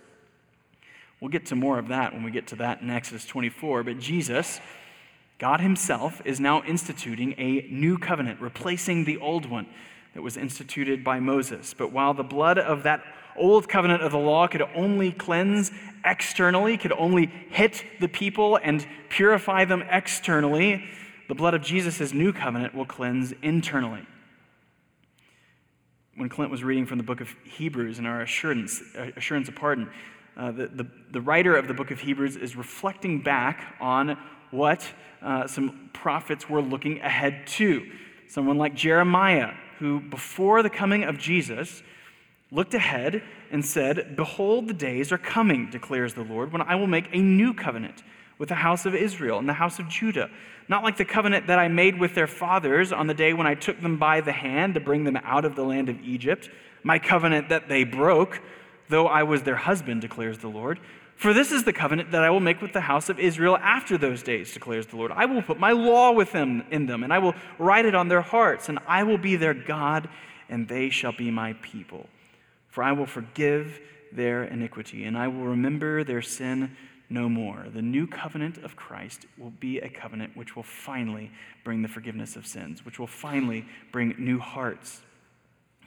We'll 1.20 1.30
get 1.30 1.46
to 1.46 1.56
more 1.56 1.78
of 1.78 1.88
that 1.88 2.12
when 2.12 2.22
we 2.22 2.30
get 2.30 2.46
to 2.48 2.56
that 2.56 2.82
in 2.82 2.90
Exodus 2.90 3.24
24. 3.24 3.84
But 3.84 3.98
Jesus, 3.98 4.60
God 5.38 5.60
Himself, 5.60 6.20
is 6.24 6.38
now 6.38 6.62
instituting 6.64 7.34
a 7.38 7.66
new 7.70 7.98
covenant, 7.98 8.40
replacing 8.40 9.04
the 9.04 9.16
old 9.18 9.46
one 9.46 9.66
that 10.14 10.22
was 10.22 10.36
instituted 10.36 11.02
by 11.02 11.20
Moses. 11.20 11.74
But 11.76 11.92
while 11.92 12.14
the 12.14 12.22
blood 12.22 12.58
of 12.58 12.82
that 12.82 13.02
old 13.36 13.68
covenant 13.68 14.02
of 14.02 14.12
the 14.12 14.18
law 14.18 14.46
could 14.46 14.62
only 14.74 15.12
cleanse 15.12 15.70
externally, 16.04 16.76
could 16.76 16.92
only 16.92 17.26
hit 17.50 17.84
the 18.00 18.08
people 18.08 18.58
and 18.62 18.86
purify 19.08 19.64
them 19.64 19.82
externally, 19.90 20.84
the 21.28 21.34
blood 21.34 21.54
of 21.54 21.62
Jesus' 21.62 22.12
new 22.12 22.32
covenant 22.32 22.74
will 22.74 22.86
cleanse 22.86 23.32
internally. 23.42 24.06
When 26.14 26.28
Clint 26.30 26.50
was 26.50 26.64
reading 26.64 26.86
from 26.86 26.96
the 26.98 27.04
book 27.04 27.20
of 27.20 27.34
Hebrews 27.44 27.98
and 27.98 28.06
our 28.06 28.22
assurance, 28.22 28.82
uh, 28.98 29.10
assurance 29.16 29.48
of 29.48 29.54
pardon, 29.54 29.90
uh, 30.36 30.50
the, 30.52 30.66
the, 30.66 30.86
the, 31.12 31.20
writer 31.20 31.56
of 31.56 31.66
the 31.66 31.74
book 31.74 31.90
of 31.90 32.00
Hebrews 32.00 32.36
is 32.36 32.56
reflecting 32.56 33.22
back 33.22 33.76
on 33.80 34.18
what 34.50 34.86
uh, 35.22 35.46
some 35.46 35.90
prophets 35.92 36.48
were 36.48 36.60
looking 36.60 37.00
ahead 37.00 37.46
to. 37.46 37.86
Someone 38.28 38.58
like 38.58 38.74
Jeremiah, 38.74 39.54
who 39.78 40.00
before 40.00 40.62
the 40.62 40.70
coming 40.70 41.04
of 41.04 41.18
Jesus 41.18 41.82
looked 42.50 42.74
ahead 42.74 43.22
and 43.50 43.64
said, 43.64 44.14
Behold, 44.16 44.68
the 44.68 44.74
days 44.74 45.10
are 45.12 45.18
coming, 45.18 45.70
declares 45.70 46.14
the 46.14 46.22
Lord, 46.22 46.52
when 46.52 46.62
I 46.62 46.74
will 46.74 46.86
make 46.86 47.08
a 47.12 47.18
new 47.18 47.54
covenant 47.54 48.02
with 48.38 48.50
the 48.50 48.56
house 48.56 48.84
of 48.84 48.94
Israel 48.94 49.38
and 49.38 49.48
the 49.48 49.54
house 49.54 49.78
of 49.78 49.88
Judah. 49.88 50.30
Not 50.68 50.82
like 50.82 50.96
the 50.96 51.04
covenant 51.04 51.46
that 51.46 51.58
I 51.58 51.68
made 51.68 51.98
with 51.98 52.14
their 52.14 52.26
fathers 52.26 52.92
on 52.92 53.06
the 53.06 53.14
day 53.14 53.32
when 53.32 53.46
I 53.46 53.54
took 53.54 53.80
them 53.80 53.98
by 53.98 54.20
the 54.20 54.32
hand 54.32 54.74
to 54.74 54.80
bring 54.80 55.04
them 55.04 55.16
out 55.16 55.44
of 55.44 55.56
the 55.56 55.62
land 55.64 55.88
of 55.88 56.00
Egypt, 56.02 56.50
my 56.82 56.98
covenant 56.98 57.48
that 57.48 57.68
they 57.68 57.84
broke 57.84 58.40
though 58.88 59.06
I 59.06 59.22
was 59.22 59.42
their 59.42 59.56
husband, 59.56 60.00
declares 60.00 60.38
the 60.38 60.48
Lord. 60.48 60.78
For 61.16 61.32
this 61.32 61.50
is 61.50 61.64
the 61.64 61.72
covenant 61.72 62.10
that 62.10 62.22
I 62.22 62.30
will 62.30 62.40
make 62.40 62.60
with 62.60 62.74
the 62.74 62.82
house 62.82 63.08
of 63.08 63.18
Israel 63.18 63.56
after 63.56 63.96
those 63.96 64.22
days, 64.22 64.52
declares 64.52 64.86
the 64.86 64.96
Lord. 64.96 65.12
I 65.12 65.24
will 65.24 65.40
put 65.40 65.58
my 65.58 65.72
law 65.72 66.12
with 66.12 66.32
them 66.32 66.64
in 66.70 66.86
them, 66.86 67.02
and 67.02 67.12
I 67.12 67.18
will 67.18 67.34
write 67.58 67.86
it 67.86 67.94
on 67.94 68.08
their 68.08 68.20
hearts, 68.20 68.68
and 68.68 68.78
I 68.86 69.02
will 69.02 69.16
be 69.16 69.36
their 69.36 69.54
God, 69.54 70.10
and 70.50 70.68
they 70.68 70.90
shall 70.90 71.12
be 71.12 71.30
my 71.30 71.54
people. 71.62 72.06
For 72.68 72.82
I 72.82 72.92
will 72.92 73.06
forgive 73.06 73.80
their 74.12 74.44
iniquity, 74.44 75.04
and 75.04 75.16
I 75.16 75.28
will 75.28 75.46
remember 75.46 76.04
their 76.04 76.20
sin 76.20 76.76
no 77.08 77.28
more. 77.28 77.66
The 77.72 77.82
new 77.82 78.06
covenant 78.06 78.58
of 78.58 78.76
Christ 78.76 79.26
will 79.38 79.52
be 79.58 79.78
a 79.78 79.88
covenant 79.88 80.36
which 80.36 80.54
will 80.56 80.62
finally 80.62 81.30
bring 81.64 81.80
the 81.80 81.88
forgiveness 81.88 82.36
of 82.36 82.46
sins, 82.46 82.84
which 82.84 82.98
will 82.98 83.06
finally 83.06 83.64
bring 83.92 84.14
new 84.18 84.38
hearts, 84.38 85.02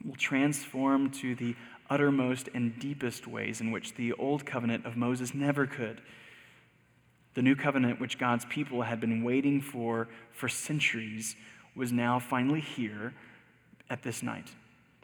will 0.04 0.16
transform 0.16 1.12
to 1.12 1.36
the 1.36 1.56
uttermost 1.90 2.50
and 2.54 2.78
deepest 2.80 3.28
ways 3.28 3.62
in 3.62 3.72
which 3.72 3.96
the 3.96 4.14
old 4.14 4.46
covenant 4.46 4.86
of 4.86 4.96
Moses 4.96 5.34
never 5.34 5.66
could. 5.66 6.02
The 7.34 7.42
new 7.42 7.56
covenant, 7.56 8.00
which 8.00 8.18
God's 8.18 8.46
people 8.46 8.82
had 8.82 9.00
been 9.00 9.24
waiting 9.24 9.62
for 9.62 10.08
for 10.32 10.50
centuries, 10.50 11.36
was 11.76 11.92
now 11.92 12.20
finally 12.20 12.62
here 12.62 13.14
at 13.90 14.04
this 14.04 14.22
night, 14.22 14.50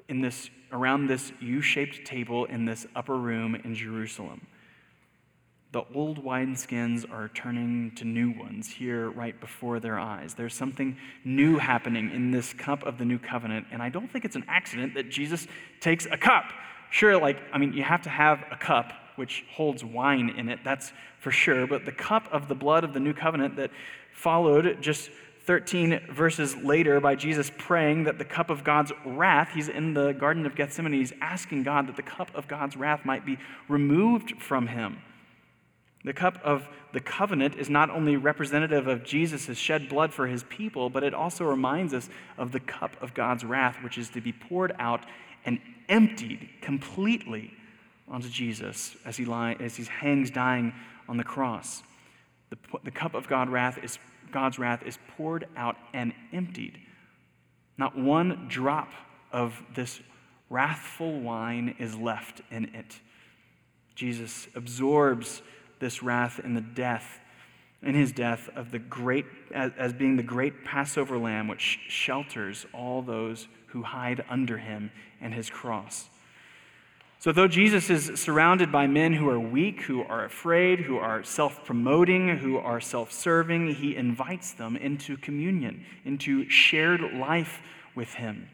in 0.10 0.22
this, 0.22 0.50
around 0.72 1.08
this 1.08 1.32
U 1.40 1.62
shaped 1.62 2.06
table 2.06 2.46
in 2.46 2.66
this 2.66 2.86
upper 2.96 3.18
room 3.18 3.56
in 3.56 3.74
Jerusalem. 3.74 4.46
The 5.72 5.84
old 5.94 6.24
wineskins 6.24 7.10
are 7.12 7.28
turning 7.30 7.92
to 7.96 8.06
new 8.06 8.32
ones 8.32 8.70
here 8.70 9.10
right 9.10 9.38
before 9.40 9.80
their 9.80 10.00
eyes. 10.00 10.34
There's 10.34 10.54
something 10.54 10.98
new 11.26 11.58
happening 11.58 12.12
in 12.12 12.32
this 12.32 12.54
cup 12.54 12.84
of 12.84 12.98
the 12.98 13.04
new 13.06 13.20
covenant, 13.20 13.68
and 13.72 13.82
I 13.82 13.90
don't 13.90 14.10
think 14.10 14.24
it's 14.24 14.38
an 14.38 14.46
accident 14.48 14.94
that 14.94 15.10
Jesus 15.10 15.48
takes 15.82 16.06
a 16.06 16.18
cup 16.18 16.46
Sure, 16.90 17.20
like, 17.20 17.38
I 17.54 17.58
mean, 17.58 17.74
you 17.74 17.84
have 17.84 18.04
to 18.04 18.10
have 18.10 18.44
a 18.52 18.56
cup 18.56 18.94
which 19.16 19.46
holds 19.52 19.84
wine 19.84 20.30
in 20.30 20.50
it, 20.50 20.60
that's 20.64 20.92
for 21.20 21.32
sure. 21.32 21.68
But 21.68 21.86
the 21.86 21.92
cup 21.92 22.28
of 22.32 22.48
the 22.48 22.56
blood 22.56 22.84
of 22.84 22.94
the 22.94 23.00
new 23.00 23.14
covenant 23.14 23.56
that 23.56 23.72
followed 24.14 24.82
just 24.82 25.10
13 25.46 26.08
verses 26.12 26.56
later 26.56 27.00
by 27.00 27.16
Jesus 27.16 27.52
praying 27.58 28.06
that 28.06 28.18
the 28.18 28.26
cup 28.26 28.50
of 28.50 28.64
God's 28.64 28.92
wrath, 29.06 29.52
he's 29.54 29.70
in 29.70 29.94
the 29.94 30.12
Garden 30.14 30.46
of 30.46 30.56
Gethsemane, 30.56 30.94
he's 30.94 31.14
asking 31.22 31.64
God 31.64 31.88
that 31.88 31.96
the 31.96 32.02
cup 32.02 32.32
of 32.34 32.48
God's 32.48 32.76
wrath 32.76 33.06
might 33.06 33.26
be 33.26 33.38
removed 33.70 34.42
from 34.42 34.68
him. 34.68 34.98
The 36.04 36.14
cup 36.14 36.40
of 36.44 36.68
the 36.94 37.00
covenant 37.00 37.56
is 37.56 37.70
not 37.70 37.90
only 37.90 38.16
representative 38.16 38.88
of 38.88 39.04
Jesus' 39.04 39.58
shed 39.58 39.90
blood 39.90 40.14
for 40.14 40.28
his 40.28 40.44
people, 40.44 40.90
but 40.90 41.04
it 41.04 41.14
also 41.14 41.46
reminds 41.46 41.94
us 41.94 42.10
of 42.38 42.52
the 42.52 42.60
cup 42.60 42.96
of 43.02 43.14
God's 43.14 43.44
wrath, 43.44 43.78
which 43.84 43.98
is 43.98 44.10
to 44.10 44.22
be 44.22 44.32
poured 44.32 44.74
out 44.80 45.04
and 45.46 45.60
emptied 45.90 46.50
completely 46.62 47.54
onto 48.08 48.30
Jesus 48.30 48.96
as 49.06 49.18
he, 49.18 49.26
lie, 49.26 49.56
as 49.60 49.76
he 49.76 49.84
hangs 49.86 50.32
dying 50.32 50.74
on 51.08 51.18
the 51.18 51.24
cross. 51.24 51.84
The, 52.50 52.58
the 52.84 52.92
cup 52.92 53.14
of 53.14 53.28
God 53.28 53.50
wrath 53.50 53.80
is, 53.84 53.98
God's 54.32 54.60
wrath 54.60 54.84
is 54.86 54.98
poured 55.16 55.48
out 55.56 55.76
and 55.94 56.14
emptied. 56.32 56.80
Not 57.78 57.98
one 57.98 58.48
drop 58.48 58.92
of 59.32 59.62
this 59.74 60.00
wrathful 60.50 61.20
wine 61.20 61.76
is 61.80 61.96
left 61.96 62.42
in 62.52 62.66
it. 62.76 63.00
Jesus 63.96 64.48
absorbs 64.56 65.42
this 65.80 66.04
wrath 66.04 66.40
in 66.40 66.54
the 66.54 66.62
death 66.62 67.20
in 67.86 67.94
his 67.94 68.12
death 68.12 68.50
of 68.56 68.72
the 68.72 68.80
great, 68.80 69.26
as, 69.54 69.72
as 69.78 69.94
being 69.94 70.18
the 70.18 70.24
great 70.24 70.66
Passover 70.66 71.18
lamb 71.18 71.48
which 71.48 71.80
shelters 71.88 72.66
all 72.74 73.02
those 73.02 73.48
who 73.76 73.84
hide 73.84 74.24
under 74.30 74.58
him 74.58 74.90
and 75.20 75.34
his 75.34 75.50
cross. 75.50 76.10
So, 77.20 77.34
though 77.34 77.50
Jesus 77.50 77.90
is 77.90 78.18
surrounded 78.18 78.72
by 78.72 78.88
men 78.88 79.12
who 79.12 79.28
are 79.28 79.40
weak, 79.40 79.82
who 79.82 80.02
are 80.04 80.24
afraid, 80.24 80.80
who 80.80 80.96
are 80.98 81.26
self 81.26 81.66
promoting, 81.66 82.38
who 82.38 82.58
are 82.58 82.80
self 82.80 83.12
serving, 83.12 83.76
he 83.76 83.98
invites 83.98 84.54
them 84.54 84.78
into 84.78 85.18
communion, 85.18 85.84
into 86.06 86.50
shared 86.50 87.02
life 87.02 87.62
with 87.96 88.14
him 88.14 88.48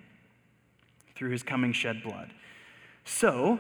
through 1.16 1.30
his 1.30 1.44
coming 1.44 1.72
shed 1.72 2.02
blood. 2.02 2.34
So, 3.06 3.60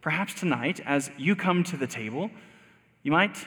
perhaps 0.00 0.34
tonight, 0.34 0.80
as 0.84 1.12
you 1.16 1.36
come 1.36 1.62
to 1.64 1.76
the 1.76 1.86
table, 1.86 2.32
you 3.04 3.12
might 3.12 3.46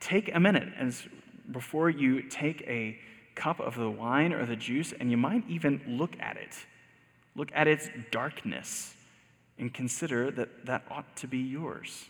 take 0.00 0.34
a 0.34 0.40
minute 0.40 0.72
as 0.76 1.06
before 1.52 1.90
you 1.90 2.22
take 2.22 2.62
a 2.62 2.98
cup 3.36 3.60
of 3.60 3.76
the 3.76 3.90
wine 3.90 4.32
or 4.32 4.46
the 4.46 4.56
juice, 4.56 4.92
and 4.98 5.12
you 5.12 5.16
might 5.16 5.48
even 5.48 5.80
look 5.86 6.16
at 6.18 6.36
it. 6.36 6.66
Look 7.34 7.50
at 7.54 7.66
its 7.66 7.88
darkness 8.10 8.94
and 9.58 9.72
consider 9.72 10.30
that 10.32 10.66
that 10.66 10.84
ought 10.90 11.16
to 11.16 11.26
be 11.26 11.38
yours. 11.38 12.06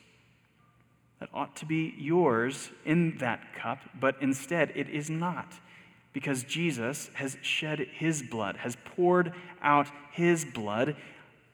That 1.21 1.29
ought 1.33 1.55
to 1.57 1.67
be 1.67 1.95
yours 1.97 2.71
in 2.85 3.19
that 3.19 3.55
cup, 3.55 3.79
but 3.99 4.17
instead 4.21 4.73
it 4.75 4.89
is 4.89 5.09
not. 5.09 5.53
Because 6.13 6.43
Jesus 6.43 7.11
has 7.15 7.37
shed 7.43 7.79
his 7.79 8.23
blood, 8.23 8.57
has 8.57 8.77
poured 8.85 9.33
out 9.63 9.87
his 10.11 10.45
blood 10.45 10.97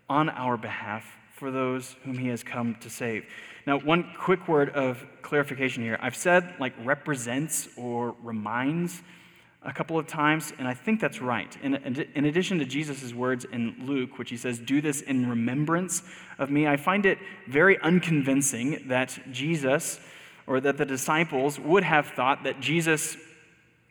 on 0.08 0.30
our 0.30 0.56
behalf 0.56 1.04
for 1.32 1.50
those 1.50 1.94
whom 2.04 2.18
he 2.18 2.28
has 2.28 2.42
come 2.42 2.74
to 2.76 2.90
save. 2.90 3.24
Now, 3.66 3.78
one 3.78 4.12
quick 4.18 4.48
word 4.48 4.70
of 4.70 5.04
clarification 5.22 5.82
here. 5.82 5.98
I've 6.00 6.16
said 6.16 6.54
like 6.58 6.72
represents 6.82 7.68
or 7.76 8.16
reminds 8.22 9.02
a 9.68 9.72
couple 9.72 9.98
of 9.98 10.06
times, 10.06 10.54
and 10.58 10.66
I 10.66 10.72
think 10.72 10.98
that's 10.98 11.20
right. 11.20 11.54
In, 11.62 11.74
in 12.14 12.24
addition 12.24 12.58
to 12.58 12.64
Jesus' 12.64 13.12
words 13.12 13.44
in 13.44 13.76
Luke, 13.82 14.18
which 14.18 14.30
he 14.30 14.38
says, 14.38 14.58
Do 14.58 14.80
this 14.80 15.02
in 15.02 15.28
remembrance 15.28 16.02
of 16.38 16.50
me, 16.50 16.66
I 16.66 16.78
find 16.78 17.04
it 17.04 17.18
very 17.46 17.78
unconvincing 17.82 18.84
that 18.88 19.18
Jesus 19.30 20.00
or 20.46 20.58
that 20.60 20.78
the 20.78 20.86
disciples 20.86 21.60
would 21.60 21.84
have 21.84 22.06
thought 22.06 22.44
that 22.44 22.60
Jesus 22.60 23.18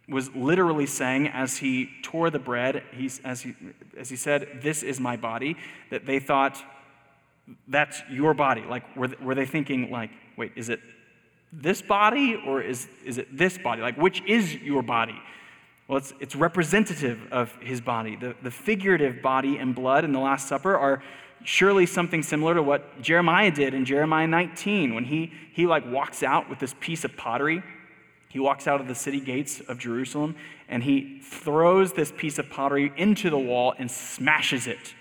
was 0.10 0.34
literally 0.34 0.88
saying 0.88 1.28
as 1.28 1.58
he 1.58 1.92
tore 2.02 2.32
the 2.32 2.40
bread, 2.40 2.82
he, 2.94 3.12
as, 3.24 3.42
he, 3.42 3.54
as 3.96 4.10
he 4.10 4.16
said, 4.16 4.62
This 4.64 4.82
is 4.82 5.00
my 5.00 5.16
body, 5.16 5.58
that 5.92 6.08
they 6.08 6.20
thought, 6.20 6.60
That's 7.68 8.02
your 8.10 8.34
body. 8.34 8.64
Like, 8.68 8.96
were, 8.98 9.10
were 9.22 9.36
they 9.36 9.46
thinking, 9.46 9.92
like, 9.92 10.10
wait, 10.38 10.54
is 10.56 10.70
it 10.70 10.80
this 11.54 11.84
body 11.84 12.42
or 12.48 12.64
is, 12.64 12.88
is 13.06 13.20
it 13.20 13.38
this 13.38 13.60
body? 13.60 13.84
Like, 13.84 13.98
which 13.98 14.24
is 14.26 14.56
your 14.56 14.82
body? 14.82 15.22
Well, 15.88 15.98
it's, 16.00 16.14
it's 16.20 16.36
representative 16.36 17.28
of 17.32 17.54
his 17.62 17.80
body. 17.80 18.18
The, 18.18 18.36
the 18.42 18.52
figurative 18.52 19.22
body 19.22 19.58
and 19.58 19.74
blood 19.74 20.04
in 20.04 20.12
the 20.12 20.20
Last 20.20 20.48
Supper 20.48 20.78
are 20.78 21.02
surely 21.44 21.86
something 21.86 22.24
similar 22.24 22.56
to 22.56 22.62
what 22.62 23.02
Jeremiah 23.02 23.52
did 23.52 23.74
in 23.74 23.86
Jeremiah 23.86 24.28
19 24.28 24.94
when 24.94 25.06
he, 25.06 25.32
he 25.54 25.66
like 25.66 25.90
walks 25.90 26.24
out 26.24 26.50
with 26.50 26.60
this 26.60 26.76
piece 26.80 27.06
of 27.06 27.16
pottery. 27.16 27.64
He 28.28 28.40
walks 28.40 28.68
out 28.68 28.82
of 28.82 28.88
the 28.88 28.96
city 28.96 29.22
gates 29.22 29.62
of 29.62 29.80
Jerusalem 29.80 30.36
and 30.68 30.84
he 30.84 31.22
throws 31.22 31.94
this 31.94 32.12
piece 32.12 32.38
of 32.38 32.50
pottery 32.50 32.92
into 32.98 33.30
the 33.30 33.40
wall 33.40 33.74
and 33.80 33.90
smashes 33.90 34.68
it. 34.68 34.94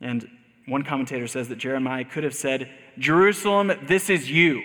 And 0.00 0.28
one 0.66 0.82
commentator 0.82 1.28
says 1.28 1.48
that 1.48 1.58
Jeremiah 1.58 2.04
could 2.04 2.24
have 2.24 2.34
said, 2.34 2.68
Jerusalem, 2.98 3.72
this 3.86 4.10
is 4.10 4.28
you. 4.28 4.62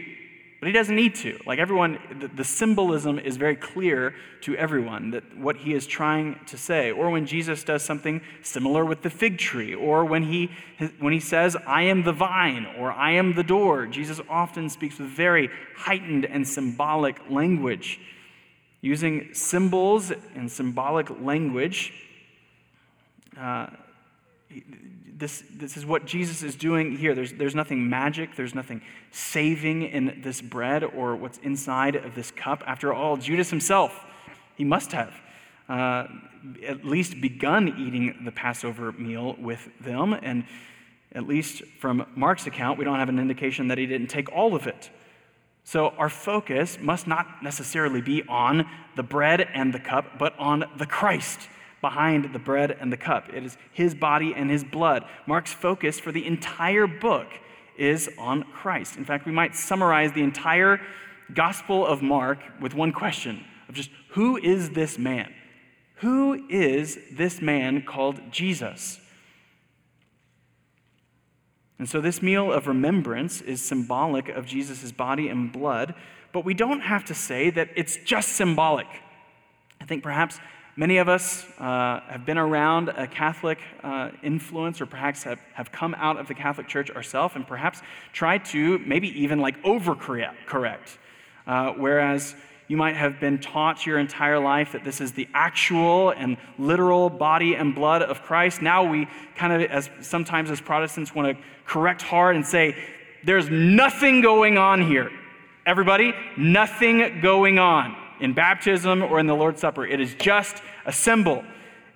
But 0.59 0.67
he 0.67 0.73
doesn't 0.73 0.95
need 0.95 1.15
to. 1.15 1.39
Like 1.45 1.59
everyone, 1.59 1.99
the, 2.19 2.27
the, 2.27 2.43
symbolism 2.43 3.19
is 3.19 3.37
very 3.37 3.55
clear 3.55 4.15
to 4.41 4.55
everyone 4.55 5.11
that 5.11 5.37
what 5.37 5.57
he 5.57 5.73
is 5.73 5.85
trying 5.85 6.39
to 6.47 6.57
say. 6.57 6.91
Or 6.91 7.09
when 7.09 7.25
Jesus 7.25 7.63
does 7.63 7.83
something 7.83 8.21
similar 8.41 8.85
with 8.85 9.01
the 9.01 9.09
fig 9.09 9.37
tree, 9.37 9.75
or 9.75 10.05
when 10.05 10.23
he, 10.23 10.49
when 10.99 11.13
he 11.13 11.19
says, 11.19 11.55
I 11.67 11.83
am 11.83 12.03
the 12.03 12.13
vine, 12.13 12.65
or 12.77 12.91
I 12.91 13.11
am 13.11 13.35
the 13.35 13.43
door, 13.43 13.85
Jesus 13.85 14.21
often 14.29 14.69
speaks 14.69 14.97
with 14.97 15.09
very 15.09 15.49
heightened 15.75 16.25
and 16.25 16.47
symbolic 16.47 17.19
language. 17.29 17.99
Using 18.81 19.33
symbols 19.33 20.11
and 20.35 20.49
symbolic 20.49 21.09
language, 21.21 21.93
uh, 23.37 23.67
this, 25.17 25.43
this 25.49 25.77
is 25.77 25.85
what 25.85 26.05
Jesus 26.05 26.43
is 26.43 26.55
doing 26.55 26.97
here. 26.97 27.15
There's, 27.15 27.33
there's 27.33 27.55
nothing 27.55 27.89
magic, 27.89 28.35
there's 28.35 28.53
nothing 28.53 28.81
saving 29.11 29.83
in 29.83 30.21
this 30.21 30.41
bread 30.41 30.83
or 30.83 31.15
what's 31.15 31.37
inside 31.37 31.95
of 31.95 32.15
this 32.15 32.31
cup. 32.31 32.63
After 32.67 32.93
all, 32.93 33.15
Judas 33.15 33.49
himself, 33.49 33.97
he 34.55 34.65
must 34.65 34.91
have 34.91 35.13
uh, 35.69 36.07
at 36.67 36.83
least 36.83 37.21
begun 37.21 37.69
eating 37.79 38.23
the 38.25 38.31
Passover 38.31 38.91
meal 38.91 39.35
with 39.39 39.69
them. 39.79 40.13
And 40.13 40.43
at 41.13 41.25
least 41.25 41.63
from 41.79 42.05
Mark's 42.15 42.45
account, 42.45 42.77
we 42.77 42.83
don't 42.83 42.99
have 42.99 43.09
an 43.09 43.19
indication 43.19 43.69
that 43.69 43.77
he 43.77 43.85
didn't 43.85 44.07
take 44.07 44.29
all 44.33 44.53
of 44.53 44.67
it. 44.67 44.89
So 45.63 45.89
our 45.97 46.09
focus 46.09 46.77
must 46.79 47.07
not 47.07 47.41
necessarily 47.41 48.01
be 48.01 48.21
on 48.27 48.69
the 48.97 49.01
bread 49.01 49.41
and 49.41 49.73
the 49.73 49.79
cup, 49.79 50.19
but 50.19 50.37
on 50.37 50.65
the 50.77 50.85
Christ 50.85 51.47
behind 51.85 52.33
the 52.33 52.39
bread 52.39 52.75
and 52.79 52.91
the 52.91 52.97
cup. 52.97 53.31
It 53.31 53.43
is 53.43 53.59
his 53.71 53.93
body 53.93 54.33
and 54.35 54.49
his 54.49 54.63
blood. 54.63 55.05
Mark's 55.27 55.53
focus 55.53 55.99
for 55.99 56.11
the 56.11 56.25
entire 56.25 56.87
book 56.87 57.27
is 57.77 58.09
on 58.17 58.41
Christ. 58.41 58.97
In 58.97 59.05
fact, 59.05 59.27
we 59.27 59.31
might 59.31 59.55
summarize 59.55 60.11
the 60.11 60.23
entire 60.23 60.81
Gospel 61.31 61.85
of 61.85 62.01
Mark 62.01 62.39
with 62.59 62.73
one 62.73 62.91
question 62.91 63.45
of 63.69 63.75
just 63.75 63.91
who 64.13 64.35
is 64.37 64.71
this 64.71 64.97
man? 64.97 65.31
Who 65.97 66.47
is 66.49 66.97
this 67.11 67.39
man 67.39 67.83
called 67.83 68.19
Jesus? 68.31 68.99
And 71.77 71.87
so, 71.87 72.01
this 72.01 72.19
meal 72.19 72.51
of 72.51 72.65
remembrance 72.65 73.41
is 73.41 73.61
symbolic 73.61 74.27
of 74.29 74.47
Jesus' 74.47 74.91
body 74.91 75.27
and 75.27 75.51
blood, 75.51 75.93
but 76.33 76.43
we 76.45 76.55
don't 76.55 76.79
have 76.79 77.05
to 77.05 77.13
say 77.13 77.51
that 77.51 77.69
it's 77.75 77.97
just 77.97 78.29
symbolic. 78.29 78.87
I 79.79 79.85
think 79.85 80.01
perhaps 80.01 80.39
Many 80.77 80.97
of 80.97 81.07
us 81.07 81.45
uh, 81.57 82.01
have 82.01 82.25
been 82.25 82.37
around 82.37 82.89
a 82.89 83.07
Catholic 83.07 83.59
uh, 83.81 84.09
influence 84.21 84.81
or 84.81 84.85
perhaps 84.85 85.23
have, 85.23 85.39
have 85.53 85.71
come 85.71 85.95
out 85.97 86.17
of 86.17 86.27
the 86.27 86.33
Catholic 86.33 86.67
Church 86.67 86.91
ourselves 86.91 87.33
and 87.35 87.47
perhaps 87.47 87.81
tried 88.11 88.43
to 88.45 88.79
maybe 88.79 89.07
even 89.21 89.39
like 89.39 89.61
overcorrect. 89.63 90.97
Uh, 91.47 91.71
whereas 91.77 92.35
you 92.67 92.75
might 92.75 92.97
have 92.97 93.21
been 93.21 93.39
taught 93.39 93.85
your 93.85 93.99
entire 93.99 94.37
life 94.37 94.73
that 94.73 94.83
this 94.83 94.99
is 94.99 95.13
the 95.13 95.29
actual 95.33 96.09
and 96.09 96.35
literal 96.57 97.09
body 97.09 97.55
and 97.55 97.73
blood 97.73 98.01
of 98.01 98.21
Christ. 98.23 98.61
Now 98.61 98.83
we 98.83 99.07
kind 99.37 99.53
of, 99.53 99.71
as 99.71 99.89
sometimes 100.01 100.51
as 100.51 100.59
Protestants, 100.59 101.15
want 101.15 101.37
to 101.37 101.43
correct 101.65 102.01
hard 102.01 102.35
and 102.35 102.45
say, 102.45 102.75
there's 103.23 103.49
nothing 103.49 104.19
going 104.19 104.57
on 104.57 104.85
here. 104.85 105.09
Everybody, 105.65 106.13
nothing 106.35 107.21
going 107.21 107.59
on 107.59 107.95
in 108.19 108.33
baptism 108.33 109.03
or 109.03 109.19
in 109.19 109.27
the 109.27 109.35
Lord's 109.35 109.61
Supper. 109.61 109.85
It 109.85 109.99
is 109.99 110.13
just 110.15 110.61
a 110.85 110.91
symbol. 110.91 111.43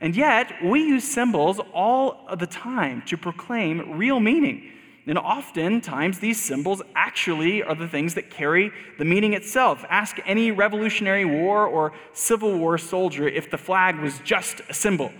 And 0.01 0.15
yet, 0.15 0.63
we 0.63 0.81
use 0.81 1.03
symbols 1.03 1.59
all 1.73 2.27
the 2.37 2.47
time 2.47 3.03
to 3.07 3.17
proclaim 3.17 3.97
real 3.97 4.19
meaning. 4.19 4.71
And 5.05 5.17
oftentimes, 5.17 6.19
these 6.19 6.39
symbols 6.39 6.81
actually 6.95 7.63
are 7.63 7.75
the 7.75 7.87
things 7.87 8.13
that 8.13 8.29
carry 8.29 8.71
the 8.97 9.05
meaning 9.05 9.33
itself. 9.33 9.83
Ask 9.89 10.19
any 10.25 10.51
Revolutionary 10.51 11.25
War 11.25 11.65
or 11.65 11.93
Civil 12.13 12.57
War 12.57 12.77
soldier 12.77 13.27
if 13.27 13.49
the 13.49 13.57
flag 13.57 13.97
was 13.97 14.19
just 14.19 14.61
a 14.69 14.73
symbol. 14.73 15.11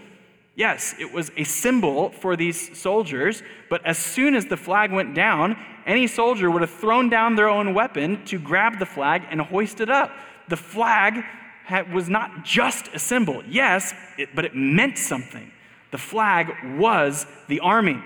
Yes, 0.56 0.94
it 1.00 1.12
was 1.12 1.32
a 1.38 1.44
symbol 1.44 2.10
for 2.10 2.36
these 2.36 2.78
soldiers, 2.78 3.44
but 3.70 3.86
as 3.86 3.98
soon 3.98 4.36
as 4.36 4.46
the 4.46 4.58
flag 4.58 4.92
went 4.92 5.16
down, 5.16 5.58
any 5.86 6.06
soldier 6.06 6.52
would 6.52 6.62
have 6.62 6.70
thrown 6.70 7.10
down 7.10 7.36
their 7.36 7.50
own 7.50 7.74
weapon 7.74 8.24
to 8.26 8.38
grab 8.38 8.78
the 8.78 8.86
flag 8.86 9.24
and 9.32 9.42
hoist 9.42 9.80
it 9.80 9.90
up 9.90 10.12
the 10.50 10.58
flag 10.58 11.24
had, 11.66 11.94
was 11.94 12.10
not 12.10 12.44
just 12.44 12.90
a 12.94 13.00
symbol. 13.00 13.44
Yes, 13.48 13.94
it, 14.18 14.30
but 14.36 14.46
it 14.46 14.56
meant 14.56 14.98
something. 14.98 15.52
The 15.92 15.98
flag 15.98 16.52
was 16.78 17.26
the 17.48 17.60
army. 17.60 18.02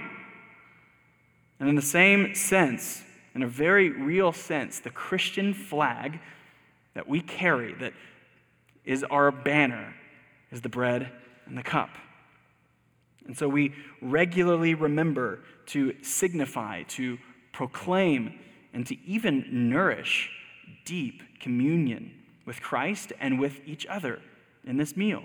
And 1.59 1.69
in 1.69 1.75
the 1.75 1.81
same 1.81 2.35
sense, 2.35 3.03
in 3.35 3.41
a 3.41 3.47
very 3.47 3.89
real 3.89 4.33
sense, 4.33 4.79
the 4.79 4.89
Christian 4.89 5.53
flag 5.53 6.19
that 6.93 7.07
we 7.07 7.21
carry, 7.21 7.73
that 7.75 7.93
is 8.85 9.03
our 9.05 9.31
banner, 9.31 9.95
is 10.51 10.61
the 10.61 10.69
bread 10.69 11.09
and 11.45 11.57
the 11.57 11.63
cup. 11.63 11.89
And 13.25 13.37
so 13.37 13.47
we 13.47 13.73
regularly 14.01 14.75
remember 14.75 15.39
to 15.67 15.95
signify, 16.01 16.83
to 16.83 17.17
proclaim, 17.53 18.39
and 18.73 18.85
to 18.87 18.97
even 19.05 19.69
nourish 19.69 20.29
deep 20.85 21.21
communion 21.39 22.11
with 22.45 22.61
Christ 22.61 23.13
and 23.19 23.39
with 23.39 23.61
each 23.65 23.85
other 23.85 24.19
in 24.65 24.77
this 24.77 24.95
meal. 24.95 25.23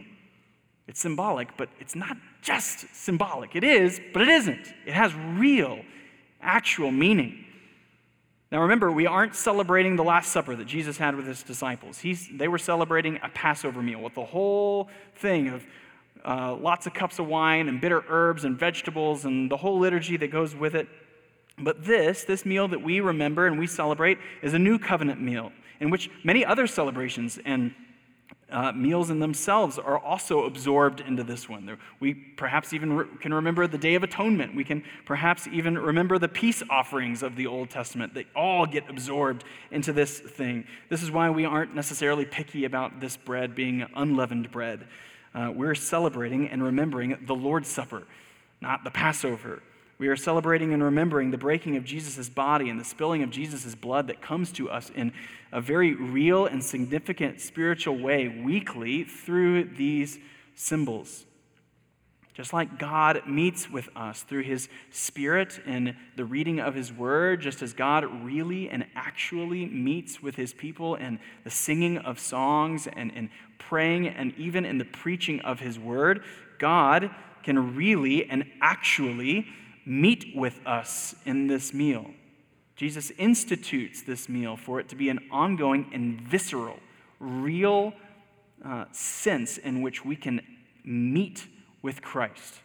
It's 0.87 1.01
symbolic, 1.01 1.57
but 1.57 1.69
it's 1.79 1.95
not 1.95 2.17
just 2.41 2.87
symbolic. 2.95 3.55
It 3.55 3.65
is, 3.65 4.01
but 4.13 4.23
it 4.23 4.29
isn't. 4.29 4.73
It 4.87 4.95
has 4.95 5.15
real, 5.15 5.81
actual 6.41 6.91
meaning. 6.91 7.45
Now 8.51 8.63
remember, 8.63 8.91
we 8.91 9.07
aren't 9.07 9.35
celebrating 9.35 9.97
the 9.97 10.05
Last 10.05 10.33
Supper 10.33 10.57
that 10.57 10.67
Jesus 10.67 10.97
had 10.97 11.15
with 11.15 11.27
his 11.27 11.43
disciples. 11.43 11.99
He's, 11.99 12.29
they 12.33 12.49
were 12.49 12.59
celebrating 12.59 13.19
a 13.23 13.29
Passover 13.29 13.83
meal 13.83 14.01
with 14.01 14.15
the 14.15 14.25
whole 14.25 14.89
thing 15.17 15.49
of 15.49 15.67
uh, 16.25 16.55
lots 16.55 16.87
of 16.87 16.95
cups 16.95 17.19
of 17.19 17.27
wine 17.27 17.69
and 17.69 17.81
bitter 17.81 18.03
herbs 18.09 18.45
and 18.45 18.59
vegetables 18.59 19.27
and 19.27 19.51
the 19.51 19.57
whole 19.59 19.79
liturgy 19.79 20.17
that 20.17 20.31
goes 20.31 20.55
with 20.55 20.75
it. 20.75 20.89
But 21.59 21.85
this, 21.85 22.25
this 22.25 22.47
meal 22.47 22.69
that 22.69 22.81
we 22.81 23.01
remember 23.01 23.47
and 23.47 23.59
we 23.59 23.67
celebrate, 23.67 24.19
is 24.41 24.55
a 24.55 24.59
new 24.59 24.79
covenant 24.79 25.21
meal 25.21 25.53
in 25.81 25.91
which 25.91 26.11
many 26.25 26.45
other 26.45 26.67
celebrations 26.67 27.39
and 27.45 27.75
uh, 28.51 28.73
meals 28.73 29.11
in 29.11 29.21
themselves 29.21 29.79
are 29.79 29.99
also 29.99 30.45
absorbed 30.45 31.01
into 31.01 31.23
this 31.23 31.49
one. 31.49 31.79
We 32.01 32.15
perhaps 32.15 32.73
even 32.73 32.93
re- 32.95 33.07
can 33.21 33.35
remember 33.35 33.67
the 33.67 33.77
Day 33.77 33.95
of 33.95 34.03
Atonement. 34.03 34.55
We 34.55 34.65
can 34.65 34.85
perhaps 35.05 35.47
even 35.49 35.77
remember 35.77 36.19
the 36.19 36.29
peace 36.29 36.63
offerings 36.71 37.23
of 37.23 37.37
the 37.37 37.47
Old 37.47 37.69
Testament. 37.69 38.15
They 38.15 38.27
all 38.35 38.65
get 38.65 38.89
absorbed 38.89 39.45
into 39.71 39.93
this 39.93 40.19
thing. 40.19 40.65
This 40.89 41.03
is 41.03 41.11
why 41.11 41.29
we 41.29 41.45
aren't 41.45 41.75
necessarily 41.75 42.25
picky 42.25 42.65
about 42.65 43.01
this 43.01 43.17
bread 43.19 43.55
being 43.55 43.87
unleavened 43.95 44.51
bread. 44.51 44.87
Uh, 45.35 45.53
we're 45.55 45.75
celebrating 45.75 46.49
and 46.49 46.63
remembering 46.63 47.19
the 47.27 47.35
Lord's 47.35 47.69
Supper, 47.69 48.05
not 48.63 48.83
the 48.83 48.91
Passover. 48.91 49.63
We 49.99 50.07
are 50.07 50.17
celebrating 50.17 50.73
and 50.73 50.83
remembering 50.83 51.33
the 51.33 51.39
breaking 51.39 51.77
of 51.77 51.85
Jesus' 51.85 52.29
body 52.29 52.71
and 52.71 52.79
the 52.79 52.85
spilling 52.85 53.25
of 53.25 53.31
Jesus' 53.31 53.75
blood 53.75 54.07
that 54.07 54.23
comes 54.23 54.53
to 54.53 54.71
us 54.71 54.91
in 54.95 55.13
a 55.53 55.61
very 55.61 55.95
real 55.95 56.47
and 56.47 56.63
significant 56.63 57.41
spiritual 57.41 57.99
way 57.99 58.29
weekly 58.29 59.03
through 59.03 59.65
these 59.65 60.19
symbols. 60.55 61.25
Just 62.33 62.53
like 62.53 62.79
God 62.79 63.23
meets 63.27 63.69
with 63.69 63.89
us 63.97 64.23
through 64.23 64.45
his 64.45 64.69
spirit 64.91 65.59
and 65.67 65.97
the 66.15 66.25
reading 66.25 66.61
of 66.61 66.77
his 66.77 66.93
word, 66.93 67.41
just 67.41 67.63
as 67.63 67.73
God 67.73 68.05
really 68.25 68.71
and 68.71 68.87
actually 68.95 69.67
meets 69.67 70.23
with 70.23 70.37
his 70.37 70.53
people 70.53 70.95
in 70.95 71.19
the 71.43 71.51
singing 71.51 71.99
of 71.99 72.21
songs 72.21 72.87
and 72.87 73.11
in 73.11 73.31
praying 73.59 74.07
and 74.07 74.33
even 74.39 74.65
in 74.65 74.79
the 74.79 74.85
preaching 74.85 75.41
of 75.41 75.59
his 75.59 75.81
word, 75.81 76.23
God 76.61 77.11
can 77.43 77.75
really 77.75 78.31
and 78.31 78.45
actually 78.61 79.49
meet 79.89 80.37
with 80.37 80.61
us 80.67 81.15
in 81.25 81.47
this 81.47 81.73
meal. 81.73 82.07
Jesus 82.77 83.11
institutes 83.19 84.03
this 84.03 84.29
meal 84.29 84.57
for 84.57 84.79
it 84.79 84.89
to 84.91 84.97
be 84.97 85.09
an 85.09 85.19
ongoing 85.31 85.91
and 85.93 86.21
visceral, 86.21 86.79
real 87.19 87.95
uh, 88.65 88.85
sense 88.93 89.59
in 89.59 89.83
which 89.83 90.05
we 90.05 90.15
can 90.15 90.41
meet 90.85 91.47
with 91.83 92.03
Christ, 92.03 92.61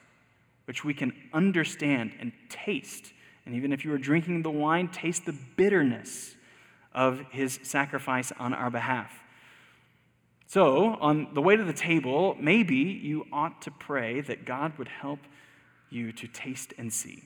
which 0.65 0.83
we 0.83 0.93
can 0.93 1.13
understand 1.33 2.11
and 2.19 2.31
taste. 2.49 3.13
And 3.45 3.55
even 3.55 3.71
if 3.71 3.83
you 3.85 3.93
are 3.93 3.97
drinking 3.97 4.43
the 4.43 4.51
wine, 4.51 4.89
taste 4.89 5.25
the 5.25 5.35
bitterness 5.55 6.35
of 6.93 7.21
his 7.31 7.59
sacrifice 7.63 8.31
on 8.37 8.53
our 8.53 8.69
behalf. 8.69 9.11
So, 10.45 10.97
on 11.01 11.33
the 11.33 11.41
way 11.41 11.55
to 11.55 11.63
the 11.63 11.73
table, 11.73 12.37
maybe 12.39 12.75
you 12.75 13.25
ought 13.33 13.63
to 13.63 13.71
pray 13.71 14.21
that 14.21 14.45
God 14.45 14.77
would 14.77 14.87
help 14.87 15.19
you 15.93 16.11
to 16.13 16.27
taste 16.27 16.73
and 16.77 16.91
see. 16.91 17.23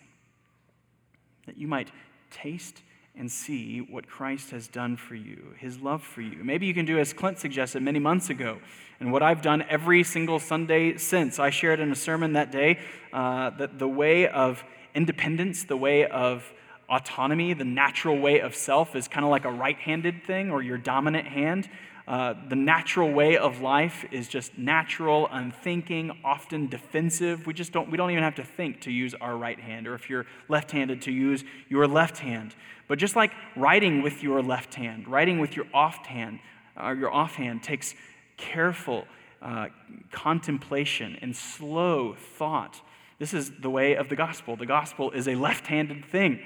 That 1.46 1.58
you 1.58 1.68
might 1.68 1.90
taste 2.30 2.82
and 3.16 3.32
see 3.32 3.80
what 3.80 4.08
Christ 4.08 4.52
has 4.52 4.68
done 4.68 4.96
for 4.96 5.16
you, 5.16 5.56
his 5.58 5.80
love 5.80 6.04
for 6.04 6.22
you. 6.22 6.44
Maybe 6.44 6.68
you 6.68 6.74
can 6.74 6.86
do 6.86 7.00
as 7.00 7.14
Clint 7.14 7.40
suggested 7.40 7.82
many 7.82 8.00
months 8.00 8.30
ago, 8.30 8.60
and 9.00 9.12
what 9.12 9.24
I've 9.24 9.42
done 9.42 9.64
every 9.70 10.04
single 10.04 10.40
Sunday 10.40 10.98
since. 10.98 11.40
I 11.40 11.50
shared 11.50 11.80
in 11.80 11.92
a 11.92 11.96
sermon 11.96 12.34
that 12.34 12.52
day 12.52 12.80
uh, 13.12 13.52
that 13.52 13.80
the 13.80 13.88
way 13.88 14.28
of 14.28 14.64
independence, 14.94 15.64
the 15.64 15.78
way 15.78 16.06
of 16.06 16.52
autonomy, 16.90 17.54
the 17.54 17.66
natural 17.66 18.18
way 18.18 18.40
of 18.40 18.56
self 18.56 18.96
is 18.96 19.08
kind 19.08 19.26
of 19.26 19.32
like 19.32 19.46
a 19.46 19.52
right 19.52 19.78
handed 19.78 20.24
thing 20.24 20.52
or 20.52 20.62
your 20.62 20.78
dominant 20.78 21.28
hand. 21.28 21.70
Uh, 22.08 22.34
the 22.48 22.56
natural 22.56 23.12
way 23.12 23.38
of 23.38 23.60
life 23.60 24.06
is 24.12 24.30
just 24.30 24.58
natural, 24.58 25.28
unthinking, 25.30 26.10
often 26.24 26.68
defensive. 26.68 27.46
We 27.46 27.54
just 27.54 27.74
don't, 27.74 27.92
we 27.92 27.98
don't 27.98 28.12
even 28.12 28.24
have 28.24 28.36
to 28.36 28.46
think 28.46 28.80
to 28.82 28.92
use 28.92 29.14
our 29.16 29.36
right 29.36 29.60
hand, 29.60 29.88
or 29.88 29.94
if 29.94 30.10
you're 30.10 30.26
left 30.48 30.72
handed, 30.72 31.02
to 31.02 31.12
use 31.12 31.44
your 31.68 31.86
left 31.86 32.20
hand. 32.20 32.56
But 32.88 32.98
just 32.98 33.18
like 33.18 33.34
writing 33.58 34.02
with 34.04 34.24
your 34.24 34.42
left 34.42 34.76
hand, 34.76 35.06
writing 35.06 35.40
with 35.40 35.58
your 35.58 35.66
off 35.74 36.06
hand, 36.06 36.40
or 36.82 36.96
your 36.96 37.14
offhand 37.14 37.62
takes 37.62 37.94
careful 38.38 39.06
uh, 39.42 39.68
contemplation 40.12 41.18
and 41.22 41.36
slow 41.36 42.16
thought. 42.38 42.80
This 43.20 43.34
is 43.34 43.52
the 43.60 43.70
way 43.70 43.96
of 43.96 44.08
the 44.08 44.16
gospel. 44.16 44.56
The 44.56 44.66
gospel 44.66 45.12
is 45.12 45.28
a 45.28 45.36
left 45.36 45.68
handed 45.68 46.06
thing. 46.06 46.40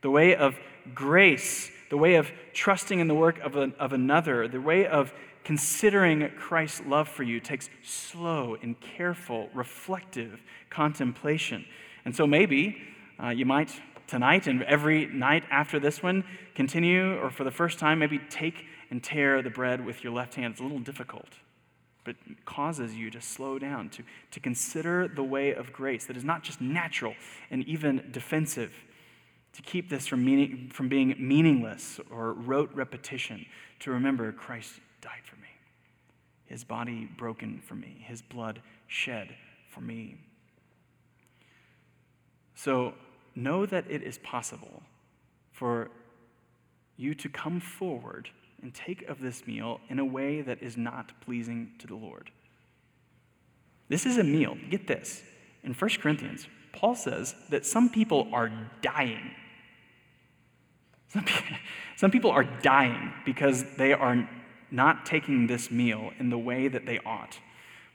The 0.00 0.10
way 0.10 0.34
of 0.34 0.58
grace 0.94 1.70
the 1.90 1.96
way 1.96 2.16
of 2.16 2.30
trusting 2.52 3.00
in 3.00 3.08
the 3.08 3.14
work 3.14 3.38
of, 3.40 3.56
a, 3.56 3.72
of 3.78 3.92
another, 3.92 4.48
the 4.48 4.60
way 4.60 4.86
of 4.86 5.12
considering 5.44 6.30
Christ's 6.36 6.82
love 6.86 7.08
for 7.08 7.22
you 7.22 7.40
takes 7.40 7.70
slow 7.82 8.56
and 8.62 8.78
careful, 8.80 9.48
reflective 9.54 10.42
contemplation. 10.68 11.64
And 12.04 12.14
so 12.14 12.26
maybe 12.26 12.76
uh, 13.22 13.30
you 13.30 13.46
might 13.46 13.70
tonight 14.06 14.46
and 14.46 14.62
every 14.64 15.06
night 15.06 15.44
after 15.50 15.78
this 15.78 16.02
one 16.02 16.24
continue, 16.54 17.16
or 17.18 17.30
for 17.30 17.44
the 17.44 17.50
first 17.50 17.78
time, 17.78 17.98
maybe 17.98 18.18
take 18.30 18.64
and 18.90 19.02
tear 19.02 19.42
the 19.42 19.50
bread 19.50 19.84
with 19.84 20.02
your 20.02 20.12
left 20.12 20.34
hand. 20.34 20.52
It's 20.52 20.60
a 20.60 20.64
little 20.64 20.78
difficult, 20.78 21.28
but 22.04 22.16
it 22.28 22.44
causes 22.44 22.94
you 22.94 23.10
to 23.10 23.20
slow 23.20 23.58
down, 23.58 23.90
to, 23.90 24.02
to 24.30 24.40
consider 24.40 25.08
the 25.08 25.22
way 25.22 25.54
of 25.54 25.72
grace 25.72 26.06
that 26.06 26.16
is 26.16 26.24
not 26.24 26.42
just 26.42 26.60
natural 26.60 27.14
and 27.50 27.66
even 27.68 28.08
defensive 28.10 28.72
to 29.58 29.62
keep 29.62 29.90
this 29.90 30.06
from, 30.06 30.24
meaning, 30.24 30.70
from 30.72 30.88
being 30.88 31.16
meaningless 31.18 31.98
or 32.12 32.32
rote 32.32 32.70
repetition, 32.74 33.44
to 33.80 33.90
remember 33.90 34.30
Christ 34.30 34.74
died 35.00 35.22
for 35.24 35.34
me, 35.34 35.48
his 36.46 36.62
body 36.62 37.08
broken 37.18 37.60
for 37.66 37.74
me, 37.74 38.04
his 38.06 38.22
blood 38.22 38.62
shed 38.86 39.34
for 39.68 39.80
me. 39.80 40.16
So 42.54 42.94
know 43.34 43.66
that 43.66 43.84
it 43.90 44.04
is 44.04 44.18
possible 44.18 44.84
for 45.50 45.90
you 46.96 47.16
to 47.16 47.28
come 47.28 47.58
forward 47.58 48.30
and 48.62 48.72
take 48.72 49.08
of 49.08 49.20
this 49.20 49.44
meal 49.44 49.80
in 49.88 49.98
a 49.98 50.04
way 50.04 50.40
that 50.40 50.62
is 50.62 50.76
not 50.76 51.20
pleasing 51.20 51.72
to 51.80 51.88
the 51.88 51.96
Lord. 51.96 52.30
This 53.88 54.06
is 54.06 54.18
a 54.18 54.24
meal, 54.24 54.56
get 54.70 54.86
this. 54.86 55.24
In 55.64 55.74
1 55.74 55.90
Corinthians, 56.00 56.46
Paul 56.72 56.94
says 56.94 57.34
that 57.50 57.66
some 57.66 57.88
people 57.90 58.28
are 58.32 58.52
dying 58.82 59.32
some 61.96 62.10
people 62.10 62.30
are 62.30 62.44
dying 62.44 63.12
because 63.24 63.64
they 63.76 63.92
are 63.92 64.28
not 64.70 65.06
taking 65.06 65.46
this 65.46 65.70
meal 65.70 66.12
in 66.18 66.30
the 66.30 66.38
way 66.38 66.68
that 66.68 66.86
they 66.86 66.98
ought. 67.04 67.38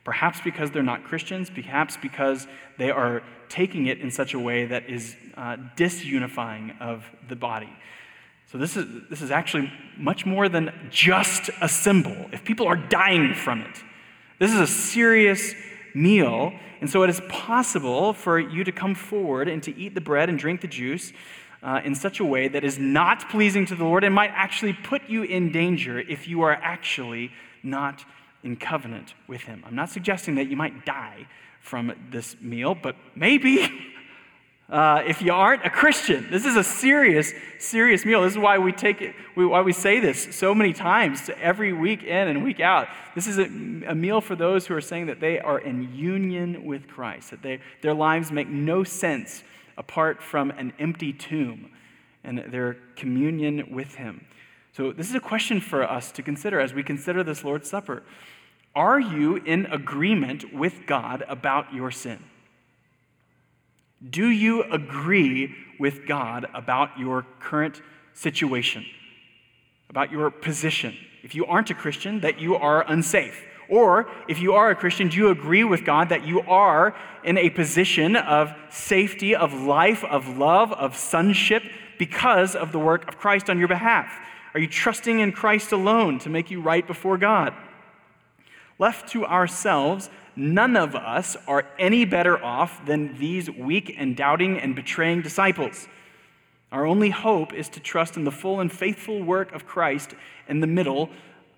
Perhaps 0.03 0.41
because 0.41 0.71
they're 0.71 0.83
not 0.83 1.03
Christians, 1.03 1.49
perhaps 1.49 1.95
because 1.95 2.47
they 2.77 2.91
are 2.91 3.23
taking 3.47 3.87
it 3.87 3.99
in 3.99 4.11
such 4.11 4.33
a 4.33 4.39
way 4.39 4.65
that 4.65 4.89
is 4.89 5.15
uh, 5.37 5.55
disunifying 5.77 6.79
of 6.81 7.05
the 7.29 7.35
body. 7.35 7.69
So, 8.51 8.57
this 8.57 8.75
is, 8.75 8.85
this 9.09 9.21
is 9.21 9.31
actually 9.31 9.71
much 9.97 10.25
more 10.25 10.49
than 10.49 10.89
just 10.91 11.49
a 11.61 11.69
symbol. 11.69 12.15
If 12.33 12.43
people 12.43 12.67
are 12.67 12.75
dying 12.75 13.33
from 13.33 13.61
it, 13.61 13.83
this 14.39 14.51
is 14.51 14.59
a 14.59 14.67
serious 14.67 15.55
meal. 15.95 16.51
And 16.81 16.89
so, 16.89 17.03
it 17.03 17.09
is 17.09 17.21
possible 17.29 18.11
for 18.11 18.37
you 18.37 18.63
to 18.65 18.71
come 18.71 18.95
forward 18.95 19.47
and 19.47 19.63
to 19.63 19.75
eat 19.77 19.95
the 19.95 20.01
bread 20.01 20.27
and 20.27 20.37
drink 20.37 20.61
the 20.61 20.67
juice 20.67 21.13
uh, 21.63 21.81
in 21.83 21.95
such 21.95 22.19
a 22.19 22.25
way 22.25 22.47
that 22.49 22.63
is 22.63 22.77
not 22.77 23.29
pleasing 23.29 23.65
to 23.65 23.75
the 23.75 23.83
Lord 23.83 24.03
and 24.03 24.13
might 24.13 24.31
actually 24.33 24.73
put 24.73 25.09
you 25.09 25.23
in 25.23 25.51
danger 25.51 25.99
if 25.99 26.27
you 26.27 26.41
are 26.41 26.53
actually 26.53 27.31
not 27.63 28.03
in 28.43 28.57
covenant 28.57 29.13
with 29.27 29.41
Him. 29.41 29.63
I'm 29.65 29.75
not 29.75 29.89
suggesting 29.89 30.35
that 30.35 30.47
you 30.47 30.57
might 30.57 30.85
die 30.85 31.25
from 31.61 31.93
this 32.11 32.35
meal, 32.41 32.75
but 32.75 32.97
maybe 33.15 33.69
uh, 34.69 35.03
if 35.07 35.21
you 35.21 35.31
aren't 35.31 35.65
a 35.65 35.69
Christian. 35.69 36.27
This 36.29 36.45
is 36.45 36.57
a 36.57 36.63
serious, 36.65 37.31
serious 37.59 38.03
meal. 38.03 38.23
This 38.23 38.33
is 38.33 38.37
why 38.37 38.57
we 38.57 38.73
take 38.73 39.01
it, 39.01 39.15
why 39.35 39.61
we 39.61 39.71
say 39.71 40.01
this 40.01 40.35
so 40.35 40.53
many 40.53 40.73
times 40.73 41.29
every 41.39 41.71
week 41.71 42.03
in 42.03 42.27
and 42.27 42.43
week 42.43 42.59
out. 42.59 42.89
This 43.15 43.27
is 43.27 43.37
a, 43.37 43.43
a 43.43 43.95
meal 43.95 44.19
for 44.19 44.35
those 44.35 44.67
who 44.67 44.75
are 44.75 44.81
saying 44.81 45.05
that 45.05 45.21
they 45.21 45.39
are 45.39 45.59
in 45.59 45.95
union 45.95 46.65
with 46.65 46.89
Christ, 46.89 47.31
that 47.31 47.41
they, 47.41 47.61
their 47.81 47.93
lives 47.93 48.33
make 48.33 48.49
no 48.49 48.83
sense 48.83 49.45
apart 49.77 50.21
from 50.21 50.51
an 50.51 50.73
empty 50.79 51.13
tomb 51.13 51.71
and 52.23 52.39
their 52.49 52.77
communion 52.95 53.73
with 53.73 53.95
Him. 53.95 54.25
So, 54.73 54.91
this 54.91 55.09
is 55.09 55.15
a 55.15 55.19
question 55.19 55.61
for 55.61 55.83
us 55.83 56.11
to 56.13 56.23
consider 56.23 56.59
as 56.59 56.73
we 56.73 56.83
consider 56.83 57.23
this 57.23 57.43
Lord's 57.43 57.69
Supper. 57.69 58.03
Are 58.75 58.99
you 58.99 59.35
in 59.35 59.67
agreement 59.67 60.53
with 60.53 60.87
God 60.87 61.23
about 61.27 61.73
your 61.73 61.91
sin? 61.91 62.19
Do 64.07 64.27
you 64.27 64.63
agree 64.63 65.55
with 65.79 66.07
God 66.07 66.47
about 66.53 66.97
your 66.97 67.25
current 67.39 67.81
situation, 68.13 68.85
about 69.89 70.11
your 70.11 70.31
position? 70.31 70.95
If 71.21 71.35
you 71.35 71.45
aren't 71.45 71.69
a 71.69 71.75
Christian, 71.75 72.19
that 72.21 72.39
you 72.39 72.55
are 72.55 72.83
unsafe. 72.89 73.45
Or 73.73 74.07
if 74.27 74.39
you 74.39 74.53
are 74.53 74.69
a 74.69 74.75
Christian, 74.75 75.09
do 75.09 75.17
you 75.17 75.29
agree 75.29 75.63
with 75.63 75.83
God 75.83 76.09
that 76.09 76.27
you 76.27 76.41
are 76.41 76.95
in 77.23 77.39
a 77.39 77.49
position 77.49 78.15
of 78.15 78.53
safety, 78.69 79.35
of 79.35 79.51
life, 79.51 80.03
of 80.03 80.37
love, 80.37 80.71
of 80.73 80.95
sonship 80.95 81.63
because 81.97 82.55
of 82.55 82.71
the 82.71 82.77
work 82.77 83.07
of 83.07 83.17
Christ 83.17 83.49
on 83.49 83.57
your 83.57 83.67
behalf? 83.67 84.15
Are 84.53 84.59
you 84.59 84.67
trusting 84.67 85.19
in 85.19 85.31
Christ 85.31 85.71
alone 85.71 86.19
to 86.19 86.29
make 86.29 86.51
you 86.51 86.61
right 86.61 86.85
before 86.85 87.17
God? 87.17 87.55
Left 88.77 89.09
to 89.13 89.25
ourselves, 89.25 90.11
none 90.35 90.77
of 90.77 90.93
us 90.93 91.35
are 91.47 91.65
any 91.79 92.05
better 92.05 92.37
off 92.45 92.85
than 92.85 93.17
these 93.17 93.49
weak 93.49 93.95
and 93.97 94.15
doubting 94.15 94.59
and 94.59 94.75
betraying 94.75 95.23
disciples. 95.23 95.87
Our 96.71 96.85
only 96.85 97.09
hope 97.09 97.53
is 97.53 97.69
to 97.69 97.79
trust 97.79 98.17
in 98.17 98.23
the 98.23 98.31
full 98.31 98.59
and 98.59 98.71
faithful 98.71 99.23
work 99.23 99.51
of 99.51 99.65
Christ 99.65 100.13
in 100.47 100.59
the 100.59 100.67
middle 100.67 101.09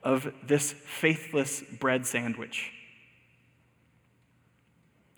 of 0.05 0.31
this 0.47 0.71
faithless 0.71 1.63
bread 1.79 2.05
sandwich. 2.05 2.71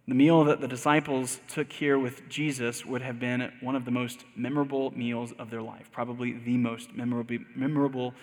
The 0.07 0.15
meal 0.15 0.45
that 0.45 0.61
the 0.61 0.69
disciples 0.69 1.41
took 1.49 1.71
here 1.73 1.99
with 1.99 2.29
Jesus 2.29 2.85
would 2.85 3.01
have 3.01 3.19
been 3.19 3.51
one 3.59 3.75
of 3.75 3.83
the 3.83 3.91
most 3.91 4.23
memorable 4.37 4.91
meals 4.91 5.33
of 5.37 5.49
their 5.49 5.61
life, 5.61 5.89
probably 5.91 6.31
the 6.31 6.55
most 6.55 6.89
memorable, 6.95 8.13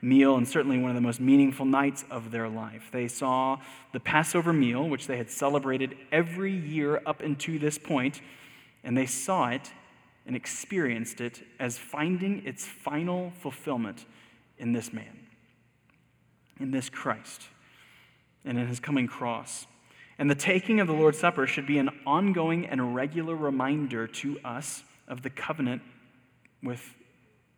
meal 0.00 0.36
and 0.36 0.48
certainly 0.48 0.78
one 0.78 0.90
of 0.90 0.94
the 0.94 1.02
most 1.02 1.20
meaningful 1.20 1.66
nights 1.66 2.04
of 2.10 2.30
their 2.30 2.48
life. 2.48 2.88
They 2.92 3.08
saw 3.08 3.58
the 3.92 4.00
Passover 4.00 4.54
meal, 4.54 4.88
which 4.88 5.06
they 5.06 5.18
had 5.18 5.30
celebrated 5.30 5.96
every 6.10 6.52
year 6.52 7.02
up 7.04 7.20
until 7.20 7.58
this 7.58 7.76
point, 7.76 8.22
and 8.82 8.96
they 8.96 9.06
saw 9.06 9.48
it 9.48 9.70
and 10.26 10.34
experienced 10.34 11.20
it 11.20 11.42
as 11.60 11.76
finding 11.76 12.46
its 12.46 12.66
final 12.66 13.32
fulfillment 13.40 14.06
in 14.58 14.72
this 14.72 14.92
man, 14.94 15.23
in 16.60 16.70
this 16.70 16.88
Christ, 16.88 17.48
and 18.44 18.58
in 18.58 18.66
his 18.66 18.80
coming 18.80 19.06
cross. 19.06 19.66
And 20.18 20.30
the 20.30 20.36
taking 20.36 20.80
of 20.80 20.86
the 20.86 20.92
Lord's 20.92 21.18
Supper 21.18 21.46
should 21.46 21.66
be 21.66 21.78
an 21.78 21.90
ongoing 22.06 22.66
and 22.66 22.94
regular 22.94 23.34
reminder 23.34 24.06
to 24.06 24.38
us 24.44 24.84
of 25.08 25.22
the 25.22 25.30
covenant 25.30 25.82
with, 26.62 26.94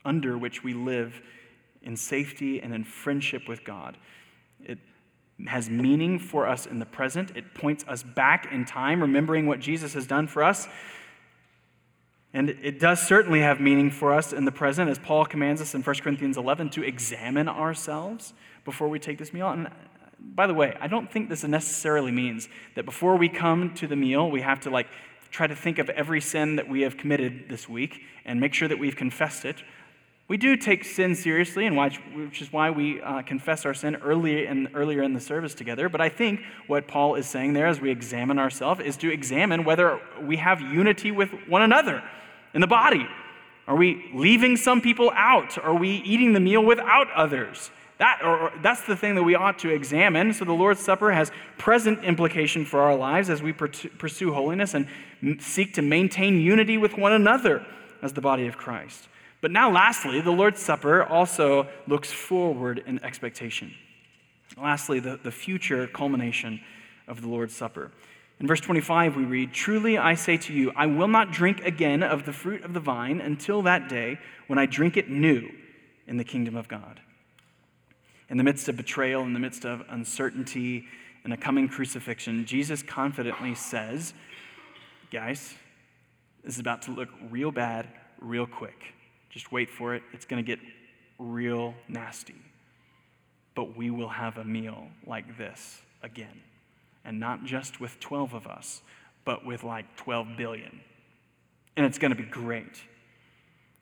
under 0.04 0.38
which 0.38 0.64
we 0.64 0.72
live 0.72 1.20
in 1.82 1.96
safety 1.96 2.60
and 2.60 2.74
in 2.74 2.84
friendship 2.84 3.46
with 3.46 3.64
God. 3.64 3.96
It 4.64 4.78
has 5.46 5.68
meaning 5.68 6.18
for 6.18 6.48
us 6.48 6.64
in 6.64 6.78
the 6.78 6.86
present, 6.86 7.36
it 7.36 7.54
points 7.54 7.84
us 7.86 8.02
back 8.02 8.50
in 8.50 8.64
time, 8.64 9.02
remembering 9.02 9.46
what 9.46 9.60
Jesus 9.60 9.92
has 9.92 10.06
done 10.06 10.26
for 10.26 10.42
us. 10.42 10.66
And 12.32 12.50
it 12.50 12.80
does 12.80 13.00
certainly 13.00 13.40
have 13.40 13.60
meaning 13.60 13.90
for 13.90 14.12
us 14.12 14.32
in 14.32 14.44
the 14.44 14.52
present, 14.52 14.90
as 14.90 14.98
Paul 14.98 15.24
commands 15.26 15.60
us 15.60 15.74
in 15.74 15.82
1 15.82 15.96
Corinthians 15.96 16.36
11 16.36 16.70
to 16.70 16.82
examine 16.82 17.48
ourselves 17.48 18.34
before 18.66 18.88
we 18.88 18.98
take 18.98 19.16
this 19.16 19.32
meal. 19.32 19.48
And 19.48 19.70
by 20.18 20.46
the 20.46 20.52
way, 20.52 20.76
I 20.78 20.88
don't 20.88 21.10
think 21.10 21.30
this 21.30 21.42
necessarily 21.44 22.12
means 22.12 22.50
that 22.74 22.84
before 22.84 23.16
we 23.16 23.30
come 23.30 23.72
to 23.76 23.86
the 23.86 23.96
meal, 23.96 24.30
we 24.30 24.42
have 24.42 24.60
to 24.60 24.70
like 24.70 24.88
try 25.30 25.46
to 25.46 25.56
think 25.56 25.78
of 25.78 25.88
every 25.90 26.20
sin 26.20 26.56
that 26.56 26.68
we 26.68 26.82
have 26.82 26.98
committed 26.98 27.48
this 27.48 27.68
week 27.68 28.02
and 28.26 28.38
make 28.38 28.52
sure 28.52 28.68
that 28.68 28.78
we've 28.78 28.96
confessed 28.96 29.46
it. 29.46 29.62
We 30.28 30.36
do 30.36 30.56
take 30.56 30.84
sin 30.84 31.14
seriously, 31.14 31.66
and 31.66 31.76
which 31.76 32.42
is 32.42 32.52
why 32.52 32.70
we 32.70 33.00
uh, 33.00 33.22
confess 33.22 33.64
our 33.64 33.74
sin 33.74 33.94
early 33.96 34.46
in, 34.46 34.68
earlier 34.74 35.04
in 35.04 35.14
the 35.14 35.20
service 35.20 35.54
together. 35.54 35.88
But 35.88 36.00
I 36.00 36.08
think 36.08 36.40
what 36.66 36.88
Paul 36.88 37.14
is 37.14 37.28
saying 37.28 37.52
there 37.52 37.68
as 37.68 37.80
we 37.80 37.92
examine 37.92 38.36
ourselves 38.36 38.80
is 38.80 38.96
to 38.98 39.12
examine 39.12 39.62
whether 39.62 40.00
we 40.20 40.38
have 40.38 40.60
unity 40.60 41.12
with 41.12 41.30
one 41.46 41.62
another 41.62 42.02
in 42.54 42.60
the 42.60 42.66
body. 42.66 43.06
Are 43.68 43.76
we 43.76 44.10
leaving 44.14 44.56
some 44.56 44.80
people 44.80 45.12
out? 45.14 45.58
Are 45.58 45.74
we 45.74 45.90
eating 45.90 46.32
the 46.32 46.40
meal 46.40 46.64
without 46.64 47.08
others? 47.12 47.70
That, 47.98 48.20
or, 48.22 48.52
that's 48.62 48.82
the 48.82 48.96
thing 48.96 49.14
that 49.14 49.22
we 49.22 49.34
ought 49.34 49.58
to 49.60 49.70
examine. 49.70 50.32
So 50.34 50.44
the 50.44 50.52
Lord's 50.52 50.80
Supper 50.80 51.12
has 51.12 51.30
present 51.56 52.04
implication 52.04 52.64
for 52.64 52.80
our 52.80 52.94
lives 52.94 53.30
as 53.30 53.42
we 53.42 53.52
pursue 53.52 54.32
holiness 54.32 54.74
and 54.74 54.86
seek 55.40 55.74
to 55.74 55.82
maintain 55.82 56.38
unity 56.38 56.76
with 56.76 56.98
one 56.98 57.12
another 57.12 57.64
as 58.02 58.12
the 58.12 58.20
body 58.20 58.46
of 58.46 58.58
Christ. 58.58 59.08
But 59.40 59.50
now, 59.50 59.70
lastly, 59.70 60.20
the 60.20 60.30
Lord's 60.30 60.60
Supper 60.60 61.04
also 61.04 61.68
looks 61.86 62.12
forward 62.12 62.82
in 62.86 63.02
expectation. 63.02 63.72
Lastly, 64.60 65.00
the, 65.00 65.18
the 65.22 65.30
future 65.32 65.86
culmination 65.86 66.60
of 67.08 67.22
the 67.22 67.28
Lord's 67.28 67.54
Supper. 67.54 67.92
In 68.40 68.46
verse 68.46 68.60
25, 68.60 69.16
we 69.16 69.24
read, 69.24 69.54
Truly 69.54 69.96
I 69.96 70.14
say 70.14 70.36
to 70.36 70.52
you, 70.52 70.70
I 70.76 70.86
will 70.86 71.08
not 71.08 71.32
drink 71.32 71.64
again 71.64 72.02
of 72.02 72.26
the 72.26 72.32
fruit 72.34 72.62
of 72.62 72.74
the 72.74 72.80
vine 72.80 73.22
until 73.22 73.62
that 73.62 73.88
day 73.88 74.18
when 74.46 74.58
I 74.58 74.66
drink 74.66 74.98
it 74.98 75.08
new 75.08 75.50
in 76.06 76.18
the 76.18 76.24
kingdom 76.24 76.56
of 76.56 76.68
God 76.68 77.00
in 78.28 78.36
the 78.36 78.44
midst 78.44 78.68
of 78.68 78.76
betrayal, 78.76 79.22
in 79.22 79.32
the 79.32 79.40
midst 79.40 79.64
of 79.64 79.82
uncertainty, 79.88 80.86
and 81.24 81.32
a 81.32 81.36
coming 81.36 81.68
crucifixion, 81.68 82.44
Jesus 82.44 82.82
confidently 82.82 83.54
says, 83.54 84.14
Guys, 85.10 85.54
this 86.44 86.54
is 86.54 86.60
about 86.60 86.82
to 86.82 86.92
look 86.92 87.08
real 87.30 87.50
bad, 87.50 87.88
real 88.20 88.46
quick. 88.46 88.94
Just 89.30 89.50
wait 89.52 89.70
for 89.70 89.94
it. 89.94 90.02
It's 90.12 90.24
going 90.24 90.44
to 90.44 90.46
get 90.46 90.60
real 91.18 91.74
nasty. 91.88 92.36
But 93.54 93.76
we 93.76 93.90
will 93.90 94.08
have 94.08 94.38
a 94.38 94.44
meal 94.44 94.88
like 95.06 95.38
this 95.38 95.80
again. 96.02 96.42
And 97.04 97.20
not 97.20 97.44
just 97.44 97.80
with 97.80 97.98
12 98.00 98.34
of 98.34 98.46
us, 98.46 98.82
but 99.24 99.44
with 99.44 99.64
like 99.64 99.96
12 99.96 100.36
billion. 100.36 100.80
And 101.76 101.84
it's 101.86 101.98
going 101.98 102.10
to 102.10 102.16
be 102.16 102.28
great. 102.28 102.82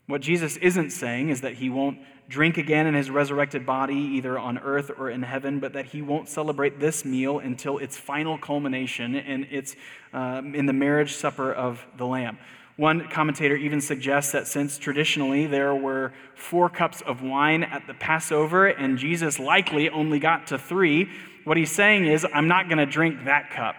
What 0.07 0.21
Jesus 0.21 0.57
isn't 0.59 0.91
saying 0.91 1.31
is 1.31 1.41
that 1.41 1.55
he 1.55 1.71
won't 1.71 1.99
drink 2.29 2.59
again 2.59 2.87
in 2.87 2.95
his 2.95 3.11
resurrected 3.11 3.65
body, 3.65 3.95
either 3.95 4.39
on 4.39 4.59
earth 4.59 4.91
or 4.99 5.11
in 5.11 5.23
heaven, 5.23 5.61
but 5.61 5.73
that 5.75 5.87
he 5.87 6.03
won't 6.03 6.29
celebrate 6.29 6.81
this 6.81 7.05
meal 7.05 7.39
until 7.39 7.79
its 7.79 7.97
final 7.97 8.39
culmination 8.39 9.15
in, 9.15 9.45
its, 9.51 9.77
um, 10.13 10.55
in 10.55 10.67
the 10.67 10.73
marriage 10.73 11.15
supper 11.15 11.53
of 11.53 11.85
the 11.97 12.07
Lamb. 12.07 12.39
One 12.77 13.09
commentator 13.09 13.55
even 13.57 13.81
suggests 13.81 14.33
that 14.33 14.49
since 14.49 14.79
traditionally 14.79 15.47
there 15.47 15.75
were 15.75 16.13
four 16.35 16.69
cups 16.69 17.03
of 17.03 17.23
wine 17.23 17.63
at 17.63 17.87
the 17.87 17.95
Passover 17.95 18.67
and 18.67 18.99
Jesus 18.99 19.39
likely 19.39 19.89
only 19.89 20.19
got 20.19 20.49
to 20.49 20.59
three, 20.59 21.09
what 21.45 21.57
he's 21.57 21.71
saying 21.71 22.07
is, 22.07 22.27
I'm 22.35 22.49
not 22.49 22.69
going 22.69 22.79
to 22.79 22.87
drink 22.87 23.27
that 23.27 23.51
cup. 23.51 23.77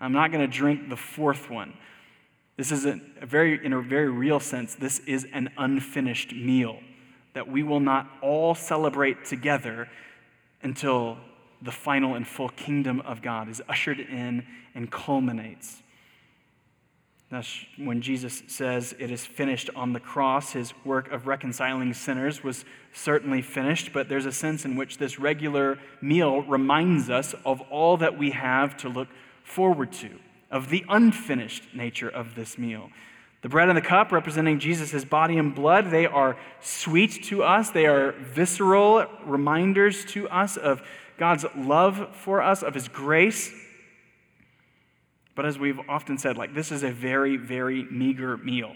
I'm 0.00 0.12
not 0.12 0.32
going 0.32 0.48
to 0.48 0.52
drink 0.52 0.90
the 0.90 0.96
fourth 0.96 1.48
one. 1.48 1.72
This 2.56 2.72
is 2.72 2.86
a, 2.86 3.00
very, 3.22 3.64
in 3.64 3.72
a 3.72 3.82
very 3.82 4.08
real 4.08 4.40
sense, 4.40 4.74
this 4.74 5.00
is 5.00 5.26
an 5.32 5.50
unfinished 5.58 6.32
meal 6.34 6.78
that 7.34 7.48
we 7.48 7.62
will 7.62 7.80
not 7.80 8.08
all 8.22 8.54
celebrate 8.54 9.26
together 9.26 9.88
until 10.62 11.18
the 11.60 11.70
final 11.70 12.14
and 12.14 12.26
full 12.26 12.48
kingdom 12.48 13.00
of 13.02 13.20
God 13.20 13.48
is 13.48 13.60
ushered 13.68 14.00
in 14.00 14.46
and 14.74 14.90
culminates. 14.90 15.82
That's 17.30 17.66
when 17.76 18.00
Jesus 18.02 18.42
says 18.46 18.94
it 18.98 19.10
is 19.10 19.26
finished 19.26 19.68
on 19.74 19.92
the 19.92 20.00
cross. 20.00 20.52
His 20.52 20.72
work 20.84 21.10
of 21.10 21.26
reconciling 21.26 21.92
sinners 21.92 22.44
was 22.44 22.64
certainly 22.92 23.42
finished, 23.42 23.92
but 23.92 24.08
there's 24.08 24.26
a 24.26 24.32
sense 24.32 24.64
in 24.64 24.76
which 24.76 24.98
this 24.98 25.18
regular 25.18 25.78
meal 26.00 26.42
reminds 26.42 27.10
us 27.10 27.34
of 27.44 27.60
all 27.62 27.96
that 27.96 28.16
we 28.16 28.30
have 28.30 28.76
to 28.78 28.88
look 28.88 29.08
forward 29.42 29.92
to, 29.92 30.10
of 30.56 30.70
the 30.70 30.84
unfinished 30.88 31.62
nature 31.74 32.08
of 32.08 32.34
this 32.34 32.56
meal. 32.56 32.88
The 33.42 33.50
bread 33.50 33.68
and 33.68 33.76
the 33.76 33.82
cup, 33.82 34.10
representing 34.10 34.58
Jesus' 34.58 35.04
body 35.04 35.36
and 35.36 35.54
blood, 35.54 35.90
they 35.90 36.06
are 36.06 36.38
sweet 36.60 37.22
to 37.24 37.42
us. 37.42 37.68
They 37.68 37.84
are 37.84 38.12
visceral 38.12 39.04
reminders 39.26 40.06
to 40.06 40.26
us 40.30 40.56
of 40.56 40.82
God's 41.18 41.44
love 41.54 42.16
for 42.16 42.40
us, 42.40 42.62
of 42.62 42.72
His 42.72 42.88
grace. 42.88 43.52
But 45.34 45.44
as 45.44 45.58
we've 45.58 45.78
often 45.90 46.16
said, 46.16 46.38
like 46.38 46.54
this 46.54 46.72
is 46.72 46.82
a 46.82 46.90
very, 46.90 47.36
very 47.36 47.84
meager 47.84 48.38
meal. 48.38 48.74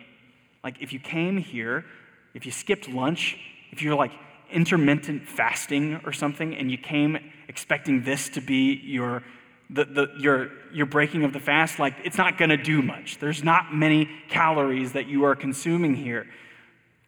Like 0.62 0.82
if 0.82 0.92
you 0.92 1.00
came 1.00 1.38
here, 1.38 1.86
if 2.34 2.44
you 2.44 2.52
skipped 2.52 2.90
lunch, 2.90 3.38
if 3.72 3.80
you're 3.80 3.94
like 3.94 4.12
intermittent 4.52 5.26
fasting 5.26 6.02
or 6.04 6.12
something, 6.12 6.54
and 6.54 6.70
you 6.70 6.76
came 6.76 7.16
expecting 7.48 8.04
this 8.04 8.28
to 8.28 8.42
be 8.42 8.74
your 8.84 9.22
the, 9.70 9.84
the, 9.84 10.08
your, 10.18 10.50
your 10.72 10.86
breaking 10.86 11.24
of 11.24 11.32
the 11.32 11.40
fast, 11.40 11.78
like 11.78 11.94
it's 12.04 12.18
not 12.18 12.38
going 12.38 12.50
to 12.50 12.56
do 12.56 12.82
much. 12.82 13.18
There's 13.18 13.42
not 13.42 13.74
many 13.74 14.08
calories 14.28 14.92
that 14.92 15.06
you 15.06 15.24
are 15.24 15.34
consuming 15.34 15.94
here. 15.94 16.26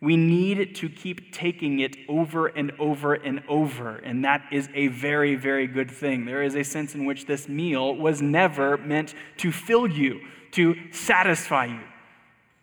We 0.00 0.16
need 0.16 0.74
to 0.76 0.88
keep 0.88 1.32
taking 1.32 1.78
it 1.78 1.96
over 2.08 2.48
and 2.48 2.72
over 2.80 3.14
and 3.14 3.40
over, 3.48 3.96
and 3.98 4.24
that 4.24 4.42
is 4.50 4.68
a 4.74 4.88
very, 4.88 5.36
very 5.36 5.68
good 5.68 5.90
thing. 5.90 6.24
There 6.24 6.42
is 6.42 6.56
a 6.56 6.64
sense 6.64 6.96
in 6.96 7.04
which 7.04 7.26
this 7.26 7.48
meal 7.48 7.94
was 7.94 8.20
never 8.20 8.76
meant 8.78 9.14
to 9.38 9.52
fill 9.52 9.86
you, 9.86 10.20
to 10.52 10.74
satisfy 10.90 11.66
you. 11.66 11.80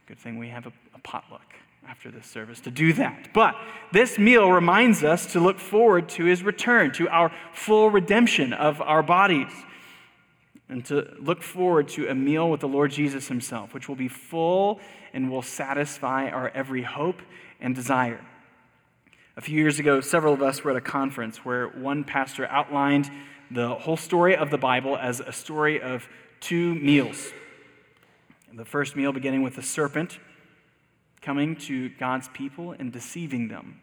Good 0.05 0.19
thing 0.19 0.37
we 0.37 0.49
have 0.49 0.65
a, 0.65 0.73
a 0.93 0.99
potluck 0.99 1.55
after 1.87 2.11
this 2.11 2.27
service 2.27 2.59
to 2.61 2.71
do 2.71 2.91
that. 2.93 3.29
But 3.33 3.55
this 3.93 4.19
meal 4.19 4.51
reminds 4.51 5.03
us 5.03 5.31
to 5.31 5.39
look 5.39 5.59
forward 5.59 6.09
to 6.09 6.25
his 6.25 6.43
return, 6.43 6.91
to 6.93 7.07
our 7.07 7.31
full 7.53 7.89
redemption 7.89 8.51
of 8.51 8.81
our 8.81 9.01
bodies 9.01 9.51
and 10.69 10.85
to 10.85 11.11
look 11.19 11.41
forward 11.41 11.87
to 11.89 12.07
a 12.07 12.15
meal 12.15 12.49
with 12.49 12.61
the 12.61 12.67
Lord 12.67 12.91
Jesus 12.91 13.27
himself, 13.27 13.73
which 13.73 13.89
will 13.89 13.95
be 13.95 14.07
full 14.07 14.79
and 15.13 15.29
will 15.31 15.41
satisfy 15.41 16.29
our 16.29 16.49
every 16.49 16.83
hope 16.83 17.21
and 17.59 17.75
desire. 17.75 18.21
A 19.35 19.41
few 19.41 19.57
years 19.57 19.79
ago, 19.79 19.99
several 19.99 20.33
of 20.33 20.41
us 20.41 20.63
were 20.63 20.71
at 20.71 20.77
a 20.77 20.81
conference 20.81 21.43
where 21.43 21.67
one 21.67 22.03
pastor 22.03 22.45
outlined 22.47 23.09
the 23.49 23.75
whole 23.75 23.97
story 23.97 24.35
of 24.35 24.51
the 24.51 24.57
Bible 24.57 24.95
as 24.95 25.19
a 25.21 25.31
story 25.31 25.81
of 25.81 26.07
two 26.39 26.75
meals. 26.75 27.31
The 28.53 28.65
first 28.65 28.95
meal 28.95 29.11
beginning 29.11 29.41
with 29.41 29.55
the 29.55 29.61
serpent 29.61 30.19
coming 31.21 31.55
to 31.55 31.89
God's 31.89 32.27
people 32.29 32.75
and 32.77 32.91
deceiving 32.91 33.47
them, 33.47 33.79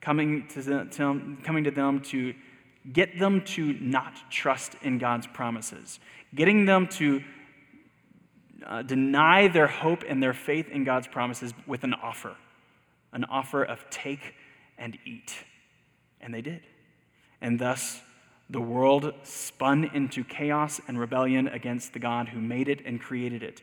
coming 0.00 0.46
to, 0.48 0.62
them, 0.62 1.38
coming 1.44 1.64
to 1.64 1.70
them 1.70 2.00
to 2.00 2.34
get 2.92 3.18
them 3.18 3.42
to 3.42 3.72
not 3.74 4.14
trust 4.30 4.76
in 4.82 4.98
God's 4.98 5.26
promises, 5.26 6.00
getting 6.34 6.66
them 6.66 6.86
to 6.88 7.22
uh, 8.66 8.82
deny 8.82 9.48
their 9.48 9.66
hope 9.66 10.04
and 10.06 10.22
their 10.22 10.34
faith 10.34 10.68
in 10.68 10.84
God's 10.84 11.06
promises 11.06 11.52
with 11.66 11.84
an 11.84 11.94
offer 11.94 12.36
an 13.14 13.24
offer 13.24 13.62
of 13.62 13.88
take 13.90 14.34
and 14.76 14.98
eat. 15.06 15.32
And 16.20 16.34
they 16.34 16.42
did. 16.42 16.62
And 17.40 17.58
thus, 17.58 18.00
the 18.50 18.60
world 18.60 19.14
spun 19.22 19.84
into 19.94 20.24
chaos 20.24 20.80
and 20.86 20.98
rebellion 20.98 21.48
against 21.48 21.92
the 21.92 21.98
God 21.98 22.28
who 22.28 22.40
made 22.40 22.68
it 22.68 22.84
and 22.84 23.00
created 23.00 23.42
it. 23.42 23.62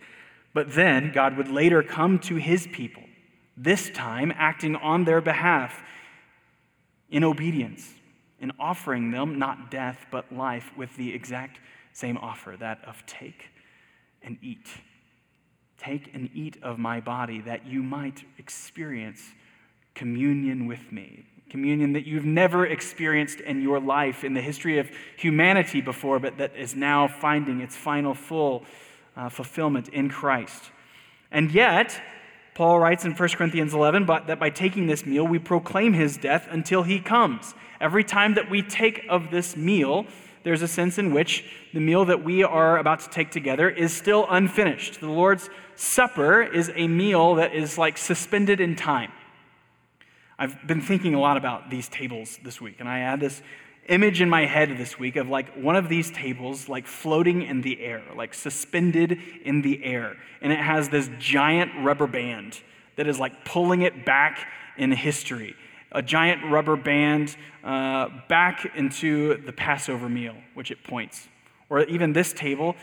But 0.54 0.74
then 0.74 1.12
God 1.12 1.38
would 1.38 1.50
later 1.50 1.84
come 1.84 2.18
to 2.20 2.36
his 2.36 2.68
people, 2.68 3.04
this 3.56 3.90
time 3.90 4.34
acting 4.36 4.76
on 4.76 5.04
their 5.04 5.22
behalf 5.22 5.84
in 7.10 7.24
obedience, 7.24 7.94
in 8.42 8.52
offering 8.60 9.12
them 9.12 9.40
not 9.40 9.72
death 9.72 10.06
but 10.12 10.36
life 10.36 10.72
with 10.76 10.96
the 10.98 11.14
exact 11.14 11.60
same 11.94 12.18
offer 12.18 12.56
that 12.60 12.80
of 12.86 13.06
take 13.06 13.46
and 14.24 14.38
eat. 14.42 14.68
Take 15.78 16.14
and 16.14 16.30
eat 16.34 16.58
of 16.62 16.78
my 16.78 17.00
body 17.00 17.42
that 17.42 17.66
you 17.66 17.82
might 17.82 18.24
experience 18.38 19.22
communion 19.96 20.68
with 20.68 20.92
me. 20.92 21.26
Communion 21.50 21.94
that 21.94 22.06
you've 22.06 22.26
never 22.26 22.66
experienced 22.66 23.42
in 23.42 23.62
your 23.62 23.80
life, 23.80 24.24
in 24.24 24.34
the 24.34 24.42
history 24.42 24.80
of 24.80 24.90
humanity 25.18 25.82
before, 25.82 26.20
but 26.20 26.38
that 26.38 26.56
is 26.56 26.76
now 26.76 27.08
finding 27.08 27.62
its 27.62 27.76
final 27.76 28.14
full 28.14 28.64
uh, 29.18 29.28
fulfillment 29.28 29.90
in 29.90 30.08
Christ. 30.08 30.72
And 31.32 31.52
yet, 31.52 32.02
Paul 32.54 32.80
writes 32.80 33.06
in 33.06 33.14
1 33.14 33.30
Corinthians 33.30 33.74
11 33.74 34.06
but 34.06 34.28
that 34.28 34.40
by 34.40 34.50
taking 34.50 34.88
this 34.88 35.06
meal, 35.06 35.26
we 35.26 35.40
proclaim 35.40 35.94
his 35.94 36.18
death 36.18 36.48
until 36.50 36.84
he 36.84 37.00
comes. 37.00 37.54
Every 37.80 38.04
time 38.04 38.36
that 38.36 38.50
we 38.50 38.62
take 38.62 39.06
of 39.10 39.32
this 39.32 39.56
meal, 39.56 40.06
there's 40.44 40.62
a 40.62 40.68
sense 40.68 40.98
in 40.98 41.14
which 41.14 41.46
the 41.74 41.80
meal 41.80 42.06
that 42.06 42.24
we 42.24 42.44
are 42.44 42.78
about 42.78 43.00
to 43.02 43.10
take 43.10 43.32
together 43.32 43.70
is 43.70 43.96
still 43.96 44.26
unfinished. 44.30 45.00
The 45.00 45.10
Lord's 45.10 45.50
Supper 45.76 46.42
is 46.44 46.72
a 46.76 46.88
meal 46.88 47.36
that 47.36 47.54
is 47.54 47.78
like 47.78 47.98
suspended 47.98 48.60
in 48.60 48.76
time. 48.76 49.12
I've 50.38 50.66
been 50.68 50.82
thinking 50.82 51.14
a 51.14 51.20
lot 51.20 51.38
about 51.38 51.70
these 51.70 51.88
tables 51.88 52.40
this 52.44 52.60
week, 52.60 52.78
and 52.80 52.90
I 52.90 53.00
had 53.00 53.20
this 53.20 53.42
image 53.92 54.22
in 54.22 54.30
my 54.30 54.46
head 54.46 54.78
this 54.78 54.98
week 54.98 55.18
of 55.18 55.28
like 55.28 55.54
one 55.54 55.76
of 55.76 55.90
these 55.90 56.10
tables 56.12 56.70
like 56.70 56.88
floating 56.88 57.42
in 57.42 57.62
the 57.62 57.82
air, 57.82 58.02
like 58.16 58.34
suspended 58.34 59.20
in 59.44 59.62
the 59.62 59.84
air. 59.84 60.16
And 60.42 60.54
it 60.54 60.60
has 60.60 60.90
this 60.90 61.10
giant 61.20 61.72
rubber 61.84 62.08
band 62.08 62.62
that 62.96 63.06
is 63.06 63.20
like 63.20 63.44
pulling 63.44 63.82
it 63.82 64.06
back 64.06 64.48
in 64.78 64.92
history. 64.94 65.56
A 65.92 66.02
giant 66.02 66.50
rubber 66.50 66.78
band 66.78 67.36
uh, 67.66 68.08
back 68.30 68.66
into 68.76 69.42
the 69.46 69.52
Passover 69.52 70.08
meal, 70.08 70.36
which 70.54 70.72
it 70.72 70.84
points. 70.86 71.28
Or 71.70 71.82
even 71.84 72.14
this 72.14 72.32
table 72.32 72.78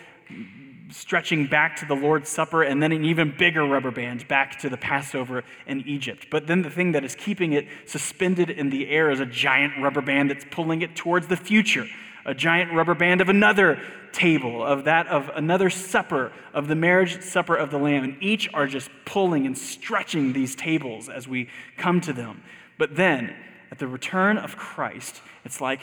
stretching 0.90 1.46
back 1.46 1.76
to 1.76 1.86
the 1.86 1.94
Lord's 1.94 2.28
Supper, 2.28 2.62
and 2.62 2.82
then 2.82 2.92
an 2.92 3.04
even 3.04 3.34
bigger 3.36 3.64
rubber 3.64 3.90
band 3.90 4.26
back 4.28 4.58
to 4.60 4.68
the 4.68 4.76
Passover 4.76 5.44
in 5.66 5.86
Egypt. 5.86 6.28
But 6.30 6.46
then 6.46 6.62
the 6.62 6.70
thing 6.70 6.92
that 6.92 7.04
is 7.04 7.14
keeping 7.14 7.52
it 7.52 7.66
suspended 7.86 8.50
in 8.50 8.70
the 8.70 8.88
air 8.88 9.10
is 9.10 9.20
a 9.20 9.26
giant 9.26 9.74
rubber 9.82 10.00
band 10.00 10.30
that's 10.30 10.46
pulling 10.50 10.82
it 10.82 10.96
towards 10.96 11.26
the 11.26 11.36
future. 11.36 11.86
A 12.24 12.34
giant 12.34 12.72
rubber 12.72 12.94
band 12.94 13.20
of 13.20 13.28
another 13.28 13.80
table, 14.12 14.64
of 14.64 14.84
that 14.84 15.06
of 15.06 15.30
another 15.34 15.70
supper, 15.70 16.32
of 16.52 16.68
the 16.68 16.74
marriage 16.74 17.22
supper 17.22 17.56
of 17.56 17.70
the 17.70 17.78
Lamb. 17.78 18.04
And 18.04 18.22
each 18.22 18.52
are 18.52 18.66
just 18.66 18.90
pulling 19.04 19.46
and 19.46 19.56
stretching 19.56 20.32
these 20.32 20.54
tables 20.54 21.08
as 21.08 21.28
we 21.28 21.48
come 21.76 22.00
to 22.02 22.12
them. 22.12 22.42
But 22.78 22.96
then, 22.96 23.34
at 23.70 23.78
the 23.78 23.86
return 23.86 24.38
of 24.38 24.56
Christ, 24.56 25.20
it's 25.44 25.60
like 25.60 25.80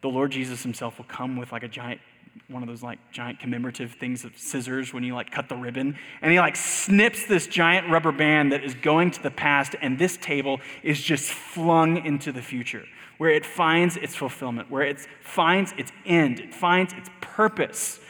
the 0.00 0.08
Lord 0.08 0.32
Jesus 0.32 0.62
himself 0.62 0.98
will 0.98 1.06
come 1.06 1.36
with 1.36 1.52
like 1.52 1.62
a 1.62 1.68
giant 1.68 2.00
one 2.48 2.62
of 2.62 2.68
those 2.68 2.82
like 2.82 2.98
giant 3.10 3.38
commemorative 3.38 3.92
things 3.92 4.24
of 4.24 4.36
scissors 4.36 4.92
when 4.92 5.02
you 5.02 5.14
like 5.14 5.30
cut 5.30 5.48
the 5.48 5.56
ribbon. 5.56 5.96
And 6.20 6.32
he 6.32 6.38
like 6.38 6.56
snips 6.56 7.26
this 7.26 7.46
giant 7.46 7.90
rubber 7.90 8.12
band 8.12 8.52
that 8.52 8.64
is 8.64 8.74
going 8.74 9.10
to 9.12 9.22
the 9.22 9.30
past 9.30 9.74
and 9.80 9.98
this 9.98 10.16
table 10.16 10.60
is 10.82 11.00
just 11.00 11.30
flung 11.30 12.04
into 12.04 12.32
the 12.32 12.42
future 12.42 12.84
where 13.18 13.30
it 13.30 13.46
finds 13.46 13.96
its 13.96 14.14
fulfillment 14.14 14.70
where 14.70 14.82
it 14.82 14.98
finds 15.22 15.72
its 15.78 15.92
end 16.04 16.40
it 16.40 16.54
finds 16.54 16.92
its 16.94 17.08
purpose 17.20 18.00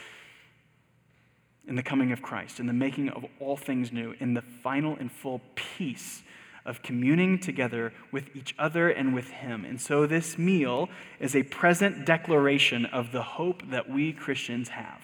in 1.67 1.77
the 1.77 1.83
coming 1.83 2.13
of 2.13 2.23
Christ 2.23 2.61
in 2.61 2.67
the 2.67 2.73
making 2.73 3.11
of 3.11 3.25
all 3.41 3.57
things 3.57 3.93
new 3.93 4.15
in 4.21 4.35
the 4.35 4.43
final 4.43 4.97
and 4.97 5.11
full 5.11 5.41
peace 5.55 6.23
of 6.67 6.83
communing 6.83 7.39
together 7.39 7.93
with 8.11 8.35
each 8.35 8.55
other 8.59 8.89
and 8.89 9.15
with 9.15 9.29
Him. 9.29 9.65
And 9.65 9.81
so 9.81 10.07
this 10.07 10.39
meal 10.39 10.89
is 11.21 11.37
a 11.37 11.43
present 11.43 12.07
declaration 12.07 12.87
of 12.87 13.13
the 13.13 13.23
hope 13.23 13.71
that 13.71 13.89
we 13.89 14.13
Christians 14.13 14.71
have. 14.71 15.03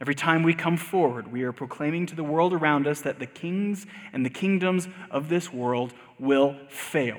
Every 0.00 0.14
time 0.14 0.42
we 0.42 0.52
come 0.52 0.76
forward, 0.76 1.32
we 1.32 1.42
are 1.42 1.52
proclaiming 1.52 2.04
to 2.06 2.14
the 2.14 2.24
world 2.24 2.52
around 2.52 2.86
us 2.86 3.00
that 3.00 3.18
the 3.18 3.26
kings 3.26 3.86
and 4.12 4.26
the 4.26 4.30
kingdoms 4.30 4.88
of 5.10 5.30
this 5.30 5.50
world 5.50 5.94
will 6.18 6.56
fail. 6.68 7.18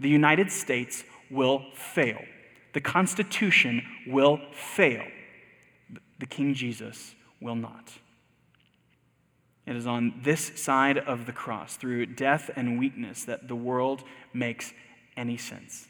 The 0.00 0.08
United 0.08 0.50
States 0.50 1.04
will 1.30 1.64
fail. 1.74 2.20
The 2.72 2.80
Constitution 2.80 3.82
will 4.08 4.40
fail. 4.52 5.04
The 6.18 6.26
King 6.26 6.54
Jesus 6.54 7.14
will 7.40 7.54
not. 7.54 7.92
It 9.72 9.76
is 9.76 9.86
on 9.86 10.20
this 10.22 10.52
side 10.60 10.98
of 10.98 11.24
the 11.24 11.32
cross, 11.32 11.76
through 11.76 12.04
death 12.04 12.50
and 12.56 12.78
weakness, 12.78 13.24
that 13.24 13.48
the 13.48 13.56
world 13.56 14.04
makes 14.34 14.74
any 15.16 15.38
sense. 15.38 15.88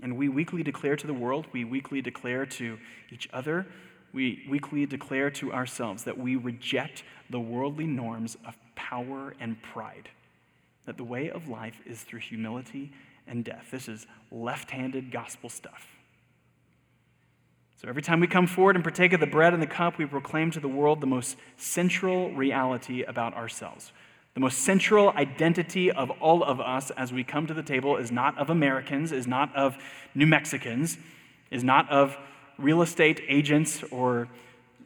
And 0.00 0.16
we 0.16 0.28
weekly 0.28 0.62
declare 0.62 0.94
to 0.94 1.06
the 1.08 1.12
world, 1.12 1.48
we 1.50 1.64
weekly 1.64 2.00
declare 2.00 2.46
to 2.46 2.78
each 3.10 3.28
other, 3.32 3.66
we 4.12 4.46
weekly 4.48 4.86
declare 4.86 5.28
to 5.32 5.52
ourselves 5.52 6.04
that 6.04 6.16
we 6.16 6.36
reject 6.36 7.02
the 7.30 7.40
worldly 7.40 7.88
norms 7.88 8.36
of 8.46 8.56
power 8.76 9.34
and 9.40 9.60
pride, 9.60 10.10
that 10.86 10.96
the 10.96 11.02
way 11.02 11.30
of 11.32 11.48
life 11.48 11.80
is 11.84 12.02
through 12.02 12.20
humility 12.20 12.92
and 13.26 13.44
death. 13.44 13.72
This 13.72 13.88
is 13.88 14.06
left 14.30 14.70
handed 14.70 15.10
gospel 15.10 15.50
stuff. 15.50 15.88
So 17.82 17.88
every 17.88 18.02
time 18.02 18.20
we 18.20 18.28
come 18.28 18.46
forward 18.46 18.76
and 18.76 18.84
partake 18.84 19.12
of 19.12 19.18
the 19.18 19.26
bread 19.26 19.52
and 19.52 19.60
the 19.60 19.66
cup, 19.66 19.98
we 19.98 20.06
proclaim 20.06 20.52
to 20.52 20.60
the 20.60 20.68
world 20.68 21.00
the 21.00 21.06
most 21.08 21.36
central 21.56 22.30
reality 22.30 23.02
about 23.02 23.34
ourselves. 23.34 23.90
The 24.34 24.40
most 24.40 24.58
central 24.58 25.10
identity 25.10 25.90
of 25.90 26.08
all 26.20 26.44
of 26.44 26.60
us 26.60 26.92
as 26.92 27.12
we 27.12 27.24
come 27.24 27.48
to 27.48 27.54
the 27.54 27.62
table 27.62 27.96
is 27.96 28.12
not 28.12 28.38
of 28.38 28.50
Americans, 28.50 29.10
is 29.10 29.26
not 29.26 29.52
of 29.56 29.76
New 30.14 30.28
Mexicans, 30.28 30.96
is 31.50 31.64
not 31.64 31.90
of 31.90 32.16
real 32.56 32.82
estate 32.82 33.20
agents 33.26 33.82
or 33.90 34.28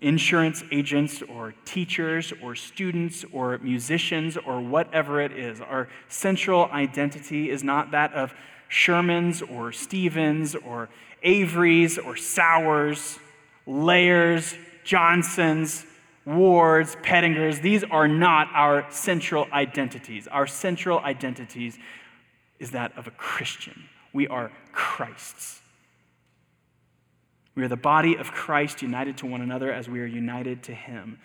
insurance 0.01 0.65
agents 0.73 1.21
or 1.21 1.53
teachers 1.67 2.33
or 2.43 2.55
students 2.55 3.27
or 3.31 3.59
musicians 3.59 4.39
or 4.39 4.63
whatever 4.63 5.21
it 5.21 5.33
is. 5.33 5.61
Our 5.61 5.89
central 6.09 6.65
identity 6.73 7.51
is 7.51 7.63
not 7.63 7.91
that 7.91 8.15
of 8.15 8.33
Shermans 8.71 9.43
or 9.51 9.71
Stevens 9.71 10.55
or 10.55 10.89
Averys 11.27 11.99
or 11.99 12.17
Sowers, 12.17 13.19
Layers, 13.67 14.55
Johnsons, 14.85 15.85
Wards, 16.25 16.97
Pettingers. 17.03 17.61
These 17.61 17.85
are 17.85 18.09
not 18.09 18.49
our 18.55 18.87
central 18.91 19.47
identities. 19.53 20.29
Our 20.29 20.47
central 20.47 21.01
identities 21.01 21.79
is 22.59 22.71
that 22.71 22.97
of 22.97 23.07
a 23.07 23.11
Christian. 23.11 23.89
We 24.13 24.29
are 24.29 24.51
Christ's. 24.73 25.61
We 27.55 27.65
are 27.65 27.69
the 27.69 27.77
body 27.77 28.17
of 28.17 28.33
Christ 28.33 28.83
united 28.83 29.19
to 29.19 29.27
one 29.27 29.41
another 29.41 29.73
as 29.73 29.89
we 29.89 30.01
are 30.01 30.07
united 30.07 30.63
to 30.65 30.75
Him. 30.75 31.19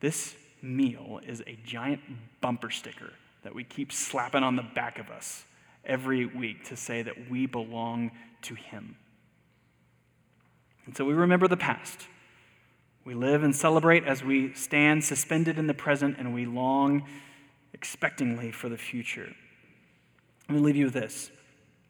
This 0.00 0.34
meal 0.60 1.20
is 1.26 1.42
a 1.46 1.58
giant 1.64 2.00
bumper 2.40 2.70
sticker 2.70 3.12
that 3.42 3.54
we 3.54 3.64
keep 3.64 3.92
slapping 3.92 4.42
on 4.42 4.56
the 4.56 4.62
back 4.74 4.98
of 4.98 5.10
us 5.10 5.44
every 5.84 6.26
week 6.26 6.64
to 6.64 6.76
say 6.76 7.02
that 7.02 7.30
we 7.30 7.46
belong 7.46 8.10
to 8.42 8.54
Him. 8.54 8.96
And 10.86 10.96
so 10.96 11.04
we 11.04 11.14
remember 11.14 11.48
the 11.48 11.56
past. 11.56 12.06
We 13.04 13.14
live 13.14 13.42
and 13.42 13.54
celebrate 13.54 14.04
as 14.04 14.24
we 14.24 14.54
stand 14.54 15.04
suspended 15.04 15.58
in 15.58 15.66
the 15.66 15.74
present 15.74 16.16
and 16.18 16.34
we 16.34 16.46
long 16.46 17.04
expectingly 17.76 18.52
for 18.52 18.68
the 18.68 18.78
future. 18.78 19.34
Let 20.48 20.56
me 20.56 20.60
leave 20.60 20.76
you 20.76 20.86
with 20.86 20.94
this 20.94 21.30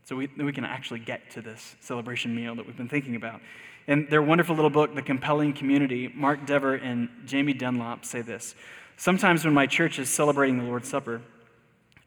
so 0.05 0.17
we, 0.17 0.29
we 0.37 0.53
can 0.53 0.65
actually 0.65 1.01
get 1.01 1.31
to 1.31 1.41
this 1.41 1.77
celebration 1.81 2.35
meal 2.35 2.55
that 2.57 2.67
we've 2.67 2.77
been 2.77 2.89
thinking 2.89 3.17
about. 3.17 3.41
In 3.87 4.07
their 4.09 4.23
wonderful 4.23 4.55
little 4.55 4.71
book, 4.71 4.95
The 4.95 5.03
Compelling 5.03 5.53
Community, 5.53 6.11
Mark 6.15 6.47
Dever 6.47 6.75
and 6.75 7.09
Jamie 7.27 7.53
Dunlop 7.53 8.05
say 8.05 8.23
this 8.23 8.55
Sometimes 8.97 9.45
when 9.45 9.55
my 9.55 9.67
church 9.67 9.99
is 9.99 10.09
celebrating 10.09 10.59
the 10.59 10.65
Lord's 10.65 10.89
Supper, 10.89 11.23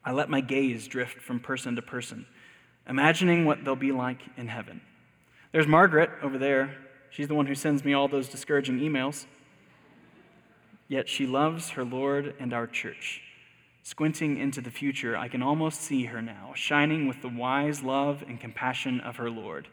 I 0.04 0.12
let 0.12 0.30
my 0.30 0.40
gaze 0.40 0.86
drift 0.86 1.20
from 1.20 1.40
person 1.40 1.76
to 1.76 1.82
person, 1.82 2.26
imagining 2.88 3.44
what 3.44 3.64
they'll 3.64 3.76
be 3.76 3.92
like 3.92 4.20
in 4.36 4.48
heaven. 4.48 4.80
There's 5.50 5.66
Margaret 5.66 6.10
over 6.22 6.36
there. 6.36 6.74
She's 7.10 7.28
the 7.28 7.34
one 7.34 7.46
who 7.46 7.54
sends 7.54 7.84
me 7.84 7.94
all 7.94 8.06
those 8.06 8.28
discouraging 8.28 8.80
emails. 8.80 9.24
Yet 10.88 11.08
she 11.08 11.26
loves 11.26 11.70
her 11.70 11.84
Lord 11.84 12.34
and 12.38 12.52
our 12.52 12.66
church. 12.66 13.22
Squinting 13.82 14.36
into 14.36 14.60
the 14.60 14.70
future, 14.70 15.16
I 15.16 15.28
can 15.28 15.42
almost 15.42 15.80
see 15.80 16.04
her 16.04 16.20
now, 16.20 16.52
shining 16.54 17.08
with 17.08 17.22
the 17.22 17.30
wise 17.30 17.82
love 17.82 18.22
and 18.28 18.38
compassion 18.38 19.00
of 19.00 19.16
her 19.16 19.30
Lord. 19.30 19.68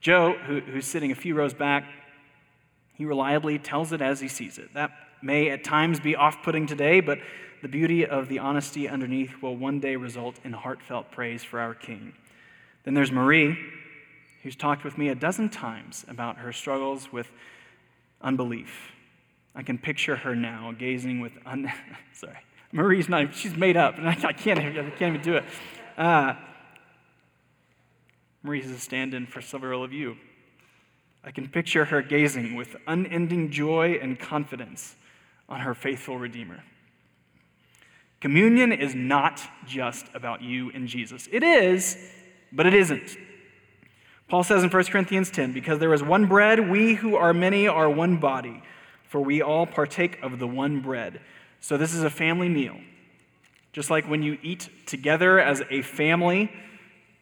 Joe, 0.00 0.36
who, 0.46 0.60
who's 0.60 0.86
sitting 0.86 1.12
a 1.12 1.14
few 1.14 1.34
rows 1.34 1.52
back, 1.52 1.84
he 2.94 3.04
reliably 3.04 3.58
tells 3.58 3.92
it 3.92 4.00
as 4.00 4.20
he 4.20 4.28
sees 4.28 4.56
it. 4.56 4.72
That 4.72 4.90
may 5.22 5.50
at 5.50 5.64
times 5.64 6.00
be 6.00 6.16
off 6.16 6.42
putting 6.42 6.66
today, 6.66 7.00
but 7.00 7.18
the 7.60 7.68
beauty 7.68 8.06
of 8.06 8.28
the 8.28 8.38
honesty 8.38 8.88
underneath 8.88 9.42
will 9.42 9.56
one 9.56 9.80
day 9.80 9.96
result 9.96 10.36
in 10.44 10.52
heartfelt 10.54 11.10
praise 11.10 11.44
for 11.44 11.60
our 11.60 11.74
King. 11.74 12.14
Then 12.84 12.94
there's 12.94 13.12
Marie, 13.12 13.58
who's 14.44 14.54
talked 14.54 14.84
with 14.84 14.98
me 14.98 15.08
a 15.08 15.14
dozen 15.14 15.48
times 15.48 16.04
about 16.06 16.36
her 16.36 16.52
struggles 16.52 17.10
with 17.10 17.30
unbelief. 18.20 18.92
I 19.54 19.62
can 19.62 19.78
picture 19.78 20.16
her 20.16 20.36
now 20.36 20.72
gazing 20.78 21.20
with 21.20 21.32
un- 21.46 21.72
sorry. 22.12 22.38
Marie's 22.70 23.08
not, 23.08 23.34
she's 23.34 23.56
made 23.56 23.76
up, 23.76 23.96
and 23.96 24.06
I, 24.06 24.16
I 24.22 24.32
can't, 24.34 24.58
I 24.58 24.90
can't 24.90 25.14
even 25.14 25.22
do 25.22 25.36
it. 25.36 25.44
Uh, 25.96 26.34
Marie's 28.42 28.70
a 28.70 28.78
stand 28.78 29.14
in 29.14 29.26
for 29.26 29.40
several 29.40 29.82
of 29.82 29.94
you. 29.94 30.16
I 31.24 31.30
can 31.30 31.48
picture 31.48 31.86
her 31.86 32.02
gazing 32.02 32.54
with 32.54 32.76
unending 32.86 33.50
joy 33.50 33.98
and 34.02 34.18
confidence 34.18 34.94
on 35.48 35.60
her 35.60 35.74
faithful 35.74 36.18
Redeemer. 36.18 36.62
Communion 38.20 38.72
is 38.72 38.94
not 38.94 39.40
just 39.66 40.06
about 40.12 40.42
you 40.42 40.70
and 40.74 40.86
Jesus. 40.86 41.28
It 41.32 41.42
is, 41.42 41.96
but 42.52 42.66
it 42.66 42.74
isn't. 42.74 43.16
Paul 44.28 44.42
says 44.42 44.64
in 44.64 44.70
1 44.70 44.84
Corinthians 44.84 45.30
10 45.30 45.52
because 45.52 45.78
there 45.78 45.92
is 45.92 46.02
one 46.02 46.26
bread, 46.26 46.70
we 46.70 46.94
who 46.94 47.16
are 47.16 47.34
many 47.34 47.68
are 47.68 47.90
one 47.90 48.16
body, 48.16 48.62
for 49.04 49.20
we 49.20 49.42
all 49.42 49.66
partake 49.66 50.18
of 50.22 50.38
the 50.38 50.46
one 50.46 50.80
bread. 50.80 51.20
So 51.60 51.76
this 51.76 51.94
is 51.94 52.02
a 52.02 52.10
family 52.10 52.48
meal. 52.48 52.76
Just 53.72 53.90
like 53.90 54.08
when 54.08 54.22
you 54.22 54.38
eat 54.42 54.68
together 54.86 55.40
as 55.40 55.62
a 55.70 55.82
family, 55.82 56.50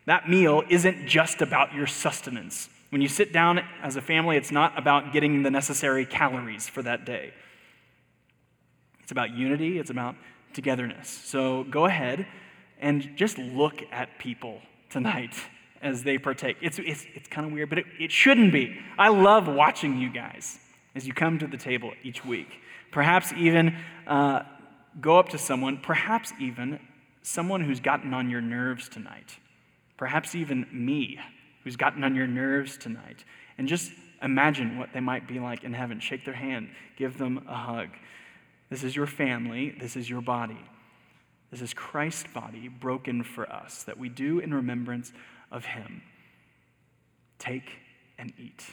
that 0.07 0.29
meal 0.29 0.63
isn't 0.69 1.07
just 1.07 1.41
about 1.41 1.75
your 1.75 1.87
sustenance. 1.87 2.69
When 2.91 3.01
you 3.01 3.09
sit 3.09 3.33
down 3.33 3.61
as 3.83 3.97
a 3.97 4.03
family, 4.03 4.37
it's 4.37 4.53
not 4.53 4.79
about 4.79 5.13
getting 5.13 5.43
the 5.43 5.51
necessary 5.51 6.05
calories 6.05 6.69
for 6.69 6.83
that 6.83 7.07
day. 7.07 7.33
It's 9.01 9.13
about 9.13 9.31
unity, 9.31 9.79
it's 9.79 9.91
about 9.91 10.15
togetherness. 10.53 11.09
So 11.09 11.65
go 11.65 11.87
ahead 11.87 12.27
and 12.81 13.17
just 13.17 13.39
look 13.39 13.83
at 13.91 14.19
people 14.19 14.61
tonight 14.91 15.35
as 15.83 16.03
they 16.03 16.17
partake. 16.17 16.57
It's, 16.61 16.79
it's, 16.79 17.05
it's 17.15 17.29
kind 17.29 17.47
of 17.47 17.53
weird, 17.53 17.69
but 17.69 17.79
it, 17.79 17.87
it 17.99 18.13
shouldn't 18.13 18.53
be. 18.53 18.79
I 18.99 19.09
love 19.09 19.49
watching 19.49 19.99
you 19.99 20.11
guys 20.11 20.59
as 20.95 21.07
you 21.07 21.13
come 21.13 21.39
to 21.39 21.47
the 21.47 21.57
table 21.57 21.93
each 22.03 22.25
week. 22.25 22.49
Perhaps 22.93 23.33
even 23.33 23.77
uh, 24.07 24.43
go 25.01 25.19
up 25.19 25.31
to 25.31 25.39
someone, 25.39 25.79
perhaps 25.79 26.33
even 26.41 26.79
someone 27.23 27.63
who's 27.63 27.81
gotten 27.81 28.15
on 28.15 28.31
your 28.31 28.41
nerves 28.41 28.89
tonight. 28.89 29.37
Perhaps 29.97 30.35
even 30.35 30.67
me, 30.73 31.19
who's 31.65 31.77
gotten 31.77 32.05
on 32.05 32.15
your 32.15 32.27
nerves 32.27 32.77
tonight. 32.77 33.25
And 33.59 33.67
just 33.67 33.93
imagine 34.23 34.79
what 34.79 34.93
they 34.93 35.01
might 35.01 35.27
be 35.27 35.41
like 35.41 35.65
in 35.65 35.73
heaven. 35.73 36.01
Shake 36.01 36.25
their 36.25 36.35
hand, 36.35 36.69
give 36.97 37.19
them 37.19 37.45
a 37.49 37.55
hug. 37.55 37.89
This 38.71 38.85
is 38.85 38.95
your 38.95 39.07
family, 39.07 39.75
this 39.79 39.97
is 39.97 40.09
your 40.09 40.21
body. 40.21 40.61
This 41.51 41.61
is 41.61 41.75
Christ's 41.75 42.33
body 42.33 42.69
broken 42.69 43.23
for 43.23 43.51
us 43.51 43.83
that 43.85 43.99
we 43.99 44.09
do 44.09 44.39
in 44.39 44.55
remembrance 44.55 45.13
of 45.53 45.65
him. 45.65 46.03
Take 47.39 47.71
and 48.19 48.33
eat. 48.39 48.65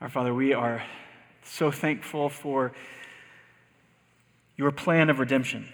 Our 0.00 0.08
Father, 0.08 0.32
we 0.32 0.52
are 0.52 0.84
so 1.42 1.72
thankful 1.72 2.28
for 2.28 2.72
your 4.56 4.70
plan 4.70 5.10
of 5.10 5.18
redemption. 5.18 5.68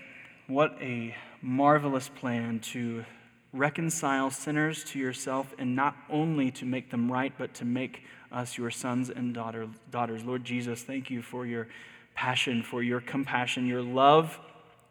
What 0.47 0.77
a 0.81 1.15
marvelous 1.43 2.09
plan 2.09 2.61
to 2.61 3.05
reconcile 3.53 4.31
sinners 4.31 4.85
to 4.85 4.99
yourself 4.99 5.55
and 5.59 5.77
not 5.77 5.97
only 6.09 6.51
to 6.53 6.65
make 6.65 6.91
them 6.91 7.11
right, 7.11 7.33
but 7.37 7.55
to 7.55 7.65
make 7.65 8.03
us 8.33 8.57
your 8.57 8.71
sons 8.71 9.11
and 9.11 9.35
daughter, 9.35 9.69
daughters. 9.91 10.25
Lord 10.25 10.45
Jesus, 10.45 10.83
thank 10.83 11.11
you 11.11 11.23
for 11.23 11.47
your 11.47 11.69
passion, 12.15 12.63
for 12.63 12.83
your 12.83 13.01
compassion, 13.01 13.67
your 13.67 13.83
love 13.83 14.39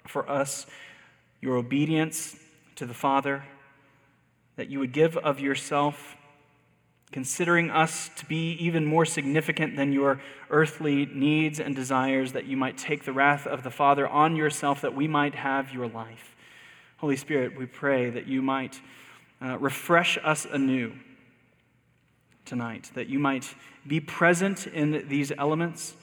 for 0.07 0.29
us, 0.29 0.65
your 1.41 1.57
obedience 1.57 2.35
to 2.75 2.85
the 2.85 2.93
Father, 2.93 3.43
that 4.55 4.69
you 4.69 4.79
would 4.79 4.91
give 4.91 5.17
of 5.17 5.39
yourself, 5.39 6.15
considering 7.11 7.69
us 7.69 8.09
to 8.17 8.25
be 8.25 8.53
even 8.53 8.85
more 8.85 9.05
significant 9.05 9.75
than 9.75 9.91
your 9.91 10.21
earthly 10.49 11.05
needs 11.05 11.59
and 11.59 11.75
desires, 11.75 12.31
that 12.33 12.45
you 12.45 12.57
might 12.57 12.77
take 12.77 13.03
the 13.03 13.13
wrath 13.13 13.45
of 13.47 13.63
the 13.63 13.71
Father 13.71 14.07
on 14.07 14.35
yourself, 14.35 14.81
that 14.81 14.95
we 14.95 15.07
might 15.07 15.35
have 15.35 15.73
your 15.73 15.87
life. 15.87 16.35
Holy 16.97 17.17
Spirit, 17.17 17.57
we 17.57 17.65
pray 17.65 18.09
that 18.09 18.27
you 18.27 18.41
might 18.41 18.79
uh, 19.41 19.57
refresh 19.57 20.17
us 20.23 20.45
anew 20.45 20.93
tonight, 22.45 22.91
that 22.95 23.07
you 23.07 23.19
might 23.19 23.53
be 23.85 23.99
present 23.99 24.67
in 24.67 25.07
these 25.07 25.31
elements 25.37 25.95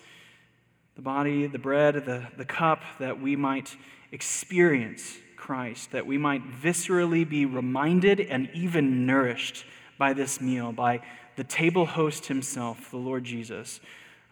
the 0.97 1.03
body, 1.03 1.47
the 1.47 1.59
bread, 1.59 1.95
the, 1.95 2.27
the 2.37 2.45
cup, 2.45 2.83
that 2.99 3.19
we 3.19 3.35
might 3.35 3.75
experience 4.13 5.17
Christ, 5.51 5.91
that 5.91 6.07
we 6.07 6.17
might 6.17 6.49
viscerally 6.63 7.29
be 7.29 7.45
reminded 7.45 8.21
and 8.21 8.49
even 8.55 9.05
nourished 9.05 9.65
by 9.99 10.13
this 10.13 10.41
meal, 10.41 10.71
by 10.71 11.01
the 11.35 11.43
table 11.43 11.87
host 11.87 12.27
himself, 12.27 12.93
the 12.93 12.97
Lord 12.97 13.25
Jesus. 13.25 13.81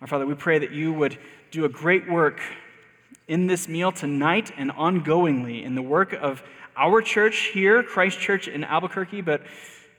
Our 0.01 0.07
Father, 0.07 0.27
we 0.27 0.37
pray 0.37 0.61
that 0.61 0.71
you 0.71 0.93
would 0.93 1.19
do 1.51 1.65
a 1.65 1.69
great 1.69 2.09
work 2.09 2.41
in 3.27 3.49
this 3.49 3.67
meal 3.67 3.91
tonight 3.91 4.53
and 4.57 4.71
ongoingly 4.71 5.65
in 5.65 5.75
the 5.75 5.83
work 5.83 6.13
of 6.13 6.41
our 6.77 7.03
church 7.03 7.51
here, 7.53 7.83
Christ 7.83 8.21
Church 8.21 8.47
in 8.47 8.63
Albuquerque, 8.63 9.23
but 9.23 9.43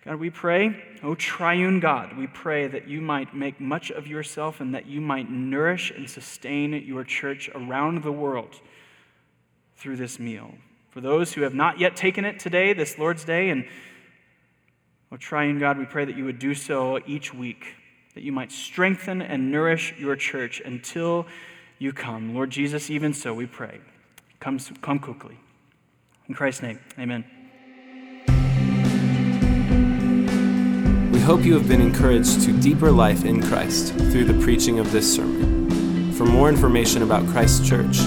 God, 0.05 0.21
we 0.21 0.29
pray, 0.29 0.81
O 1.03 1.15
triune 1.15 1.81
God, 1.81 2.15
we 2.15 2.27
pray 2.27 2.67
that 2.67 2.87
you 2.87 3.01
might 3.01 3.35
make 3.35 3.59
much 3.59 3.91
of 3.91 4.07
yourself 4.07 4.61
and 4.61 4.73
that 4.73 4.85
you 4.85 5.01
might 5.01 5.29
nourish 5.29 5.91
and 5.91 6.09
sustain 6.09 6.71
your 6.71 7.03
church 7.03 7.49
around 7.53 8.03
the 8.03 8.11
world 8.13 8.61
through 9.75 9.97
this 9.97 10.17
meal. 10.17 10.53
For 10.99 11.03
those 11.03 11.31
who 11.31 11.43
have 11.43 11.53
not 11.53 11.79
yet 11.79 11.95
taken 11.95 12.25
it 12.25 12.41
today, 12.41 12.73
this 12.73 12.97
Lord's 12.97 13.23
Day, 13.23 13.51
and 13.51 13.63
O 15.13 15.15
triune 15.15 15.57
God, 15.57 15.77
we 15.77 15.85
pray 15.85 16.03
that 16.03 16.17
you 16.17 16.25
would 16.25 16.39
do 16.39 16.53
so 16.53 16.99
each 17.07 17.33
week, 17.33 17.67
that 18.15 18.23
you 18.23 18.33
might 18.33 18.51
strengthen 18.51 19.21
and 19.21 19.49
nourish 19.49 19.93
your 19.97 20.17
church 20.17 20.61
until 20.65 21.25
you 21.77 21.93
come. 21.93 22.35
Lord 22.35 22.49
Jesus, 22.49 22.89
even 22.89 23.13
so, 23.13 23.33
we 23.33 23.45
pray. 23.45 23.79
Come, 24.41 24.59
come 24.81 24.99
quickly. 24.99 25.37
In 26.27 26.35
Christ's 26.35 26.63
name, 26.63 26.81
amen. 26.99 27.23
We 31.13 31.21
hope 31.21 31.45
you 31.45 31.53
have 31.53 31.69
been 31.69 31.79
encouraged 31.79 32.41
to 32.41 32.51
deeper 32.59 32.91
life 32.91 33.23
in 33.23 33.41
Christ 33.41 33.93
through 33.93 34.25
the 34.25 34.37
preaching 34.43 34.79
of 34.79 34.91
this 34.91 35.15
sermon. 35.15 36.11
For 36.11 36.25
more 36.25 36.49
information 36.49 37.03
about 37.03 37.25
Christ 37.27 37.65
Church, 37.65 37.99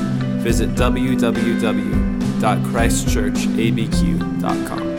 visit 0.43 0.69
www.christchurchabq.com. 2.43 4.92